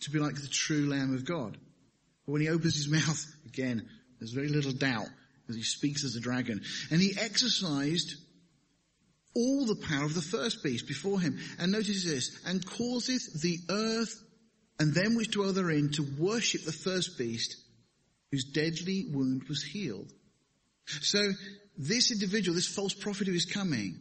to 0.00 0.10
be 0.10 0.20
like 0.20 0.36
the 0.36 0.48
true 0.48 0.88
lamb 0.88 1.14
of 1.14 1.24
God. 1.24 1.56
But 2.26 2.32
when 2.32 2.42
he 2.42 2.48
opens 2.48 2.76
his 2.76 2.88
mouth, 3.06 3.26
again, 3.46 3.88
there's 4.18 4.32
very 4.32 4.48
little 4.48 4.72
doubt 4.72 5.08
as 5.48 5.56
he 5.56 5.62
speaks 5.62 6.04
as 6.04 6.14
a 6.14 6.20
dragon. 6.20 6.62
And 6.92 7.00
he 7.00 7.18
exercised 7.18 8.14
all 9.34 9.66
the 9.66 9.76
power 9.76 10.04
of 10.04 10.14
the 10.14 10.22
first 10.22 10.62
beast 10.62 10.86
before 10.86 11.20
him. 11.20 11.40
And 11.58 11.72
notice 11.72 12.04
this, 12.04 12.40
and 12.46 12.64
causeth 12.64 13.40
the 13.40 13.58
earth 13.68 14.14
and 14.78 14.94
them 14.94 15.16
which 15.16 15.32
dwell 15.32 15.52
therein 15.52 15.90
to 15.92 16.06
worship 16.18 16.64
the 16.64 16.72
first 16.72 17.18
beast 17.18 17.56
whose 18.32 18.44
deadly 18.44 19.06
wound 19.12 19.44
was 19.48 19.62
healed. 19.62 20.10
So 20.86 21.20
this 21.78 22.10
individual, 22.10 22.56
this 22.56 22.66
false 22.66 22.94
prophet 22.94 23.28
who 23.28 23.34
is 23.34 23.44
coming, 23.44 24.00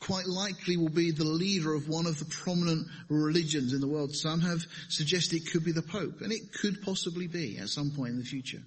quite 0.00 0.26
likely 0.26 0.76
will 0.76 0.90
be 0.90 1.10
the 1.10 1.24
leader 1.24 1.74
of 1.74 1.88
one 1.88 2.06
of 2.06 2.18
the 2.18 2.26
prominent 2.26 2.86
religions 3.08 3.72
in 3.72 3.80
the 3.80 3.88
world. 3.88 4.14
Some 4.14 4.40
have 4.42 4.64
suggested 4.88 5.36
it 5.36 5.50
could 5.50 5.64
be 5.64 5.72
the 5.72 5.82
Pope, 5.82 6.20
and 6.20 6.30
it 6.30 6.52
could 6.60 6.82
possibly 6.82 7.26
be 7.26 7.58
at 7.58 7.70
some 7.70 7.90
point 7.90 8.10
in 8.10 8.18
the 8.18 8.24
future. 8.24 8.62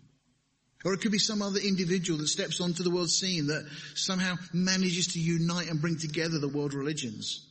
Or 0.84 0.94
it 0.94 1.02
could 1.02 1.12
be 1.12 1.20
some 1.20 1.44
other 1.44 1.60
individual 1.60 2.18
that 2.18 2.28
steps 2.28 2.60
onto 2.60 2.82
the 2.82 2.90
world 2.90 3.12
scene 3.12 3.48
that 3.48 3.70
somehow 3.94 4.36
manages 4.52 5.14
to 5.14 5.20
unite 5.20 5.70
and 5.70 5.80
bring 5.80 6.00
together 6.00 6.40
the 6.40 6.50
world 6.50 6.74
religions. 6.74 7.48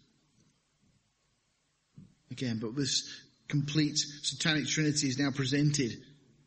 Again, 2.33 2.59
but 2.61 2.75
this 2.75 3.09
complete 3.49 3.99
satanic 3.99 4.67
trinity 4.67 5.07
is 5.07 5.19
now 5.19 5.31
presented 5.31 5.93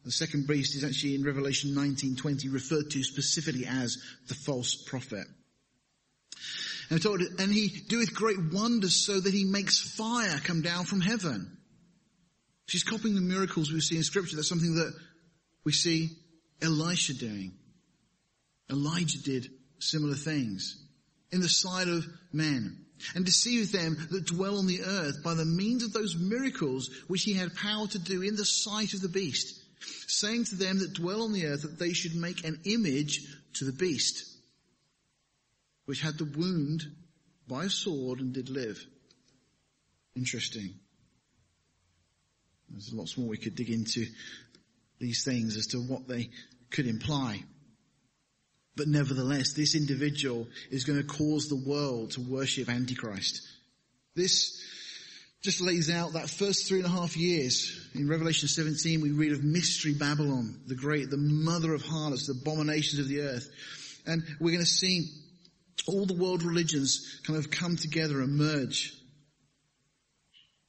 the 0.03 0.11
second 0.11 0.47
beast 0.47 0.75
is 0.75 0.83
actually 0.83 1.15
in 1.15 1.23
Revelation 1.23 1.73
19:20 1.73 2.51
referred 2.51 2.91
to 2.91 3.03
specifically 3.03 3.65
as 3.65 3.97
the 4.27 4.35
false 4.35 4.75
prophet. 4.75 5.27
And, 6.89 7.01
told, 7.01 7.21
and 7.21 7.51
he 7.51 7.69
doeth 7.87 8.13
great 8.13 8.51
wonders 8.51 9.05
so 9.05 9.19
that 9.19 9.33
he 9.33 9.45
makes 9.45 9.79
fire 9.79 10.39
come 10.43 10.61
down 10.61 10.85
from 10.85 10.99
heaven. 10.99 11.57
She's 12.67 12.83
copying 12.83 13.15
the 13.15 13.21
miracles 13.21 13.71
we 13.71 13.79
see 13.79 13.97
in 13.97 14.03
scripture. 14.03 14.35
That's 14.35 14.49
something 14.49 14.75
that 14.75 14.93
we 15.63 15.71
see 15.71 16.17
Elisha 16.61 17.13
doing. 17.13 17.53
Elijah 18.69 19.21
did 19.21 19.49
similar 19.79 20.15
things 20.15 20.77
in 21.31 21.41
the 21.41 21.49
sight 21.49 21.87
of 21.87 22.05
men 22.31 22.85
and 23.15 23.25
deceive 23.25 23.71
them 23.71 23.97
that 24.11 24.25
dwell 24.25 24.57
on 24.57 24.67
the 24.67 24.81
earth 24.83 25.23
by 25.23 25.33
the 25.33 25.45
means 25.45 25.83
of 25.83 25.93
those 25.93 26.15
miracles 26.15 26.89
which 27.07 27.23
he 27.23 27.33
had 27.33 27.55
power 27.55 27.87
to 27.87 27.99
do 27.99 28.21
in 28.21 28.35
the 28.35 28.45
sight 28.45 28.93
of 28.93 29.01
the 29.01 29.09
beast 29.09 29.62
saying 30.07 30.45
to 30.45 30.55
them 30.55 30.79
that 30.79 30.93
dwell 30.93 31.23
on 31.23 31.33
the 31.33 31.47
earth 31.47 31.63
that 31.63 31.79
they 31.79 31.93
should 31.93 32.15
make 32.15 32.43
an 32.43 32.59
image 32.65 33.21
to 33.53 33.65
the 33.65 33.71
beast, 33.71 34.25
which 35.85 36.01
had 36.01 36.17
the 36.17 36.25
wound 36.25 36.83
by 37.47 37.65
a 37.65 37.69
sword 37.69 38.19
and 38.19 38.33
did 38.33 38.49
live. 38.49 38.83
Interesting. 40.15 40.73
There's 42.69 42.93
lots 42.93 43.17
more 43.17 43.27
we 43.27 43.37
could 43.37 43.55
dig 43.55 43.69
into 43.69 44.05
these 44.99 45.23
things 45.23 45.57
as 45.57 45.67
to 45.67 45.77
what 45.77 46.07
they 46.07 46.29
could 46.69 46.87
imply. 46.87 47.43
But 48.75 48.87
nevertheless, 48.87 49.53
this 49.53 49.75
individual 49.75 50.47
is 50.71 50.83
going 50.83 50.99
to 50.99 51.07
cause 51.07 51.47
the 51.47 51.55
world 51.69 52.11
to 52.11 52.21
worship 52.21 52.69
Antichrist. 52.69 53.41
This 54.15 54.59
just 55.43 55.59
lays 55.59 55.91
out 55.91 56.13
that 56.13 56.29
first 56.29 56.67
three 56.67 56.79
and 56.79 56.87
a 56.87 56.89
half 56.89 57.17
years. 57.17 57.89
In 57.93 58.07
Revelation 58.07 58.47
17, 58.47 59.01
we 59.01 59.11
read 59.11 59.33
of 59.33 59.43
Mystery 59.43 59.93
Babylon, 59.93 60.61
the 60.67 60.75
great, 60.75 61.09
the 61.09 61.17
mother 61.17 61.73
of 61.73 61.81
harlots, 61.81 62.27
the 62.27 62.33
abominations 62.33 62.99
of 62.99 63.09
the 63.09 63.21
earth. 63.21 63.49
And 64.05 64.23
we're 64.39 64.51
going 64.51 64.63
to 64.63 64.65
see 64.65 65.09
all 65.85 66.05
the 66.05 66.15
world 66.15 66.43
religions 66.43 67.19
kind 67.27 67.37
of 67.37 67.51
come 67.51 67.75
together 67.75 68.21
and 68.21 68.37
merge. 68.37 68.93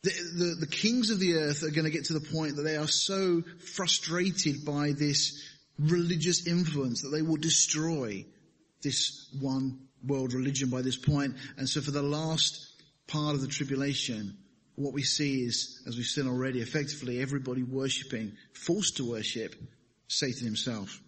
The, 0.02 0.10
the, 0.10 0.56
the 0.60 0.66
kings 0.66 1.10
of 1.10 1.20
the 1.20 1.36
earth 1.36 1.62
are 1.62 1.70
going 1.70 1.84
to 1.84 1.90
get 1.90 2.06
to 2.06 2.12
the 2.12 2.32
point 2.32 2.56
that 2.56 2.62
they 2.62 2.76
are 2.76 2.88
so 2.88 3.42
frustrated 3.74 4.64
by 4.64 4.90
this 4.90 5.40
religious 5.78 6.48
influence 6.48 7.02
that 7.02 7.10
they 7.10 7.22
will 7.22 7.36
destroy 7.36 8.26
this 8.82 9.28
one 9.40 9.86
world 10.04 10.34
religion 10.34 10.68
by 10.68 10.82
this 10.82 10.96
point. 10.96 11.36
And 11.56 11.68
so 11.68 11.80
for 11.80 11.92
the 11.92 12.02
last 12.02 12.72
part 13.06 13.36
of 13.36 13.40
the 13.40 13.46
tribulation, 13.46 14.36
what 14.76 14.92
we 14.92 15.02
see 15.02 15.42
is, 15.42 15.82
as 15.86 15.96
we've 15.96 16.06
seen 16.06 16.26
already, 16.26 16.60
effectively 16.60 17.20
everybody 17.20 17.62
worshipping, 17.62 18.32
forced 18.52 18.96
to 18.96 19.10
worship 19.10 19.54
Satan 20.08 20.44
himself. 20.44 21.00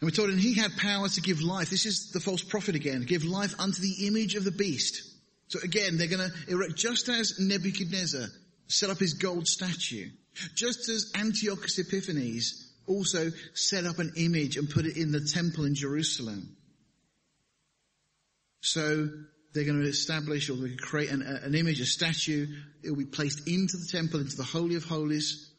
And 0.00 0.10
we're 0.10 0.14
told, 0.14 0.30
and 0.30 0.40
he 0.40 0.54
had 0.54 0.76
power 0.76 1.08
to 1.08 1.20
give 1.20 1.40
life. 1.40 1.70
This 1.70 1.86
is 1.86 2.10
the 2.10 2.20
false 2.20 2.42
prophet 2.42 2.74
again. 2.74 3.02
Give 3.02 3.24
life 3.24 3.54
unto 3.58 3.80
the 3.80 4.06
image 4.06 4.34
of 4.34 4.44
the 4.44 4.50
beast. 4.50 5.02
So 5.48 5.60
again, 5.62 5.96
they're 5.96 6.08
going 6.08 6.30
to 6.30 6.52
erect, 6.52 6.76
just 6.76 7.08
as 7.08 7.38
Nebuchadnezzar 7.38 8.26
set 8.66 8.90
up 8.90 8.98
his 8.98 9.14
gold 9.14 9.46
statue, 9.46 10.10
just 10.54 10.88
as 10.88 11.12
Antiochus 11.14 11.78
Epiphanes 11.78 12.72
also 12.86 13.30
set 13.54 13.86
up 13.86 13.98
an 13.98 14.12
image 14.16 14.56
and 14.56 14.68
put 14.68 14.84
it 14.84 14.96
in 14.96 15.12
the 15.12 15.20
temple 15.20 15.64
in 15.64 15.74
Jerusalem. 15.74 16.56
So 18.60 19.08
they're 19.54 19.64
going 19.64 19.80
to 19.80 19.88
establish 19.88 20.50
or 20.50 20.56
create 20.78 21.10
an, 21.10 21.22
an 21.22 21.54
image, 21.54 21.80
a 21.80 21.86
statue. 21.86 22.46
It 22.82 22.90
will 22.90 22.98
be 22.98 23.04
placed 23.04 23.46
into 23.48 23.76
the 23.76 23.88
temple, 23.90 24.20
into 24.20 24.36
the 24.36 24.42
Holy 24.42 24.74
of 24.74 24.84
Holies, 24.84 25.50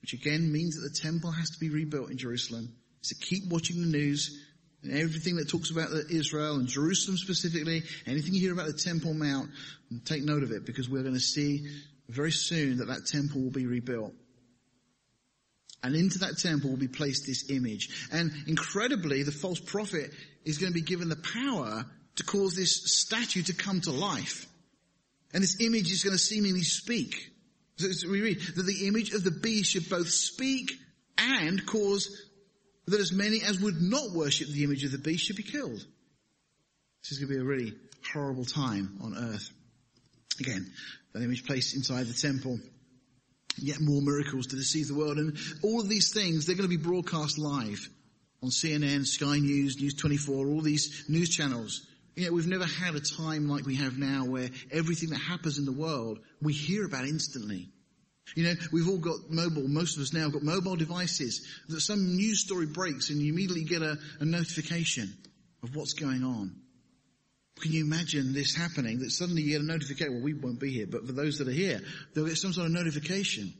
which 0.00 0.12
again 0.12 0.52
means 0.52 0.76
that 0.76 0.88
the 0.88 0.98
temple 0.98 1.32
has 1.32 1.50
to 1.50 1.58
be 1.58 1.68
rebuilt 1.68 2.10
in 2.10 2.16
Jerusalem. 2.16 2.72
So 3.02 3.16
keep 3.20 3.48
watching 3.48 3.80
the 3.80 3.88
news 3.88 4.40
and 4.82 4.92
everything 4.92 5.36
that 5.36 5.48
talks 5.48 5.70
about 5.70 5.88
Israel 6.10 6.56
and 6.56 6.68
Jerusalem 6.68 7.16
specifically, 7.16 7.82
anything 8.06 8.34
you 8.34 8.40
hear 8.40 8.52
about 8.52 8.66
the 8.66 8.72
Temple 8.72 9.14
Mount, 9.14 9.50
take 10.04 10.22
note 10.22 10.42
of 10.42 10.52
it 10.52 10.64
because 10.64 10.88
we're 10.88 11.02
going 11.02 11.14
to 11.14 11.20
see 11.20 11.66
very 12.08 12.32
soon 12.32 12.78
that 12.78 12.86
that 12.86 13.06
temple 13.06 13.42
will 13.42 13.50
be 13.50 13.66
rebuilt. 13.66 14.12
And 15.82 15.94
into 15.94 16.18
that 16.20 16.38
temple 16.38 16.70
will 16.70 16.76
be 16.76 16.88
placed 16.88 17.26
this 17.26 17.50
image. 17.50 18.08
And 18.12 18.32
incredibly, 18.46 19.22
the 19.22 19.32
false 19.32 19.60
prophet 19.60 20.10
is 20.44 20.58
going 20.58 20.72
to 20.72 20.74
be 20.74 20.84
given 20.84 21.08
the 21.08 21.16
power 21.16 21.86
to 22.20 22.26
cause 22.26 22.54
this 22.54 23.00
statue 23.00 23.42
to 23.42 23.54
come 23.54 23.80
to 23.80 23.90
life. 23.90 24.46
And 25.32 25.42
this 25.42 25.60
image 25.60 25.90
is 25.90 26.04
going 26.04 26.14
to 26.14 26.18
seemingly 26.18 26.62
speak. 26.62 27.30
So 27.76 28.10
we 28.10 28.20
read 28.20 28.40
that 28.56 28.62
the 28.62 28.86
image 28.86 29.14
of 29.14 29.24
the 29.24 29.30
beast 29.30 29.70
should 29.70 29.88
both 29.88 30.10
speak 30.10 30.72
and 31.16 31.64
cause 31.66 32.14
that 32.86 33.00
as 33.00 33.10
many 33.10 33.40
as 33.42 33.58
would 33.58 33.80
not 33.80 34.10
worship 34.12 34.48
the 34.48 34.64
image 34.64 34.84
of 34.84 34.92
the 34.92 34.98
beast 34.98 35.24
should 35.24 35.36
be 35.36 35.42
killed. 35.42 35.82
This 37.02 37.12
is 37.12 37.18
going 37.18 37.30
to 37.30 37.34
be 37.36 37.40
a 37.40 37.44
really 37.44 37.72
horrible 38.12 38.44
time 38.44 38.98
on 39.02 39.16
earth. 39.16 39.50
Again, 40.40 40.70
that 41.14 41.22
image 41.22 41.46
placed 41.46 41.74
inside 41.74 42.06
the 42.06 42.12
temple. 42.12 42.58
Yet 43.56 43.80
more 43.80 44.02
miracles 44.02 44.48
to 44.48 44.56
deceive 44.56 44.88
the 44.88 44.94
world. 44.94 45.16
And 45.16 45.38
all 45.62 45.80
of 45.80 45.88
these 45.88 46.12
things, 46.12 46.44
they're 46.44 46.56
going 46.56 46.68
to 46.68 46.76
be 46.76 46.82
broadcast 46.82 47.38
live 47.38 47.88
on 48.42 48.50
CNN, 48.50 49.06
Sky 49.06 49.38
News, 49.38 49.80
News 49.80 49.94
24, 49.94 50.46
all 50.46 50.60
these 50.60 51.04
news 51.08 51.28
channels. 51.30 51.86
You 52.14 52.26
know, 52.26 52.32
we've 52.32 52.46
never 52.46 52.66
had 52.66 52.94
a 52.94 53.00
time 53.00 53.48
like 53.48 53.64
we 53.66 53.76
have 53.76 53.96
now 53.98 54.24
where 54.24 54.50
everything 54.70 55.10
that 55.10 55.18
happens 55.20 55.58
in 55.58 55.64
the 55.64 55.72
world, 55.72 56.18
we 56.42 56.52
hear 56.52 56.84
about 56.84 57.04
instantly. 57.04 57.68
You 58.34 58.44
know, 58.44 58.54
we've 58.72 58.88
all 58.88 58.98
got 58.98 59.30
mobile, 59.30 59.66
most 59.66 59.96
of 59.96 60.02
us 60.02 60.12
now 60.12 60.20
have 60.20 60.32
got 60.32 60.42
mobile 60.42 60.76
devices 60.76 61.46
that 61.68 61.80
some 61.80 62.16
news 62.16 62.44
story 62.44 62.66
breaks 62.66 63.10
and 63.10 63.20
you 63.20 63.32
immediately 63.32 63.64
get 63.64 63.82
a, 63.82 63.98
a 64.20 64.24
notification 64.24 65.12
of 65.62 65.74
what's 65.74 65.94
going 65.94 66.22
on. 66.22 66.54
Can 67.60 67.72
you 67.72 67.84
imagine 67.84 68.32
this 68.32 68.54
happening? 68.54 69.00
That 69.00 69.10
suddenly 69.10 69.42
you 69.42 69.52
get 69.52 69.60
a 69.60 69.64
notification, 69.64 70.14
well 70.14 70.22
we 70.22 70.34
won't 70.34 70.60
be 70.60 70.72
here, 70.72 70.86
but 70.86 71.06
for 71.06 71.12
those 71.12 71.38
that 71.38 71.48
are 71.48 71.52
here, 71.52 71.80
they'll 72.14 72.26
get 72.26 72.38
some 72.38 72.52
sort 72.52 72.66
of 72.66 72.72
notification 72.72 73.52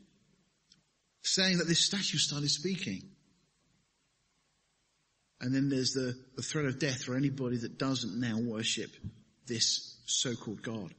saying 1.23 1.59
that 1.59 1.67
this 1.67 1.85
statue 1.85 2.19
started 2.19 2.51
speaking. 2.51 3.10
And 5.41 5.55
then 5.55 5.69
there's 5.69 5.93
the, 5.93 6.15
the 6.37 6.43
threat 6.43 6.67
of 6.67 6.79
death 6.79 7.05
for 7.05 7.17
anybody 7.17 7.57
that 7.59 7.79
doesn't 7.79 8.21
now 8.21 8.39
worship 8.39 8.91
this 9.47 9.99
so-called 10.07 10.63
God. 10.63 10.93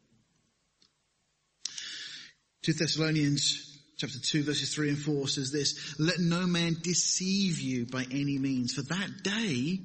2 2.63 2.73
Thessalonians 2.73 3.79
chapter 3.97 4.19
2 4.19 4.43
verses 4.43 4.73
3 4.73 4.89
and 4.89 4.97
4 4.97 5.27
says 5.27 5.51
this, 5.51 5.95
let 5.99 6.19
no 6.19 6.47
man 6.47 6.75
deceive 6.81 7.59
you 7.59 7.85
by 7.85 8.03
any 8.11 8.39
means, 8.39 8.73
for 8.73 8.81
that 8.81 9.23
day, 9.23 9.79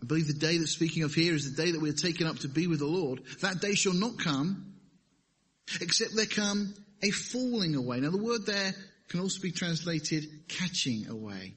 I 0.00 0.06
believe 0.06 0.28
the 0.28 0.34
day 0.34 0.58
that's 0.58 0.70
speaking 0.70 1.02
of 1.02 1.14
here 1.14 1.34
is 1.34 1.52
the 1.52 1.62
day 1.62 1.72
that 1.72 1.80
we 1.80 1.90
are 1.90 1.94
taken 1.94 2.26
up 2.26 2.38
to 2.40 2.48
be 2.48 2.68
with 2.68 2.78
the 2.78 2.86
Lord, 2.86 3.22
that 3.40 3.60
day 3.60 3.74
shall 3.74 3.94
not 3.94 4.18
come, 4.18 4.74
except 5.80 6.14
there 6.14 6.26
come 6.26 6.74
a 7.02 7.10
falling 7.10 7.74
away. 7.74 7.98
Now 7.98 8.10
the 8.10 8.16
word 8.16 8.46
there 8.46 8.74
can 9.08 9.20
also 9.20 9.40
be 9.40 9.50
translated 9.50 10.24
catching 10.48 11.08
away. 11.08 11.54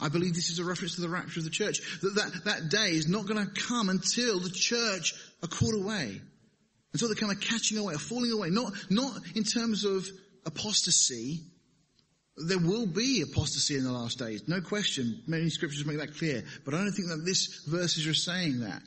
I 0.00 0.08
believe 0.08 0.34
this 0.34 0.50
is 0.50 0.58
a 0.58 0.64
reference 0.64 0.96
to 0.96 1.00
the 1.00 1.08
rapture 1.08 1.40
of 1.40 1.44
the 1.44 1.50
church, 1.50 1.78
that 2.02 2.14
that, 2.16 2.44
that 2.44 2.68
day 2.68 2.90
is 2.90 3.08
not 3.08 3.26
going 3.26 3.44
to 3.44 3.60
come 3.60 3.88
until 3.88 4.40
the 4.40 4.50
church 4.50 5.14
are 5.42 5.48
caught 5.48 5.74
away. 5.74 6.20
Until 6.92 7.08
they're 7.08 7.16
kind 7.16 7.32
of 7.32 7.40
catching 7.40 7.78
away, 7.78 7.94
or 7.94 7.98
falling 7.98 8.32
away. 8.32 8.50
Not, 8.50 8.72
not 8.90 9.12
in 9.34 9.44
terms 9.44 9.84
of 9.84 10.06
apostasy. 10.44 11.40
There 12.36 12.58
will 12.58 12.86
be 12.86 13.22
apostasy 13.22 13.76
in 13.76 13.84
the 13.84 13.92
last 13.92 14.18
days. 14.18 14.46
No 14.46 14.60
question. 14.60 15.22
Many 15.26 15.48
scriptures 15.48 15.84
make 15.86 15.98
that 15.98 16.16
clear. 16.16 16.44
But 16.64 16.74
I 16.74 16.78
don't 16.78 16.92
think 16.92 17.08
that 17.08 17.24
this 17.24 17.64
verses 17.66 18.06
are 18.06 18.14
saying 18.14 18.60
that. 18.60 18.82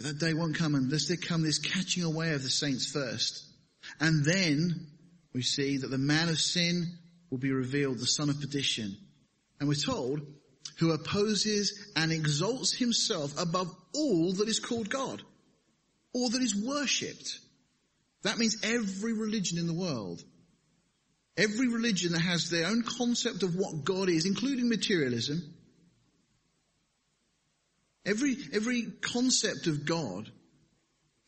That 0.00 0.18
day 0.18 0.34
won't 0.34 0.56
come 0.56 0.74
unless 0.74 1.06
there 1.06 1.16
come 1.16 1.42
this 1.42 1.58
catching 1.58 2.02
away 2.02 2.32
of 2.34 2.42
the 2.42 2.50
saints 2.50 2.90
first. 2.90 3.44
And 4.00 4.24
then 4.24 4.88
we 5.32 5.42
see 5.42 5.78
that 5.78 5.88
the 5.88 5.98
man 5.98 6.28
of 6.28 6.38
sin 6.38 6.98
will 7.36 7.42
be 7.42 7.52
revealed, 7.52 7.98
the 7.98 8.06
son 8.06 8.30
of 8.30 8.40
perdition. 8.40 8.96
And 9.60 9.68
we're 9.68 9.74
told, 9.74 10.22
who 10.78 10.92
opposes 10.92 11.92
and 11.94 12.10
exalts 12.10 12.72
himself 12.72 13.38
above 13.38 13.70
all 13.94 14.32
that 14.32 14.48
is 14.48 14.58
called 14.58 14.88
God 14.88 15.22
or 16.14 16.30
that 16.30 16.40
is 16.40 16.56
worshipped. 16.56 17.40
That 18.22 18.38
means 18.38 18.56
every 18.62 19.12
religion 19.12 19.58
in 19.58 19.66
the 19.66 19.74
world. 19.74 20.24
Every 21.36 21.68
religion 21.68 22.12
that 22.12 22.22
has 22.22 22.48
their 22.48 22.68
own 22.68 22.82
concept 22.82 23.42
of 23.42 23.54
what 23.54 23.84
God 23.84 24.08
is, 24.08 24.24
including 24.24 24.70
materialism. 24.70 25.54
Every, 28.06 28.38
every 28.54 28.92
concept 29.02 29.66
of 29.66 29.84
God 29.84 30.30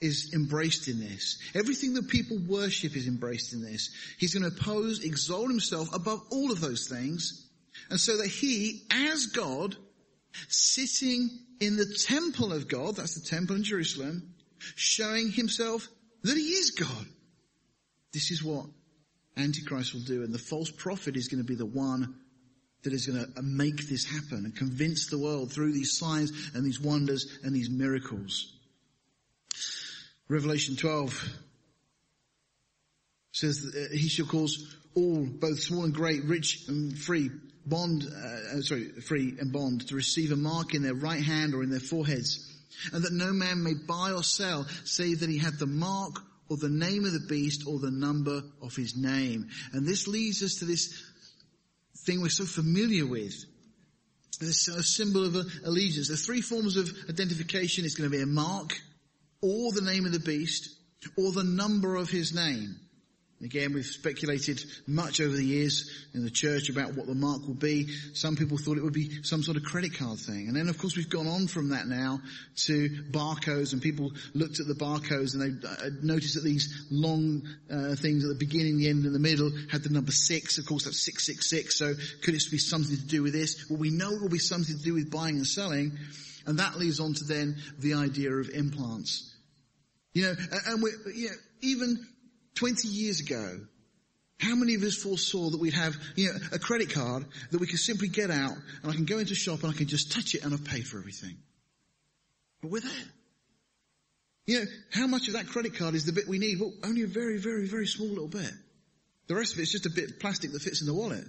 is 0.01 0.33
embraced 0.35 0.89
in 0.89 1.01
this. 1.01 1.39
Everything 1.55 1.95
that 1.95 2.09
people 2.09 2.39
worship 2.47 2.97
is 2.97 3.09
embraced 3.09 3.53
in 3.53 3.63
this. 3.63 3.91
He's 4.19 4.35
going 4.35 4.49
to 4.49 4.57
oppose, 4.57 5.05
exalt 5.05 5.51
himself 5.51 5.93
above 5.95 6.23
all 6.31 6.53
of 6.53 6.61
those 6.61 6.87
things. 6.89 7.49
And 7.91 7.99
so 7.99 8.17
that 8.17 8.29
he, 8.29 8.83
as 8.91 9.27
God, 9.27 9.77
sitting 10.49 11.29
in 11.61 11.77
the 11.77 11.97
temple 12.07 12.53
of 12.53 12.69
God, 12.69 12.97
that's 12.97 13.21
the 13.21 13.29
temple 13.29 13.57
in 13.57 13.65
Jerusalem, 13.65 14.35
showing 14.77 15.31
himself 15.31 15.89
that 16.23 16.37
he 16.37 16.51
is 16.51 16.71
God. 16.71 17.07
This 18.13 18.31
is 18.31 18.43
what 18.43 18.67
Antichrist 19.37 19.95
will 19.95 20.01
do, 20.01 20.23
and 20.23 20.33
the 20.33 20.39
false 20.39 20.71
prophet 20.71 21.17
is 21.17 21.29
going 21.29 21.43
to 21.43 21.47
be 21.47 21.55
the 21.55 21.67
one 21.67 22.15
that 22.83 22.93
is 22.93 23.07
going 23.07 23.25
to 23.25 23.39
uh, 23.39 23.43
make 23.43 23.89
this 23.89 24.05
happen 24.05 24.45
and 24.45 24.55
convince 24.55 25.09
the 25.09 25.19
world 25.19 25.53
through 25.53 25.73
these 25.73 25.99
signs 25.99 26.51
and 26.55 26.65
these 26.65 26.81
wonders 26.81 27.39
and 27.43 27.55
these 27.55 27.71
miracles. 27.71 28.58
Revelation 30.29 30.77
12 30.77 31.29
says 33.33 33.63
that 33.63 33.89
uh, 33.91 33.97
he 33.97 34.09
shall 34.09 34.27
cause 34.27 34.77
all, 34.95 35.27
both 35.27 35.61
small 35.61 35.85
and 35.85 35.95
great, 35.95 36.25
rich 36.25 36.65
and 36.69 36.99
free, 36.99 37.31
bond, 37.65 38.05
uh, 38.05 38.59
uh, 38.59 38.61
sorry, 38.61 38.89
free 39.01 39.35
and 39.39 39.53
bond, 39.53 39.89
to 39.89 39.95
receive 39.95 40.33
a 40.33 40.37
mark 40.37 40.75
in 40.75 40.83
their 40.83 40.95
right 40.95 41.23
hand 41.23 41.55
or 41.55 41.63
in 41.63 41.71
their 41.71 41.81
foreheads 41.81 42.49
and 42.93 43.03
that 43.05 43.13
no 43.13 43.33
man 43.33 43.63
may 43.63 43.75
buy 43.75 44.13
or 44.13 44.23
sell 44.23 44.67
save 44.85 45.21
that 45.21 45.31
he 45.31 45.39
had 45.39 45.59
the 45.59 45.67
mark 45.67 46.21
or 46.49 46.57
the 46.57 46.69
name 46.69 47.05
of 47.05 47.13
the 47.13 47.27
beast 47.29 47.65
or 47.67 47.79
the 47.79 47.91
number 47.91 48.43
of 48.63 48.75
his 48.75 48.97
name. 48.97 49.49
And 49.73 49.87
this 49.87 50.09
leads 50.09 50.43
us 50.43 50.57
to 50.57 50.65
this 50.65 51.05
thing 52.07 52.23
we're 52.23 52.31
so 52.31 52.45
familiar 52.45 53.07
with. 53.07 53.35
This 54.41 54.69
a 54.69 54.83
symbol 54.83 55.25
of 55.25 55.35
allegiance. 55.65 56.09
The 56.09 56.17
three 56.17 56.41
forms 56.41 56.77
of 56.77 56.89
identification 57.11 57.85
is 57.85 57.97
going 57.97 58.11
to 58.11 58.17
be 58.17 58.23
a 58.23 58.27
mark 58.27 58.81
or 59.43 59.73
the 59.73 59.83
name 59.83 60.07
of 60.07 60.13
the 60.13 60.21
beast 60.21 60.75
or 61.17 61.33
the 61.33 61.45
number 61.45 61.97
of 61.97 62.11
his 62.11 62.35
name. 62.35 62.77
Again, 63.41 63.73
we've 63.73 63.87
speculated 63.87 64.61
much 64.89 65.21
over 65.21 65.35
the 65.35 65.45
years 65.45 65.89
in 66.13 66.25
the 66.25 66.31
church 66.31 66.71
about 66.71 66.97
what 66.97 67.07
the 67.07 67.15
mark 67.15 67.47
will 67.47 67.55
be. 67.55 67.87
Some 68.13 68.35
people 68.35 68.59
thought 68.59 68.79
it 68.79 68.83
would 68.83 68.93
be 68.93 69.23
some 69.23 69.45
sort 69.45 69.57
of 69.57 69.63
credit 69.63 69.97
card 69.97 70.19
thing. 70.19 70.49
And 70.49 70.57
then 70.57 70.69
of 70.69 70.77
course 70.77 70.97
we've 70.97 71.09
gone 71.09 71.29
on 71.29 71.47
from 71.47 71.69
that 71.69 71.87
now 71.87 72.21
to 72.67 72.89
barcodes 73.13 73.73
and 73.73 73.81
people 73.81 74.11
looked 74.35 74.59
at 74.59 74.67
the 74.67 74.75
barcodes 74.75 75.35
and 75.35 75.43
they 75.43 75.69
uh, 75.69 75.91
noticed 76.03 76.35
that 76.35 76.43
these 76.43 76.89
long 76.91 77.43
uh, 77.71 77.95
things 77.95 78.25
at 78.25 78.29
the 78.29 78.37
beginning, 78.39 78.79
the 78.79 78.89
end 78.89 79.05
and 79.05 79.15
the 79.15 79.21
middle 79.21 79.53
had 79.71 79.85
the 79.85 79.91
number 79.91 80.13
six. 80.13 80.59
Of 80.59 80.67
course 80.67 80.85
that's 80.85 81.05
666. 81.05 81.79
So 81.79 81.95
could 82.23 82.35
it 82.35 82.43
be 82.51 82.59
something 82.59 82.97
to 82.97 83.07
do 83.07 83.23
with 83.23 83.35
this? 83.35 83.71
Well 83.71 83.79
we 83.79 83.91
know 83.91 84.15
it 84.15 84.21
will 84.21 84.29
be 84.29 84.41
something 84.41 84.77
to 84.77 84.83
do 84.83 84.95
with 84.95 85.13
buying 85.13 85.37
and 85.37 85.47
selling. 85.47 85.97
And 86.47 86.59
that 86.59 86.79
leads 86.79 87.01
on 87.01 87.15
to 87.15 87.25
then 87.25 87.57
the 87.79 87.95
idea 87.95 88.33
of 88.33 88.51
implants. 88.51 89.35
You 90.13 90.23
know, 90.23 90.35
and 90.67 90.83
we, 90.83 90.91
you 91.15 91.29
know, 91.29 91.37
even 91.61 92.07
20 92.55 92.89
years 92.89 93.21
ago, 93.21 93.61
how 94.41 94.55
many 94.55 94.75
of 94.75 94.83
us 94.83 94.97
foresaw 94.97 95.51
that 95.51 95.61
we'd 95.61 95.75
have, 95.75 95.97
you 96.17 96.33
know, 96.33 96.39
a 96.53 96.59
credit 96.59 96.93
card 96.93 97.25
that 97.51 97.61
we 97.61 97.67
could 97.67 97.79
simply 97.79 98.09
get 98.09 98.31
out 98.31 98.57
and 98.83 98.93
I 98.93 98.95
can 98.95 99.05
go 99.05 99.19
into 99.19 99.33
a 99.33 99.37
shop 99.37 99.63
and 99.63 99.73
I 99.73 99.77
can 99.77 99.87
just 99.87 100.13
touch 100.13 100.35
it 100.35 100.45
and 100.45 100.55
I've 100.55 100.65
paid 100.65 100.87
for 100.87 100.99
everything? 100.99 101.37
But 102.63 102.71
we're 102.71 102.81
there. 102.81 102.93
You 104.47 104.61
know, 104.61 104.67
how 104.93 105.07
much 105.07 105.29
of 105.29 105.35
that 105.35 105.49
credit 105.49 105.77
card 105.77 105.95
is 105.95 106.07
the 106.07 106.13
bit 106.13 106.27
we 106.27 106.39
need? 106.39 106.59
Well, 106.59 106.73
only 106.83 107.03
a 107.03 107.07
very, 107.07 107.39
very, 107.39 107.67
very 107.67 107.87
small 107.87 108.09
little 108.09 108.29
bit. 108.29 108.51
The 109.27 109.35
rest 109.35 109.53
of 109.53 109.59
it 109.59 109.63
is 109.63 109.73
just 109.73 109.87
a 109.87 109.91
bit 109.91 110.11
of 110.11 110.21
plastic 110.21 110.53
that 110.53 110.63
fits 110.63 110.81
in 110.81 110.87
the 110.87 110.95
wallet. 110.95 111.25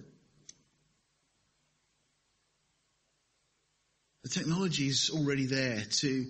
The 4.23 4.29
technology 4.29 4.87
is 4.87 5.09
already 5.13 5.45
there 5.45 5.81
to 5.99 6.25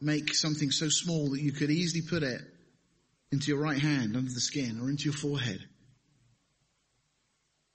make 0.00 0.34
something 0.34 0.70
so 0.70 0.88
small 0.88 1.30
that 1.30 1.40
you 1.40 1.52
could 1.52 1.70
easily 1.70 2.02
put 2.02 2.22
it 2.22 2.40
into 3.32 3.48
your 3.48 3.60
right 3.60 3.78
hand 3.78 4.16
under 4.16 4.30
the 4.30 4.40
skin 4.40 4.80
or 4.80 4.90
into 4.90 5.04
your 5.04 5.14
forehead. 5.14 5.60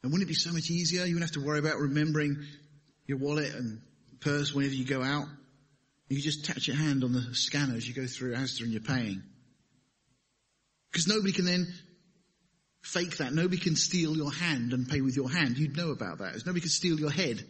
And 0.04 0.12
wouldn't 0.12 0.30
it 0.30 0.34
be 0.34 0.40
so 0.40 0.54
much 0.54 0.70
easier? 0.70 1.06
You 1.06 1.16
wouldn't 1.16 1.34
have 1.34 1.42
to 1.42 1.46
worry 1.46 1.60
about 1.60 1.80
remembering 1.80 2.38
your 3.06 3.18
wallet 3.18 3.54
and 3.54 3.82
purse 4.22 4.54
whenever 4.54 4.74
you 4.74 4.86
go 4.86 5.04
out. 5.04 5.26
You 6.08 6.22
just 6.22 6.46
touch 6.46 6.68
your 6.68 6.78
hand 6.78 7.04
on 7.04 7.14
the 7.14 7.34
scanner 7.34 7.76
as 7.76 7.88
you 7.88 7.94
go 7.94 8.08
through 8.08 8.36
Asda 8.36 8.62
and 8.62 8.72
you're 8.72 8.82
paying. 8.82 9.22
Because 10.92 11.08
nobody 11.08 11.34
can 11.34 11.46
then 11.46 11.68
fake 12.82 13.18
that. 13.18 13.34
Nobody 13.34 13.58
can 13.58 13.76
steal 13.76 14.16
your 14.16 14.32
hand 14.32 14.74
and 14.74 14.88
pay 14.88 15.02
with 15.02 15.16
your 15.16 15.30
hand. 15.30 15.58
You'd 15.58 15.78
know 15.78 15.92
about 15.92 16.20
that. 16.20 16.36
Nobody 16.46 16.62
can 16.62 16.70
steal 16.70 17.00
your 17.00 17.12
head. 17.12 17.46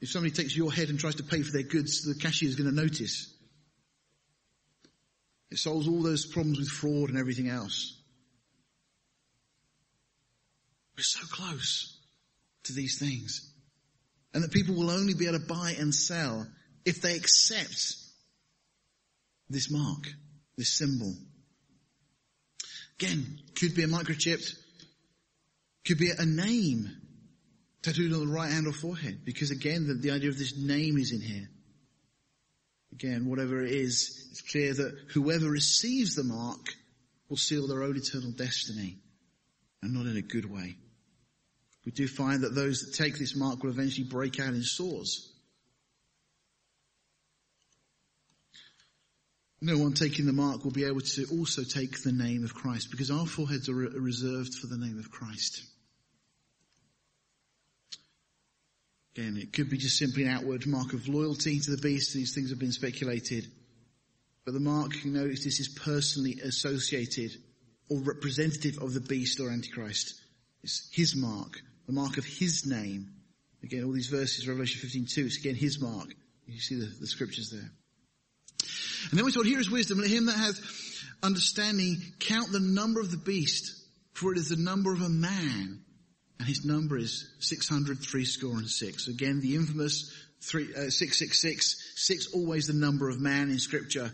If 0.00 0.10
somebody 0.10 0.34
takes 0.34 0.56
your 0.56 0.72
head 0.72 0.88
and 0.88 0.98
tries 0.98 1.16
to 1.16 1.22
pay 1.22 1.42
for 1.42 1.52
their 1.52 1.62
goods, 1.62 2.02
the 2.02 2.14
cashier 2.14 2.48
is 2.48 2.56
going 2.56 2.70
to 2.70 2.74
notice. 2.74 3.34
It 5.50 5.58
solves 5.58 5.88
all 5.88 6.02
those 6.02 6.26
problems 6.26 6.58
with 6.58 6.68
fraud 6.68 7.10
and 7.10 7.18
everything 7.18 7.48
else. 7.48 8.00
We're 10.96 11.02
so 11.02 11.26
close 11.26 11.98
to 12.64 12.72
these 12.72 12.98
things. 12.98 13.52
And 14.32 14.44
that 14.44 14.52
people 14.52 14.74
will 14.74 14.90
only 14.90 15.14
be 15.14 15.26
able 15.26 15.40
to 15.40 15.46
buy 15.46 15.74
and 15.78 15.94
sell 15.94 16.46
if 16.84 17.02
they 17.02 17.16
accept 17.16 17.96
this 19.48 19.70
mark, 19.70 20.06
this 20.56 20.72
symbol. 20.72 21.14
Again, 23.00 23.40
could 23.58 23.74
be 23.74 23.82
a 23.82 23.88
microchip, 23.88 24.40
could 25.84 25.98
be 25.98 26.10
a 26.16 26.24
name 26.24 26.88
tattooed 27.82 28.12
on 28.12 28.26
the 28.26 28.32
right 28.32 28.50
hand 28.50 28.66
or 28.66 28.72
forehead, 28.72 29.24
because 29.24 29.50
again, 29.50 29.86
the, 29.86 29.94
the 29.94 30.10
idea 30.10 30.28
of 30.28 30.38
this 30.38 30.56
name 30.56 30.98
is 30.98 31.12
in 31.12 31.20
here. 31.20 31.48
Again, 32.92 33.26
whatever 33.26 33.62
it 33.62 33.72
is, 33.72 34.28
it's 34.30 34.42
clear 34.42 34.74
that 34.74 34.98
whoever 35.14 35.48
receives 35.48 36.14
the 36.14 36.24
mark 36.24 36.74
will 37.28 37.36
seal 37.36 37.66
their 37.66 37.82
own 37.82 37.96
eternal 37.96 38.32
destiny, 38.32 38.98
and 39.82 39.94
not 39.94 40.06
in 40.06 40.16
a 40.16 40.22
good 40.22 40.50
way. 40.50 40.76
We 41.86 41.92
do 41.92 42.06
find 42.06 42.42
that 42.42 42.54
those 42.54 42.82
that 42.82 43.02
take 43.02 43.18
this 43.18 43.34
mark 43.34 43.62
will 43.62 43.70
eventually 43.70 44.06
break 44.06 44.38
out 44.38 44.48
in 44.48 44.62
sores. 44.62 45.32
No 49.62 49.78
one 49.78 49.92
taking 49.92 50.26
the 50.26 50.32
mark 50.32 50.64
will 50.64 50.72
be 50.72 50.84
able 50.84 51.02
to 51.02 51.26
also 51.32 51.62
take 51.62 52.02
the 52.02 52.12
name 52.12 52.44
of 52.44 52.54
Christ 52.54 52.90
because 52.90 53.10
our 53.10 53.26
foreheads 53.26 53.68
are 53.68 53.74
reserved 53.74 54.54
for 54.54 54.66
the 54.66 54.78
name 54.78 54.98
of 54.98 55.10
Christ. 55.10 55.62
Again, 59.20 59.36
it 59.36 59.52
could 59.52 59.68
be 59.68 59.76
just 59.76 59.98
simply 59.98 60.22
an 60.22 60.30
outward 60.30 60.66
mark 60.66 60.94
of 60.94 61.06
loyalty 61.06 61.60
to 61.60 61.70
the 61.70 61.82
beast. 61.82 62.14
These 62.14 62.34
things 62.34 62.48
have 62.50 62.58
been 62.58 62.72
speculated. 62.72 63.46
But 64.46 64.54
the 64.54 64.60
mark, 64.60 65.04
you 65.04 65.10
notice 65.10 65.44
this 65.44 65.60
is 65.60 65.68
personally 65.68 66.38
associated 66.42 67.32
or 67.90 67.98
representative 68.00 68.78
of 68.78 68.94
the 68.94 69.00
beast 69.00 69.38
or 69.38 69.50
antichrist. 69.50 70.14
It's 70.62 70.88
his 70.90 71.14
mark, 71.14 71.60
the 71.86 71.92
mark 71.92 72.16
of 72.16 72.24
his 72.24 72.64
name. 72.64 73.10
Again, 73.62 73.84
all 73.84 73.92
these 73.92 74.06
verses, 74.06 74.48
Revelation 74.48 74.80
15, 74.80 75.04
2, 75.04 75.26
it's 75.26 75.36
again 75.36 75.54
his 75.54 75.78
mark. 75.82 76.14
You 76.46 76.58
see 76.58 76.76
the, 76.76 76.86
the 76.86 77.06
scriptures 77.06 77.50
there. 77.50 77.70
And 79.10 79.18
then 79.18 79.26
we 79.26 79.32
told, 79.32 79.44
here 79.44 79.60
is 79.60 79.70
wisdom. 79.70 79.98
Let 79.98 80.08
him 80.08 80.26
that 80.26 80.36
hath 80.36 80.58
understanding 81.22 82.00
count 82.20 82.52
the 82.52 82.60
number 82.60 83.00
of 83.00 83.10
the 83.10 83.18
beast, 83.18 83.84
for 84.14 84.32
it 84.32 84.38
is 84.38 84.48
the 84.48 84.56
number 84.56 84.94
of 84.94 85.02
a 85.02 85.10
man. 85.10 85.82
And 86.40 86.48
his 86.48 86.64
number 86.64 86.96
is 86.96 87.28
603 87.40 88.24
score 88.24 88.56
and 88.56 88.66
six. 88.66 89.08
Again, 89.08 89.42
the 89.42 89.56
infamous 89.56 90.10
three, 90.40 90.68
uh, 90.74 90.88
666, 90.88 91.92
six 91.96 92.32
always 92.32 92.66
the 92.66 92.72
number 92.72 93.10
of 93.10 93.20
man 93.20 93.50
in 93.50 93.58
scripture. 93.58 94.10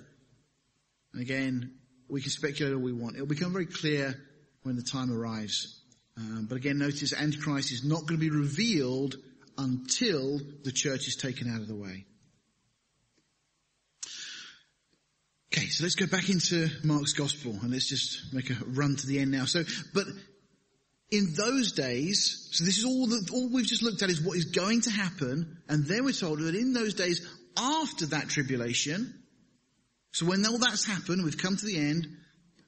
And 1.13 1.23
again, 1.23 1.77
we 2.09 2.21
can 2.21 2.33
speculate 2.33 2.75
all 2.75 2.81
we 2.81 2.93
want. 2.93 3.15
It'll 3.15 3.29
become 3.29 3.53
very 3.53 3.67
clear 3.67 4.17
when 4.65 4.75
the 4.75 4.83
time 4.83 5.17
arrives. 5.17 5.81
Um, 6.17 6.47
but 6.49 6.57
again, 6.57 6.79
notice 6.79 7.13
Antichrist 7.13 7.71
is 7.71 7.85
not 7.85 8.01
going 8.01 8.19
to 8.19 8.31
be 8.31 8.31
revealed 8.31 9.15
until 9.57 10.41
the 10.65 10.73
church 10.73 11.07
is 11.07 11.15
taken 11.15 11.49
out 11.49 11.61
of 11.61 11.69
the 11.69 11.77
way. 11.77 12.07
Okay, 15.53 15.69
so 15.69 15.85
let's 15.85 15.95
go 15.95 16.09
back 16.09 16.29
into 16.29 16.71
Mark's 16.83 17.13
gospel 17.13 17.53
and 17.63 17.71
let's 17.71 17.89
just 17.89 18.35
make 18.35 18.51
a 18.51 18.57
run 18.67 18.97
to 18.97 19.07
the 19.07 19.21
end 19.21 19.31
now. 19.31 19.45
So, 19.45 19.63
but 19.95 20.07
in 21.11 21.35
those 21.37 21.73
days, 21.73 22.49
so 22.53 22.65
this 22.65 22.79
is 22.79 22.85
all 22.85 23.07
that, 23.07 23.31
all 23.33 23.49
we've 23.49 23.67
just 23.67 23.83
looked 23.83 24.03
at 24.03 24.11
is 24.11 24.21
what 24.21 24.37
is 24.37 24.47
going 24.47 24.81
to 24.83 24.91
happen, 24.91 25.59
and 25.69 25.87
then 25.87 26.05
we're 26.05 26.13
told 26.13 26.41
that 26.41 26.55
in 26.55 26.73
those 26.73 26.95
days 26.95 27.27
after 27.57 28.07
that 28.07 28.29
tribulation, 28.29 29.15
so 30.13 30.27
when 30.27 30.45
all 30.47 30.59
that's 30.59 30.87
happened, 30.87 31.25
we've 31.25 31.39
come 31.39 31.57
to 31.57 31.67
the 31.67 31.79
end, 31.79 32.09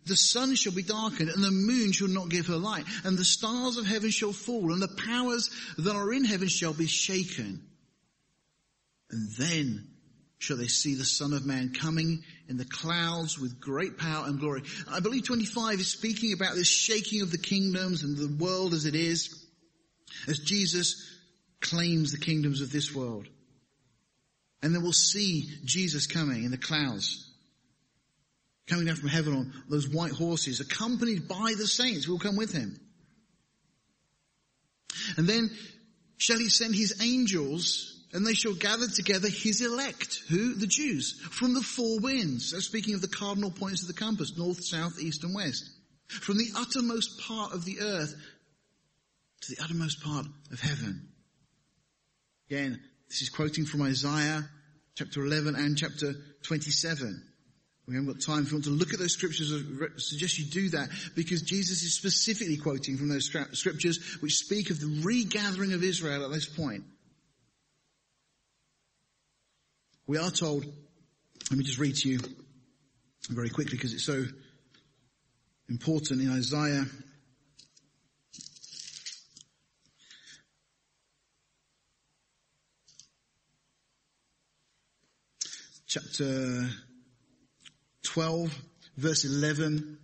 the 0.09 0.17
sun 0.17 0.55
shall 0.55 0.73
be 0.73 0.83
darkened 0.83 1.29
and 1.29 1.43
the 1.43 1.51
moon 1.51 1.93
shall 1.93 2.09
not 2.09 2.29
give 2.29 2.47
her 2.47 2.57
light 2.57 2.85
and 3.05 3.17
the 3.17 3.25
stars 3.25 3.77
of 3.77 3.87
heaven 3.87 4.11
shall 4.11 4.33
fall 4.33 4.73
and 4.73 4.83
the 4.83 4.89
powers 4.89 5.51
that 5.77 5.95
are 5.95 6.13
in 6.13 6.25
heaven 6.25 6.49
shall 6.49 6.73
be 6.73 6.87
shaken. 6.87 7.63
And 9.11 9.31
then 9.39 9.89
shall 10.39 10.57
they 10.57 10.69
see 10.69 10.95
the 10.95 11.05
Son 11.05 11.33
of 11.33 11.45
Man 11.45 11.73
coming 11.73 12.23
in 12.49 12.57
the 12.57 12.65
clouds 12.65 13.39
with 13.39 13.61
great 13.61 13.99
power 13.99 14.27
and 14.27 14.39
glory. 14.39 14.63
I 14.91 15.01
believe 15.01 15.25
25 15.25 15.81
is 15.81 15.89
speaking 15.91 16.33
about 16.33 16.55
this 16.55 16.69
shaking 16.69 17.23
of 17.23 17.33
the 17.33 17.39
kingdoms 17.39 18.03
and 18.05 18.17
the 18.17 18.43
world 18.43 18.73
as 18.73 18.85
it 18.87 18.95
is, 18.95 19.45
as 20.29 20.39
Jesus 20.39 21.05
claims 21.61 22.13
the 22.13 22.25
kingdoms 22.25 22.61
of 22.61 22.71
this 22.71 22.95
world. 22.95 23.27
And 24.63 24.75
then 24.75 24.83
we'll 24.83 24.93
see 24.93 25.49
Jesus 25.65 26.07
coming 26.07 26.45
in 26.45 26.51
the 26.53 26.59
clouds, 26.59 27.31
coming 28.69 28.87
down 28.87 28.97
from 28.97 29.09
heaven 29.09 29.35
on 29.35 29.53
those 29.69 29.89
white 29.89 30.13
horses, 30.13 30.61
accompanied 30.61 31.27
by 31.27 31.55
the 31.57 31.67
saints 31.67 32.05
who 32.05 32.13
will 32.13 32.19
come 32.21 32.37
with 32.37 32.53
him. 32.53 32.79
And 35.17 35.29
then 35.29 35.51
shall 36.17 36.39
he 36.39 36.49
send 36.49 36.75
his 36.75 37.01
angels 37.03 37.98
and 38.13 38.27
they 38.27 38.35
shall 38.35 38.55
gather 38.55 38.89
together 38.89 39.29
his 39.29 39.61
elect, 39.61 40.21
who? 40.29 40.55
The 40.55 40.67
Jews, 40.67 41.21
from 41.31 41.55
the 41.55 41.61
four 41.61 42.01
winds. 42.01 42.51
So 42.51 42.61
speaking 42.61 42.95
of 42.95 43.03
the 43.03 43.09
cardinal 43.09 43.51
points 43.51 43.83
of 43.83 43.89
the 43.89 43.95
compass, 43.95 44.37
north, 44.37 44.65
south, 44.65 44.99
east 45.01 45.25
and 45.25 45.35
west. 45.35 45.71
From 46.07 46.39
the 46.39 46.51
uttermost 46.57 47.21
part 47.21 47.53
of 47.53 47.65
the 47.67 47.81
earth 47.81 48.15
to 49.43 49.55
the 49.55 49.63
uttermost 49.63 50.03
part 50.03 50.27
of 50.51 50.61
heaven. 50.61 51.09
Again, 52.51 52.81
this 53.09 53.21
is 53.21 53.29
quoting 53.29 53.67
from 53.67 53.83
Isaiah 53.83 54.49
chapter 54.95 55.23
11 55.25 55.55
and 55.55 55.77
chapter 55.77 56.15
27. 56.43 57.23
We 57.87 57.95
haven't 57.95 58.13
got 58.13 58.21
time. 58.21 58.43
If 58.43 58.51
you 58.51 58.57
want 58.57 58.65
to 58.65 58.71
look 58.71 58.93
at 58.93 58.99
those 58.99 59.15
scriptures, 59.15 59.53
I 59.53 59.87
suggest 59.97 60.39
you 60.39 60.47
do 60.47 60.71
that 60.71 60.89
because 61.15 61.43
Jesus 61.43 61.83
is 61.83 61.95
specifically 61.95 62.59
quoting 62.59 62.97
from 62.97 63.09
those 63.09 63.31
scriptures 63.53 64.19
which 64.21 64.35
speak 64.35 64.71
of 64.71 64.81
the 64.81 65.03
regathering 65.03 65.73
of 65.73 65.83
Israel 65.83 66.25
at 66.25 66.31
this 66.31 66.47
point. 66.47 66.85
We 70.09 70.17
are 70.17 70.31
told, 70.31 70.65
let 71.51 71.59
me 71.59 71.65
just 71.65 71.79
read 71.79 71.95
to 71.97 72.09
you 72.09 72.19
very 73.29 73.51
quickly 73.51 73.77
because 73.77 73.93
it's 73.93 74.07
so 74.07 74.25
important. 75.69 76.23
In 76.23 76.31
Isaiah 76.31 76.87
chapter 85.87 86.71
12 88.05 88.63
verse 88.97 89.27
11 89.27 89.99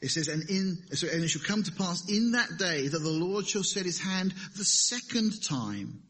it 0.00 0.08
says, 0.08 0.28
and 0.28 0.48
in, 0.48 0.78
so, 0.94 1.06
and 1.08 1.22
it 1.22 1.28
shall 1.28 1.42
come 1.42 1.64
to 1.64 1.72
pass 1.72 2.08
in 2.08 2.32
that 2.32 2.56
day 2.56 2.88
that 2.88 2.98
the 2.98 3.10
Lord 3.10 3.46
shall 3.46 3.62
set 3.64 3.84
his 3.84 4.00
hand 4.00 4.32
the 4.56 4.64
second 4.64 5.42
time 5.42 6.02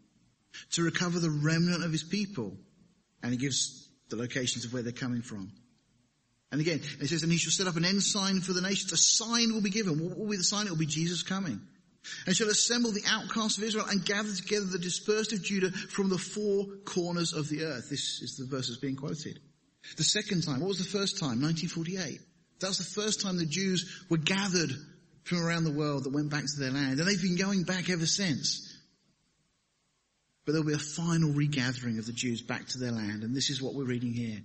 to 0.73 0.83
recover 0.83 1.19
the 1.19 1.31
remnant 1.31 1.85
of 1.85 1.93
his 1.93 2.03
people. 2.03 2.57
And 3.23 3.33
he 3.33 3.39
gives 3.39 3.89
the 4.09 4.17
locations 4.17 4.65
of 4.65 4.73
where 4.73 4.83
they're 4.83 4.93
coming 4.93 5.23
from. 5.23 5.53
And 6.51 6.61
again, 6.61 6.81
it 7.01 7.09
says, 7.09 7.23
and 7.23 7.31
he 7.31 7.39
shall 7.39 7.53
set 7.53 7.67
up 7.67 7.77
an 7.77 7.85
ensign 7.85 8.41
for 8.41 8.53
the 8.53 8.63
nations. 8.63 8.93
A 8.93 8.97
sign 8.97 9.53
will 9.53 9.61
be 9.61 9.71
given. 9.71 10.09
What 10.09 10.19
will 10.19 10.29
be 10.29 10.37
the 10.37 10.45
sign? 10.45 10.67
It 10.67 10.71
will 10.71 10.79
be 10.79 10.87
Jesus 10.87 11.23
coming. 11.23 11.61
And 12.27 12.35
shall 12.35 12.49
assemble 12.49 12.91
the 12.91 13.05
outcasts 13.07 13.59
of 13.59 13.65
Israel 13.65 13.85
and 13.89 14.05
gather 14.05 14.33
together 14.33 14.65
the 14.65 14.79
dispersed 14.79 15.33
of 15.33 15.43
Judah 15.43 15.71
from 15.71 16.09
the 16.09 16.17
four 16.17 16.65
corners 16.85 17.35
of 17.35 17.49
the 17.49 17.65
earth. 17.65 17.91
This 17.91 18.23
is 18.23 18.37
the 18.37 18.47
verse 18.47 18.69
that's 18.69 18.81
being 18.81 18.97
quoted. 18.97 19.41
The 19.97 20.05
second 20.05 20.45
time, 20.45 20.61
what 20.61 20.69
was 20.69 20.79
the 20.79 20.99
first 20.99 21.19
time? 21.19 21.43
1948. 21.43 22.21
That 22.61 22.69
was 22.69 22.79
the 22.79 23.01
first 23.01 23.21
time 23.21 23.37
the 23.37 23.47
Jews 23.47 24.05
were 24.09 24.17
gathered 24.17 24.71
from 25.25 25.43
around 25.43 25.65
the 25.65 25.73
world 25.73 26.05
that 26.05 26.13
went 26.13 26.31
back 26.31 26.45
to 26.45 26.61
their 26.61 26.71
land. 26.71 26.99
And 26.99 27.09
they've 27.09 27.21
been 27.21 27.37
going 27.37 27.65
back 27.65 27.91
ever 27.91 28.07
since. 28.07 28.68
But 30.49 30.53
there'll 30.53 30.67
be 30.67 30.73
a 30.73 30.79
final 30.79 31.31
regathering 31.31 31.99
of 31.99 32.07
the 32.07 32.13
Jews 32.15 32.41
back 32.41 32.67
to 32.69 32.79
their 32.79 32.91
land, 32.91 33.23
and 33.23 33.37
this 33.37 33.51
is 33.51 33.61
what 33.61 33.75
we're 33.75 33.85
reading 33.85 34.15
here. 34.15 34.41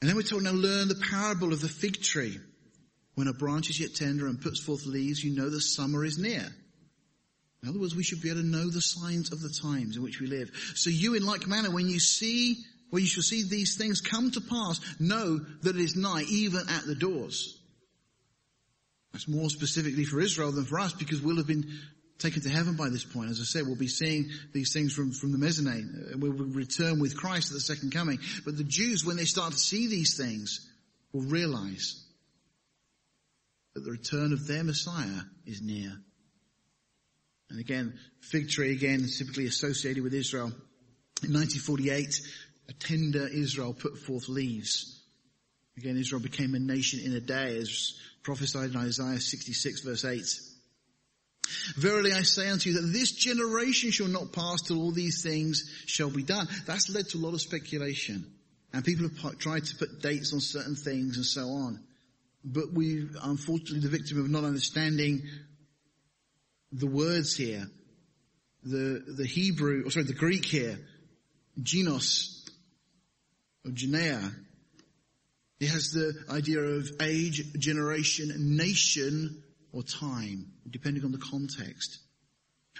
And 0.00 0.08
then 0.08 0.14
we're 0.14 0.22
told, 0.22 0.44
now 0.44 0.52
learn 0.52 0.86
the 0.86 1.04
parable 1.10 1.52
of 1.52 1.60
the 1.60 1.66
fig 1.66 2.00
tree. 2.00 2.38
When 3.16 3.26
a 3.26 3.32
branch 3.32 3.68
is 3.68 3.80
yet 3.80 3.96
tender 3.96 4.28
and 4.28 4.40
puts 4.40 4.60
forth 4.60 4.86
leaves, 4.86 5.24
you 5.24 5.34
know 5.34 5.50
the 5.50 5.60
summer 5.60 6.04
is 6.04 6.18
near. 6.18 6.46
In 7.64 7.68
other 7.68 7.80
words, 7.80 7.96
we 7.96 8.04
should 8.04 8.22
be 8.22 8.30
able 8.30 8.42
to 8.42 8.46
know 8.46 8.70
the 8.70 8.80
signs 8.80 9.32
of 9.32 9.40
the 9.40 9.50
times 9.50 9.96
in 9.96 10.04
which 10.04 10.20
we 10.20 10.28
live. 10.28 10.52
So 10.76 10.88
you 10.88 11.16
in 11.16 11.26
like 11.26 11.48
manner, 11.48 11.72
when 11.72 11.88
you 11.88 11.98
see, 11.98 12.58
when 12.90 13.02
you 13.02 13.08
shall 13.08 13.24
see 13.24 13.42
these 13.42 13.76
things 13.76 14.00
come 14.00 14.30
to 14.30 14.40
pass, 14.40 14.78
know 15.00 15.40
that 15.62 15.74
it 15.74 15.82
is 15.82 15.96
nigh, 15.96 16.22
even 16.28 16.60
at 16.60 16.86
the 16.86 16.94
doors. 16.94 17.58
That's 19.12 19.28
more 19.28 19.50
specifically 19.50 20.04
for 20.04 20.20
Israel 20.20 20.52
than 20.52 20.64
for 20.64 20.80
us 20.80 20.92
because 20.92 21.20
we'll 21.20 21.36
have 21.36 21.46
been 21.46 21.70
taken 22.18 22.42
to 22.42 22.48
heaven 22.48 22.76
by 22.76 22.88
this 22.88 23.04
point. 23.04 23.30
As 23.30 23.40
I 23.40 23.44
said, 23.44 23.66
we'll 23.66 23.76
be 23.76 23.88
seeing 23.88 24.30
these 24.52 24.72
things 24.72 24.92
from, 24.92 25.12
from 25.12 25.32
the 25.32 25.38
mezzanine. 25.38 26.14
We'll 26.16 26.32
return 26.32 27.00
with 27.00 27.16
Christ 27.16 27.50
at 27.50 27.54
the 27.54 27.60
second 27.60 27.92
coming. 27.92 28.20
But 28.44 28.56
the 28.56 28.64
Jews, 28.64 29.04
when 29.04 29.16
they 29.16 29.24
start 29.24 29.52
to 29.52 29.58
see 29.58 29.88
these 29.88 30.16
things, 30.16 30.68
will 31.12 31.22
realize 31.22 32.02
that 33.74 33.84
the 33.84 33.90
return 33.90 34.32
of 34.32 34.46
their 34.46 34.64
Messiah 34.64 35.22
is 35.46 35.60
near. 35.60 35.92
And 37.50 37.60
again, 37.60 37.98
fig 38.20 38.48
tree 38.48 38.72
again 38.72 39.06
typically 39.06 39.46
associated 39.46 40.02
with 40.02 40.14
Israel. 40.14 40.52
In 41.22 41.32
1948, 41.32 42.20
a 42.68 42.72
tender 42.72 43.28
Israel 43.28 43.74
put 43.74 43.98
forth 43.98 44.28
leaves. 44.28 45.00
Again, 45.76 45.96
Israel 45.96 46.20
became 46.20 46.54
a 46.54 46.58
nation 46.58 47.00
in 47.00 47.12
a 47.14 47.20
day 47.20 47.56
as 47.58 47.94
prophesied 48.22 48.70
in 48.70 48.76
Isaiah 48.76 49.20
66 49.20 49.80
verse 49.80 50.04
8. 50.04 50.24
Verily 51.76 52.12
I 52.12 52.22
say 52.22 52.48
unto 52.48 52.70
you 52.70 52.80
that 52.80 52.92
this 52.92 53.12
generation 53.12 53.90
shall 53.90 54.08
not 54.08 54.32
pass 54.32 54.62
till 54.62 54.80
all 54.80 54.92
these 54.92 55.22
things 55.22 55.70
shall 55.86 56.10
be 56.10 56.22
done. 56.22 56.48
That's 56.66 56.88
led 56.88 57.08
to 57.10 57.18
a 57.18 57.20
lot 57.20 57.34
of 57.34 57.40
speculation. 57.40 58.26
And 58.72 58.84
people 58.84 59.08
have 59.08 59.38
tried 59.38 59.64
to 59.66 59.76
put 59.76 60.00
dates 60.00 60.32
on 60.32 60.40
certain 60.40 60.76
things 60.76 61.16
and 61.16 61.26
so 61.26 61.48
on. 61.48 61.80
But 62.44 62.72
we, 62.72 63.06
unfortunately, 63.22 63.80
the 63.80 63.96
victim 63.96 64.18
of 64.18 64.30
not 64.30 64.44
understanding 64.44 65.22
the 66.72 66.86
words 66.86 67.36
here, 67.36 67.68
the, 68.64 69.04
the 69.06 69.26
Hebrew, 69.26 69.86
or 69.86 69.90
sorry, 69.90 70.06
the 70.06 70.14
Greek 70.14 70.44
here, 70.44 70.78
genos, 71.60 72.48
or 73.64 73.72
genea, 73.72 74.32
it 75.62 75.68
has 75.68 75.92
the 75.92 76.24
idea 76.28 76.58
of 76.58 76.90
age, 77.00 77.52
generation, 77.56 78.56
nation, 78.56 79.44
or 79.72 79.84
time, 79.84 80.50
depending 80.68 81.04
on 81.04 81.12
the 81.12 81.18
context. 81.18 82.00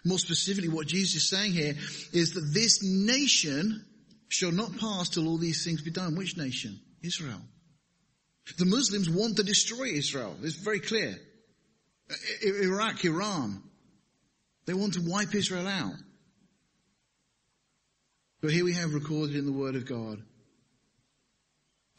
More 0.05 0.19
specifically, 0.19 0.69
what 0.69 0.89
Jesus 0.89 1.23
is 1.23 1.31
saying 1.31 1.53
here 1.53 1.75
is 2.13 2.35
that 2.35 2.51
this 2.53 2.83
nation 2.83 3.87
shall 4.29 4.51
not 4.51 4.77
pass 4.79 5.11
till 5.11 5.29
all 5.29 5.39
these 5.39 5.65
things 5.65 5.81
be 5.81 5.93
done. 5.93 6.17
Which 6.17 6.37
nation? 6.37 6.81
Israel. 7.05 7.41
The 8.59 8.65
Muslims 8.65 9.09
want 9.09 9.37
to 9.37 9.45
destroy 9.45 9.85
Israel. 9.85 10.35
It's 10.43 10.57
very 10.57 10.81
clear. 10.81 11.15
Iraq, 12.43 13.05
Iran, 13.05 13.63
they 14.67 14.75
want 14.75 14.95
to 14.95 15.03
wipe 15.09 15.33
Israel 15.37 15.69
out. 15.69 15.95
But 18.41 18.51
here 18.51 18.65
we 18.65 18.73
have 18.73 18.93
recorded 18.93 19.37
in 19.37 19.47
the 19.47 19.53
Word 19.53 19.77
of 19.77 19.87
God 19.87 20.21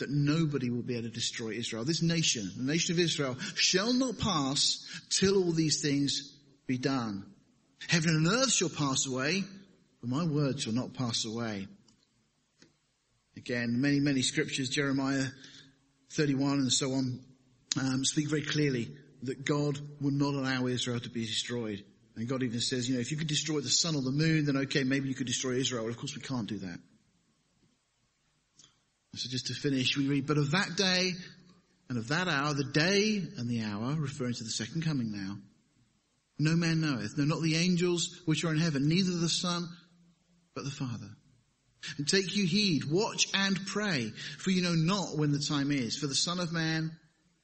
that 0.03 0.09
nobody 0.09 0.69
will 0.69 0.81
be 0.81 0.95
able 0.95 1.07
to 1.07 1.13
destroy 1.13 1.51
Israel. 1.51 1.85
This 1.85 2.01
nation, 2.01 2.51
the 2.57 2.63
nation 2.63 2.93
of 2.93 2.99
Israel, 2.99 3.37
shall 3.55 3.93
not 3.93 4.19
pass 4.19 4.85
till 5.09 5.37
all 5.37 5.53
these 5.53 5.81
things 5.81 6.37
be 6.67 6.77
done. 6.77 7.25
Heaven 7.87 8.13
and 8.13 8.27
earth 8.27 8.51
shall 8.51 8.67
pass 8.67 9.07
away, 9.07 9.45
but 10.01 10.09
my 10.09 10.25
word 10.25 10.59
shall 10.59 10.73
not 10.73 10.93
pass 10.93 11.23
away. 11.23 11.67
Again, 13.37 13.79
many, 13.79 14.01
many 14.01 14.23
scriptures, 14.23 14.67
Jeremiah 14.67 15.23
31 16.11 16.59
and 16.59 16.71
so 16.71 16.91
on, 16.91 17.21
um, 17.79 18.03
speak 18.03 18.29
very 18.29 18.43
clearly 18.43 18.89
that 19.21 19.45
God 19.45 19.79
would 20.01 20.13
not 20.13 20.33
allow 20.33 20.67
Israel 20.67 20.99
to 20.99 21.09
be 21.09 21.25
destroyed. 21.25 21.81
And 22.17 22.27
God 22.27 22.43
even 22.43 22.59
says, 22.59 22.89
you 22.89 22.95
know, 22.95 23.01
if 23.01 23.09
you 23.09 23.17
could 23.17 23.27
destroy 23.27 23.61
the 23.61 23.69
sun 23.69 23.95
or 23.95 24.01
the 24.01 24.11
moon, 24.11 24.47
then 24.47 24.57
okay, 24.57 24.83
maybe 24.83 25.07
you 25.07 25.15
could 25.15 25.27
destroy 25.27 25.51
Israel. 25.51 25.87
Of 25.87 25.95
course 25.95 26.13
we 26.13 26.21
can't 26.21 26.47
do 26.47 26.57
that. 26.57 26.79
So 29.15 29.29
just 29.29 29.47
to 29.47 29.53
finish, 29.53 29.95
we 29.95 30.07
read, 30.07 30.25
but 30.25 30.37
of 30.37 30.51
that 30.51 30.75
day 30.75 31.11
and 31.87 31.97
of 31.97 32.07
that 32.07 32.27
hour, 32.27 32.53
the 32.53 32.63
day 32.63 33.21
and 33.37 33.47
the 33.47 33.61
hour, 33.63 33.95
referring 33.95 34.33
to 34.33 34.43
the 34.43 34.49
second 34.49 34.83
coming 34.83 35.11
now, 35.11 35.37
no 36.39 36.55
man 36.55 36.81
knoweth, 36.81 37.17
no, 37.17 37.25
not 37.25 37.41
the 37.41 37.55
angels 37.55 38.21
which 38.25 38.43
are 38.43 38.51
in 38.51 38.59
heaven, 38.59 38.87
neither 38.87 39.11
the 39.11 39.29
Son, 39.29 39.67
but 40.55 40.63
the 40.63 40.71
Father. 40.71 41.09
And 41.97 42.07
take 42.07 42.35
you 42.35 42.47
heed, 42.47 42.85
watch 42.89 43.27
and 43.33 43.59
pray, 43.67 44.11
for 44.39 44.49
you 44.49 44.63
know 44.63 44.73
not 44.73 45.17
when 45.17 45.31
the 45.31 45.45
time 45.47 45.71
is. 45.71 45.97
For 45.97 46.07
the 46.07 46.15
Son 46.15 46.39
of 46.39 46.51
Man 46.51 46.91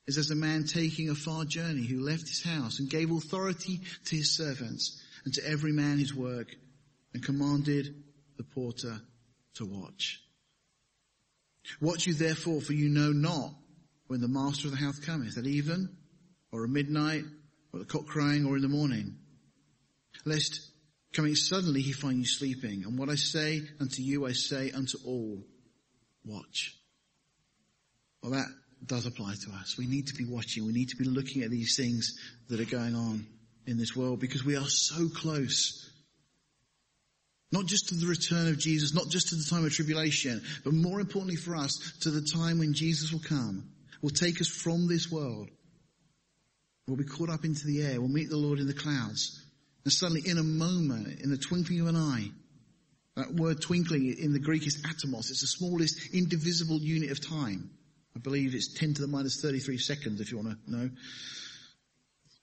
is 0.08 0.18
as 0.18 0.32
a 0.32 0.36
man 0.36 0.64
taking 0.64 1.10
a 1.10 1.16
far 1.16 1.46
journey 1.46 1.86
who 1.86 2.00
left 2.00 2.28
his 2.28 2.44
house 2.44 2.80
and 2.80 2.90
gave 2.90 3.12
authority 3.12 3.82
to 4.06 4.16
his 4.16 4.36
servants 4.36 5.00
and 5.26 5.34
to 5.36 5.48
every 5.48 5.72
man 5.72 6.00
his 6.00 6.16
work 6.16 6.48
and 7.14 7.24
commanded 7.24 7.94
the 8.38 8.44
porter 8.44 9.00
to 9.56 9.66
watch. 9.66 10.20
Watch 11.82 12.08
you 12.08 12.14
therefore, 12.14 12.62
for 12.62 12.74
you 12.74 12.90
know 12.90 13.12
not 13.12 13.54
when 14.08 14.22
the 14.22 14.28
master 14.28 14.68
of 14.68 14.72
the 14.72 14.78
house 14.78 15.00
cometh, 15.00 15.38
at 15.38 15.46
even, 15.46 15.96
or 16.52 16.64
at 16.64 16.70
midnight, 16.70 17.24
or 17.72 17.80
the 17.80 17.86
cock 17.86 18.08
crowing, 18.08 18.46
or 18.46 18.56
in 18.56 18.62
the 18.62 18.68
morning. 18.68 19.16
Lest 20.26 20.62
coming 21.14 21.36
suddenly 21.36 21.82
he 21.82 21.92
find 21.92 22.18
you 22.18 22.26
sleeping. 22.26 22.84
And 22.86 22.98
what 22.98 23.10
I 23.10 23.16
say 23.16 23.62
unto 23.80 24.02
you, 24.02 24.26
I 24.26 24.32
say 24.32 24.72
unto 24.72 24.98
all, 25.06 25.44
watch. 26.26 26.76
Well, 28.22 28.34
that 28.34 28.48
does 28.86 29.06
apply 29.06 29.36
to 29.46 29.52
us. 29.52 29.78
We 29.78 29.88
need 29.88 30.08
to 30.08 30.16
be 30.16 30.26
watching. 30.26 30.66
We 30.66 30.74
need 30.74 30.90
to 30.90 30.98
be 30.98 31.06
looking 31.06 31.44
at 31.44 31.52
these 31.52 31.76
things 31.76 32.18
that 32.50 32.60
are 32.60 32.66
going 32.66 32.96
on 32.96 33.28
in 33.66 33.78
this 33.78 33.96
world 33.96 34.20
because 34.20 34.44
we 34.44 34.56
are 34.56 34.68
so 34.68 35.08
close. 35.10 35.89
Not 37.52 37.66
just 37.66 37.90
to 37.90 37.96
the 37.96 38.06
return 38.06 38.48
of 38.48 38.60
Jesus, 38.60 38.94
not 38.94 39.10
just 39.10 39.30
to 39.30 39.36
the 39.36 39.50
time 39.50 39.66
of 39.66 39.74
tribulation, 39.74 40.44
but 40.64 40.74
more 40.74 41.00
importantly 41.00 41.36
for 41.36 41.56
us, 41.56 41.98
to 42.02 42.12
the 42.12 42.22
time 42.22 42.60
when 42.60 42.74
Jesus 42.74 43.12
will 43.12 43.22
come, 43.22 43.70
will 44.02 44.12
take 44.12 44.40
us 44.40 44.48
from 44.48 44.88
this 44.88 45.12
world. 45.12 45.50
We'll 46.88 46.98
be 46.98 47.06
caught 47.06 47.30
up 47.30 47.46
into 47.46 47.66
the 47.66 47.84
air. 47.84 48.00
We'll 48.00 48.10
meet 48.10 48.30
the 48.30 48.38
Lord 48.38 48.60
in 48.60 48.68
the 48.68 48.74
clouds. 48.74 49.44
And 49.84 49.94
suddenly 49.94 50.24
in 50.26 50.38
a 50.38 50.44
moment, 50.44 51.22
in 51.22 51.32
the 51.32 51.38
twinkling 51.38 51.82
of 51.82 51.88
an 51.88 51.96
eye, 51.96 52.30
that 53.16 53.34
word 53.34 53.62
twinkling 53.62 54.16
in 54.18 54.34
the 54.34 54.40
Greek 54.40 54.66
is 54.66 54.82
atomos. 54.84 55.30
It's 55.30 55.42
the 55.42 55.48
smallest 55.48 56.14
indivisible 56.14 56.80
unit 56.80 57.12
of 57.12 57.28
time. 57.28 57.70
I 58.16 58.20
believe 58.20 58.56
it's 58.56 58.74
10 58.74 58.96
to 58.96 59.02
the 59.02 59.08
minus 59.08 59.42
33 59.42 59.78
seconds 59.78 60.22
if 60.22 60.32
you 60.32 60.38
want 60.38 60.58
to 60.66 60.72
know. 60.72 60.90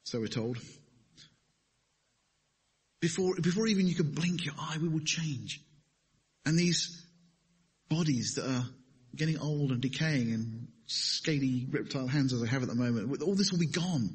So 0.05 0.21
we're 0.21 0.29
told. 0.29 0.59
Before, 3.07 3.37
before 3.41 3.69
even 3.69 3.87
you 3.87 3.95
can 3.95 4.11
blink 4.11 4.45
your 4.45 4.57
eye, 4.59 4.79
we 4.83 4.89
will 4.89 5.05
change. 5.05 5.61
And 6.45 6.59
these 6.59 7.07
bodies 7.89 8.35
that 8.35 8.51
are 8.51 8.65
getting 9.15 9.39
old 9.39 9.71
and 9.71 9.81
decaying 9.81 10.33
and 10.33 10.67
scaly 10.87 11.69
reptile 11.71 12.09
hands 12.09 12.33
as 12.33 12.43
I 12.43 12.49
have 12.49 12.65
at 12.65 12.69
the 12.69 12.75
moment, 12.75 13.23
all 13.23 13.37
this 13.37 13.53
will 13.53 13.61
be 13.61 13.69
gone. 13.69 14.11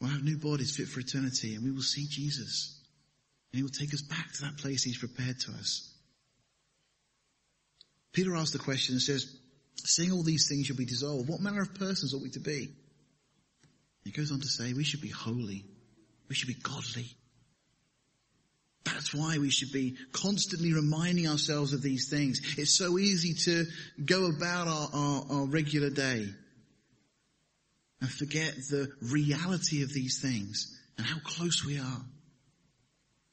We'll 0.00 0.08
have 0.08 0.24
new 0.24 0.38
bodies 0.38 0.74
fit 0.74 0.88
for 0.88 0.98
eternity 0.98 1.56
and 1.56 1.62
we 1.62 1.72
will 1.72 1.82
see 1.82 2.06
Jesus. 2.08 2.80
And 3.52 3.58
he 3.58 3.62
will 3.62 3.68
take 3.68 3.92
us 3.92 4.00
back 4.00 4.32
to 4.32 4.42
that 4.44 4.56
place 4.56 4.82
he's 4.82 4.96
prepared 4.96 5.38
to 5.40 5.52
us. 5.52 5.92
Peter 8.14 8.34
asks 8.34 8.52
the 8.52 8.58
question 8.58 8.94
and 8.94 9.02
says, 9.02 9.30
seeing 9.84 10.10
all 10.10 10.22
these 10.22 10.48
things 10.48 10.68
shall 10.68 10.76
be 10.76 10.86
dissolved, 10.86 11.28
what 11.28 11.42
manner 11.42 11.60
of 11.60 11.74
persons 11.74 12.14
ought 12.14 12.22
we 12.22 12.30
to 12.30 12.40
be? 12.40 12.70
He 14.04 14.10
goes 14.10 14.32
on 14.32 14.40
to 14.40 14.48
say, 14.48 14.72
we 14.72 14.84
should 14.84 15.02
be 15.02 15.10
holy. 15.10 15.66
We 16.28 16.34
should 16.34 16.48
be 16.48 16.54
godly. 16.54 17.06
That's 18.84 19.12
why 19.14 19.38
we 19.38 19.50
should 19.50 19.72
be 19.72 19.96
constantly 20.12 20.72
reminding 20.72 21.26
ourselves 21.26 21.72
of 21.72 21.82
these 21.82 22.08
things. 22.08 22.40
It's 22.56 22.76
so 22.76 22.98
easy 22.98 23.34
to 23.44 23.66
go 24.04 24.26
about 24.26 24.68
our, 24.68 24.88
our, 24.92 25.24
our 25.30 25.46
regular 25.46 25.90
day 25.90 26.28
and 28.00 28.10
forget 28.10 28.54
the 28.70 28.88
reality 29.02 29.82
of 29.82 29.92
these 29.92 30.20
things 30.20 30.78
and 30.98 31.06
how 31.06 31.18
close 31.24 31.64
we 31.64 31.78
are. 31.78 32.02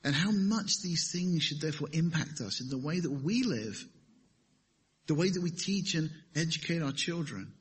And 0.03 0.13
how 0.13 0.31
much 0.31 0.81
these 0.81 1.11
things 1.11 1.43
should 1.43 1.61
therefore 1.61 1.87
impact 1.93 2.41
us 2.41 2.59
in 2.59 2.69
the 2.69 2.77
way 2.77 2.99
that 2.99 3.11
we 3.11 3.43
live 3.43 3.85
the 5.07 5.15
way 5.15 5.29
that 5.29 5.41
we 5.41 5.51
teach 5.51 5.95
and 5.95 6.09
educate 6.35 6.81
our 6.81 6.91
children, 6.91 7.51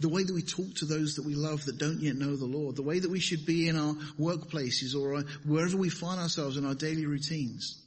the 0.00 0.08
way 0.08 0.24
that 0.24 0.34
we 0.34 0.42
talk 0.42 0.74
to 0.76 0.86
those 0.86 1.16
that 1.16 1.26
we 1.26 1.34
love 1.34 1.64
that 1.66 1.78
don't 1.78 2.00
yet 2.00 2.16
know 2.16 2.34
the 2.34 2.46
Lord, 2.46 2.74
the 2.74 2.82
way 2.82 2.98
that 2.98 3.10
we 3.10 3.20
should 3.20 3.44
be 3.44 3.68
in 3.68 3.76
our 3.76 3.94
workplaces 4.18 4.98
or 4.98 5.16
uh, 5.16 5.22
wherever 5.44 5.76
we 5.76 5.90
find 5.90 6.18
ourselves 6.18 6.56
in 6.56 6.64
our 6.64 6.74
daily 6.74 7.04
routines. 7.04 7.82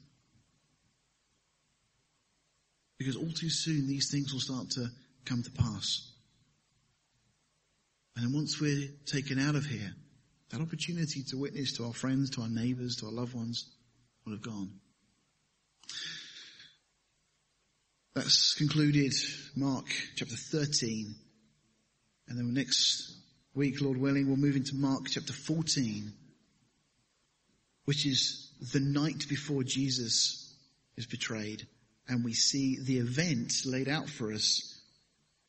Because 3.00 3.16
all 3.16 3.32
too 3.32 3.50
soon 3.50 3.88
these 3.88 4.12
things 4.12 4.32
will 4.32 4.40
start 4.40 4.70
to 4.72 4.88
come 5.26 5.42
to 5.42 5.52
pass. 5.52 6.12
And 8.16 8.26
then 8.26 8.34
once 8.34 8.62
we're 8.62 8.90
taken 9.08 9.40
out 9.40 9.56
of 9.56 9.66
here, 9.66 9.94
that 10.52 10.62
opportunity 10.62 11.24
to 11.30 11.38
witness 11.38 11.78
to 11.78 11.86
our 11.86 11.94
friends, 11.94 12.30
to 12.32 12.44
our 12.44 12.50
neighbors, 12.50 12.98
to 12.98 13.08
our 13.08 13.12
loved 13.12 13.34
ones 13.34 13.72
will 14.24 14.34
have 14.34 14.44
gone. 14.44 14.70
That's 18.14 18.54
concluded 18.54 19.14
Mark 19.56 19.88
chapter 20.16 20.36
13. 20.36 21.16
And 22.28 22.38
then 22.38 22.54
next 22.54 23.16
week, 23.54 23.82
Lord 23.82 23.98
willing, 23.98 24.28
we'll 24.28 24.38
move 24.38 24.56
into 24.56 24.76
Mark 24.76 25.08
chapter 25.10 25.34
14. 25.34 26.14
which 27.86 28.06
is 28.06 28.50
the 28.72 28.80
night 28.80 29.26
before 29.30 29.64
Jesus 29.64 30.54
is 30.96 31.06
betrayed. 31.06 31.68
And 32.08 32.24
we 32.24 32.34
see 32.34 32.78
the 32.82 32.98
event 32.98 33.54
laid 33.66 33.88
out 33.88 34.10
for 34.10 34.32
us 34.32 34.80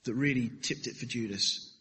that 0.05 0.15
really 0.15 0.51
tipped 0.63 0.87
it 0.87 0.97
for 0.97 1.07
Judas. 1.07 1.73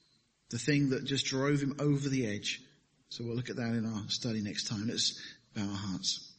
The 0.50 0.58
thing 0.58 0.90
that 0.90 1.06
just 1.06 1.26
drove 1.26 1.62
him 1.62 1.76
over 1.80 2.08
the 2.10 2.28
edge. 2.28 2.62
So 3.10 3.24
we'll 3.24 3.36
look 3.36 3.50
at 3.50 3.58
that 3.58 3.74
in 3.74 3.86
our 3.86 4.10
study 4.10 4.42
next 4.42 4.68
time. 4.68 4.88
Let's 4.88 5.20
bow 5.56 5.62
our 5.62 5.76
hearts. 5.76 6.32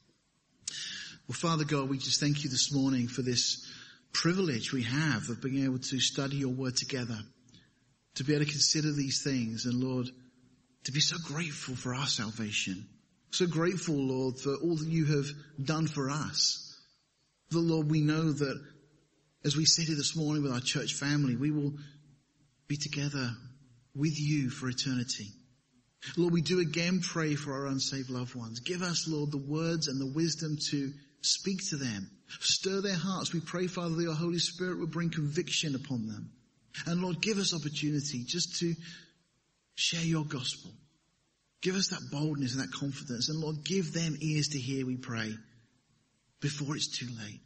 Well, 1.29 1.37
Father 1.37 1.65
God, 1.65 1.89
we 1.89 1.99
just 1.99 2.21
thank 2.21 2.45
you 2.45 2.51
this 2.51 2.73
morning 2.73 3.09
for 3.09 3.23
this 3.23 3.71
privilege 4.13 4.73
we 4.73 4.83
have 4.83 5.29
of 5.29 5.41
being 5.43 5.65
able 5.65 5.79
to 5.79 6.01
study 6.01 6.37
your 6.37 6.53
word 6.53 6.77
together, 6.77 7.19
to 8.17 8.25
be 8.25 8.35
able 8.35 8.45
to 8.45 8.51
consider 8.51 8.93
these 8.93 9.23
things 9.23 9.67
and 9.67 9.75
Lord, 9.75 10.09
to 10.85 10.93
be 10.93 11.01
so 11.01 11.17
grateful 11.25 11.75
for 11.75 11.95
our 11.95 12.07
salvation. 12.07 12.87
So 13.31 13.47
grateful, 13.47 13.97
Lord, 13.97 14.39
for 14.39 14.55
all 14.57 14.77
that 14.77 14.89
you 14.89 15.07
have 15.07 15.27
done 15.63 15.89
for 15.89 16.11
us. 16.11 16.79
The 17.51 17.59
Lord, 17.59 17.91
we 17.91 18.01
know 18.01 18.33
that 18.33 18.63
as 19.45 19.57
we 19.57 19.65
sit 19.65 19.87
here 19.87 19.97
this 19.97 20.17
morning 20.17 20.43
with 20.43 20.53
our 20.53 20.61
church 20.61 20.95
family, 20.95 21.37
we 21.37 21.51
will 21.51 21.75
be 22.69 22.77
together 22.77 23.31
with 23.95 24.19
you 24.19 24.51
for 24.51 24.69
eternity. 24.69 25.29
Lord, 26.17 26.33
we 26.33 26.43
do 26.43 26.61
again 26.61 27.01
pray 27.03 27.35
for 27.35 27.53
our 27.53 27.67
unsaved 27.67 28.11
loved 28.11 28.35
ones. 28.35 28.61
Give 28.61 28.83
us, 28.83 29.09
Lord, 29.09 29.33
the 29.33 29.39
words 29.39 29.89
and 29.89 30.01
the 30.01 30.13
wisdom 30.15 30.57
to 30.71 30.93
speak 31.23 31.61
to 31.71 31.77
them. 31.77 32.11
Stir 32.41 32.81
their 32.81 32.97
hearts. 32.97 33.33
We 33.33 33.41
pray, 33.41 33.67
Father, 33.67 33.95
that 33.95 34.03
your 34.03 34.15
Holy 34.15 34.39
Spirit 34.39 34.79
will 34.79 34.87
bring 34.87 35.11
conviction 35.11 35.75
upon 35.75 36.07
them. 36.07 36.31
And 36.87 37.01
Lord, 37.01 37.21
give 37.21 37.39
us 37.39 37.55
opportunity 37.55 38.25
just 38.25 38.59
to 38.61 38.75
share 39.75 40.05
your 40.05 40.25
gospel. 40.25 40.71
Give 41.63 41.77
us 41.77 41.89
that 41.89 42.11
boldness 42.11 42.55
and 42.55 42.63
that 42.63 42.73
confidence. 42.73 43.29
And 43.29 43.41
Lord, 43.41 43.65
give 43.65 43.93
them 43.93 44.17
ears 44.21 44.49
to 44.49 44.59
hear, 44.59 44.85
we 44.85 44.97
pray, 44.97 45.35
before 46.41 46.77
it's 46.77 46.99
too 46.99 47.09
late. 47.23 47.41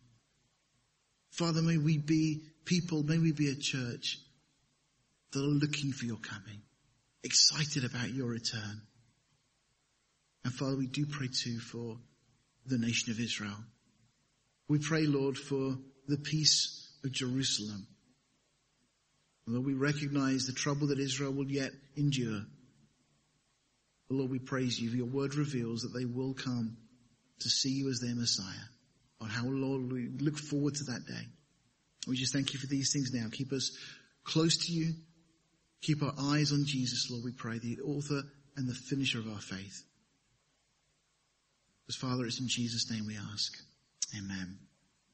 Father, 1.31 1.63
may 1.63 1.79
we 1.79 1.99
be 1.99 2.43
people, 2.65 3.03
may 3.05 3.19
we 3.19 3.33
be 3.33 3.49
a 3.49 3.55
church 3.55 4.19
that 5.33 5.39
are 5.39 5.43
looking 5.43 5.93
for 5.93 6.05
your 6.05 6.17
coming, 6.17 6.63
excited 7.23 7.85
about 7.85 8.11
your 8.11 8.29
return. 8.29 8.83
And 10.45 10.53
Father, 10.53 10.77
we 10.77 10.87
do 10.87 11.07
pray 11.07 11.29
too 11.29 11.61
for 11.61 11.99
the 12.67 12.79
nation 12.79 13.13
of 13.13 13.21
Israel. 13.21 13.57
We 14.69 14.79
pray, 14.79 15.07
Lord, 15.07 15.37
for 15.37 15.77
the 16.09 16.17
peace 16.17 16.91
of 17.05 17.13
Jerusalem. 17.13 17.87
Lord, 19.49 19.67
we 19.67 19.75
recognize 19.75 20.47
the 20.47 20.53
trouble 20.53 20.89
that 20.89 20.99
Israel 20.99 21.33
will 21.33 21.51
yet 21.51 21.71
endure. 21.97 22.43
But 24.09 24.17
Lord, 24.17 24.31
we 24.31 24.39
praise 24.39 24.79
you. 24.81 24.91
Your 24.91 25.07
word 25.07 25.35
reveals 25.35 25.83
that 25.83 25.97
they 25.97 26.05
will 26.05 26.35
come 26.35 26.77
to 27.41 27.49
see 27.49 27.71
you 27.71 27.89
as 27.89 28.01
their 28.01 28.15
Messiah. 28.15 28.69
On 29.21 29.29
how, 29.29 29.47
Lord, 29.47 29.93
we 29.93 30.09
look 30.21 30.39
forward 30.39 30.75
to 30.77 30.85
that 30.85 31.07
day. 31.07 31.27
We 32.07 32.17
just 32.17 32.33
thank 32.33 32.53
you 32.53 32.59
for 32.59 32.67
these 32.67 32.93
things 32.93 33.13
now. 33.13 33.29
Keep 33.31 33.53
us 33.53 33.77
close 34.25 34.57
to 34.67 34.73
you. 34.73 34.95
Keep 35.83 36.03
our 36.03 36.15
eyes 36.19 36.53
on 36.53 36.65
Jesus, 36.65 37.09
Lord, 37.11 37.25
we 37.25 37.33
pray, 37.33 37.59
the 37.59 37.79
author 37.85 38.23
and 38.57 38.69
the 38.69 38.75
finisher 38.75 39.19
of 39.19 39.29
our 39.29 39.41
faith. 39.41 39.85
As 41.89 41.97
Father, 41.97 42.27
it's 42.27 42.41
in 42.41 42.49
Jesus' 42.49 42.91
name 42.91 43.07
we 43.07 43.17
ask. 43.17 43.53
Amen. 44.17 44.59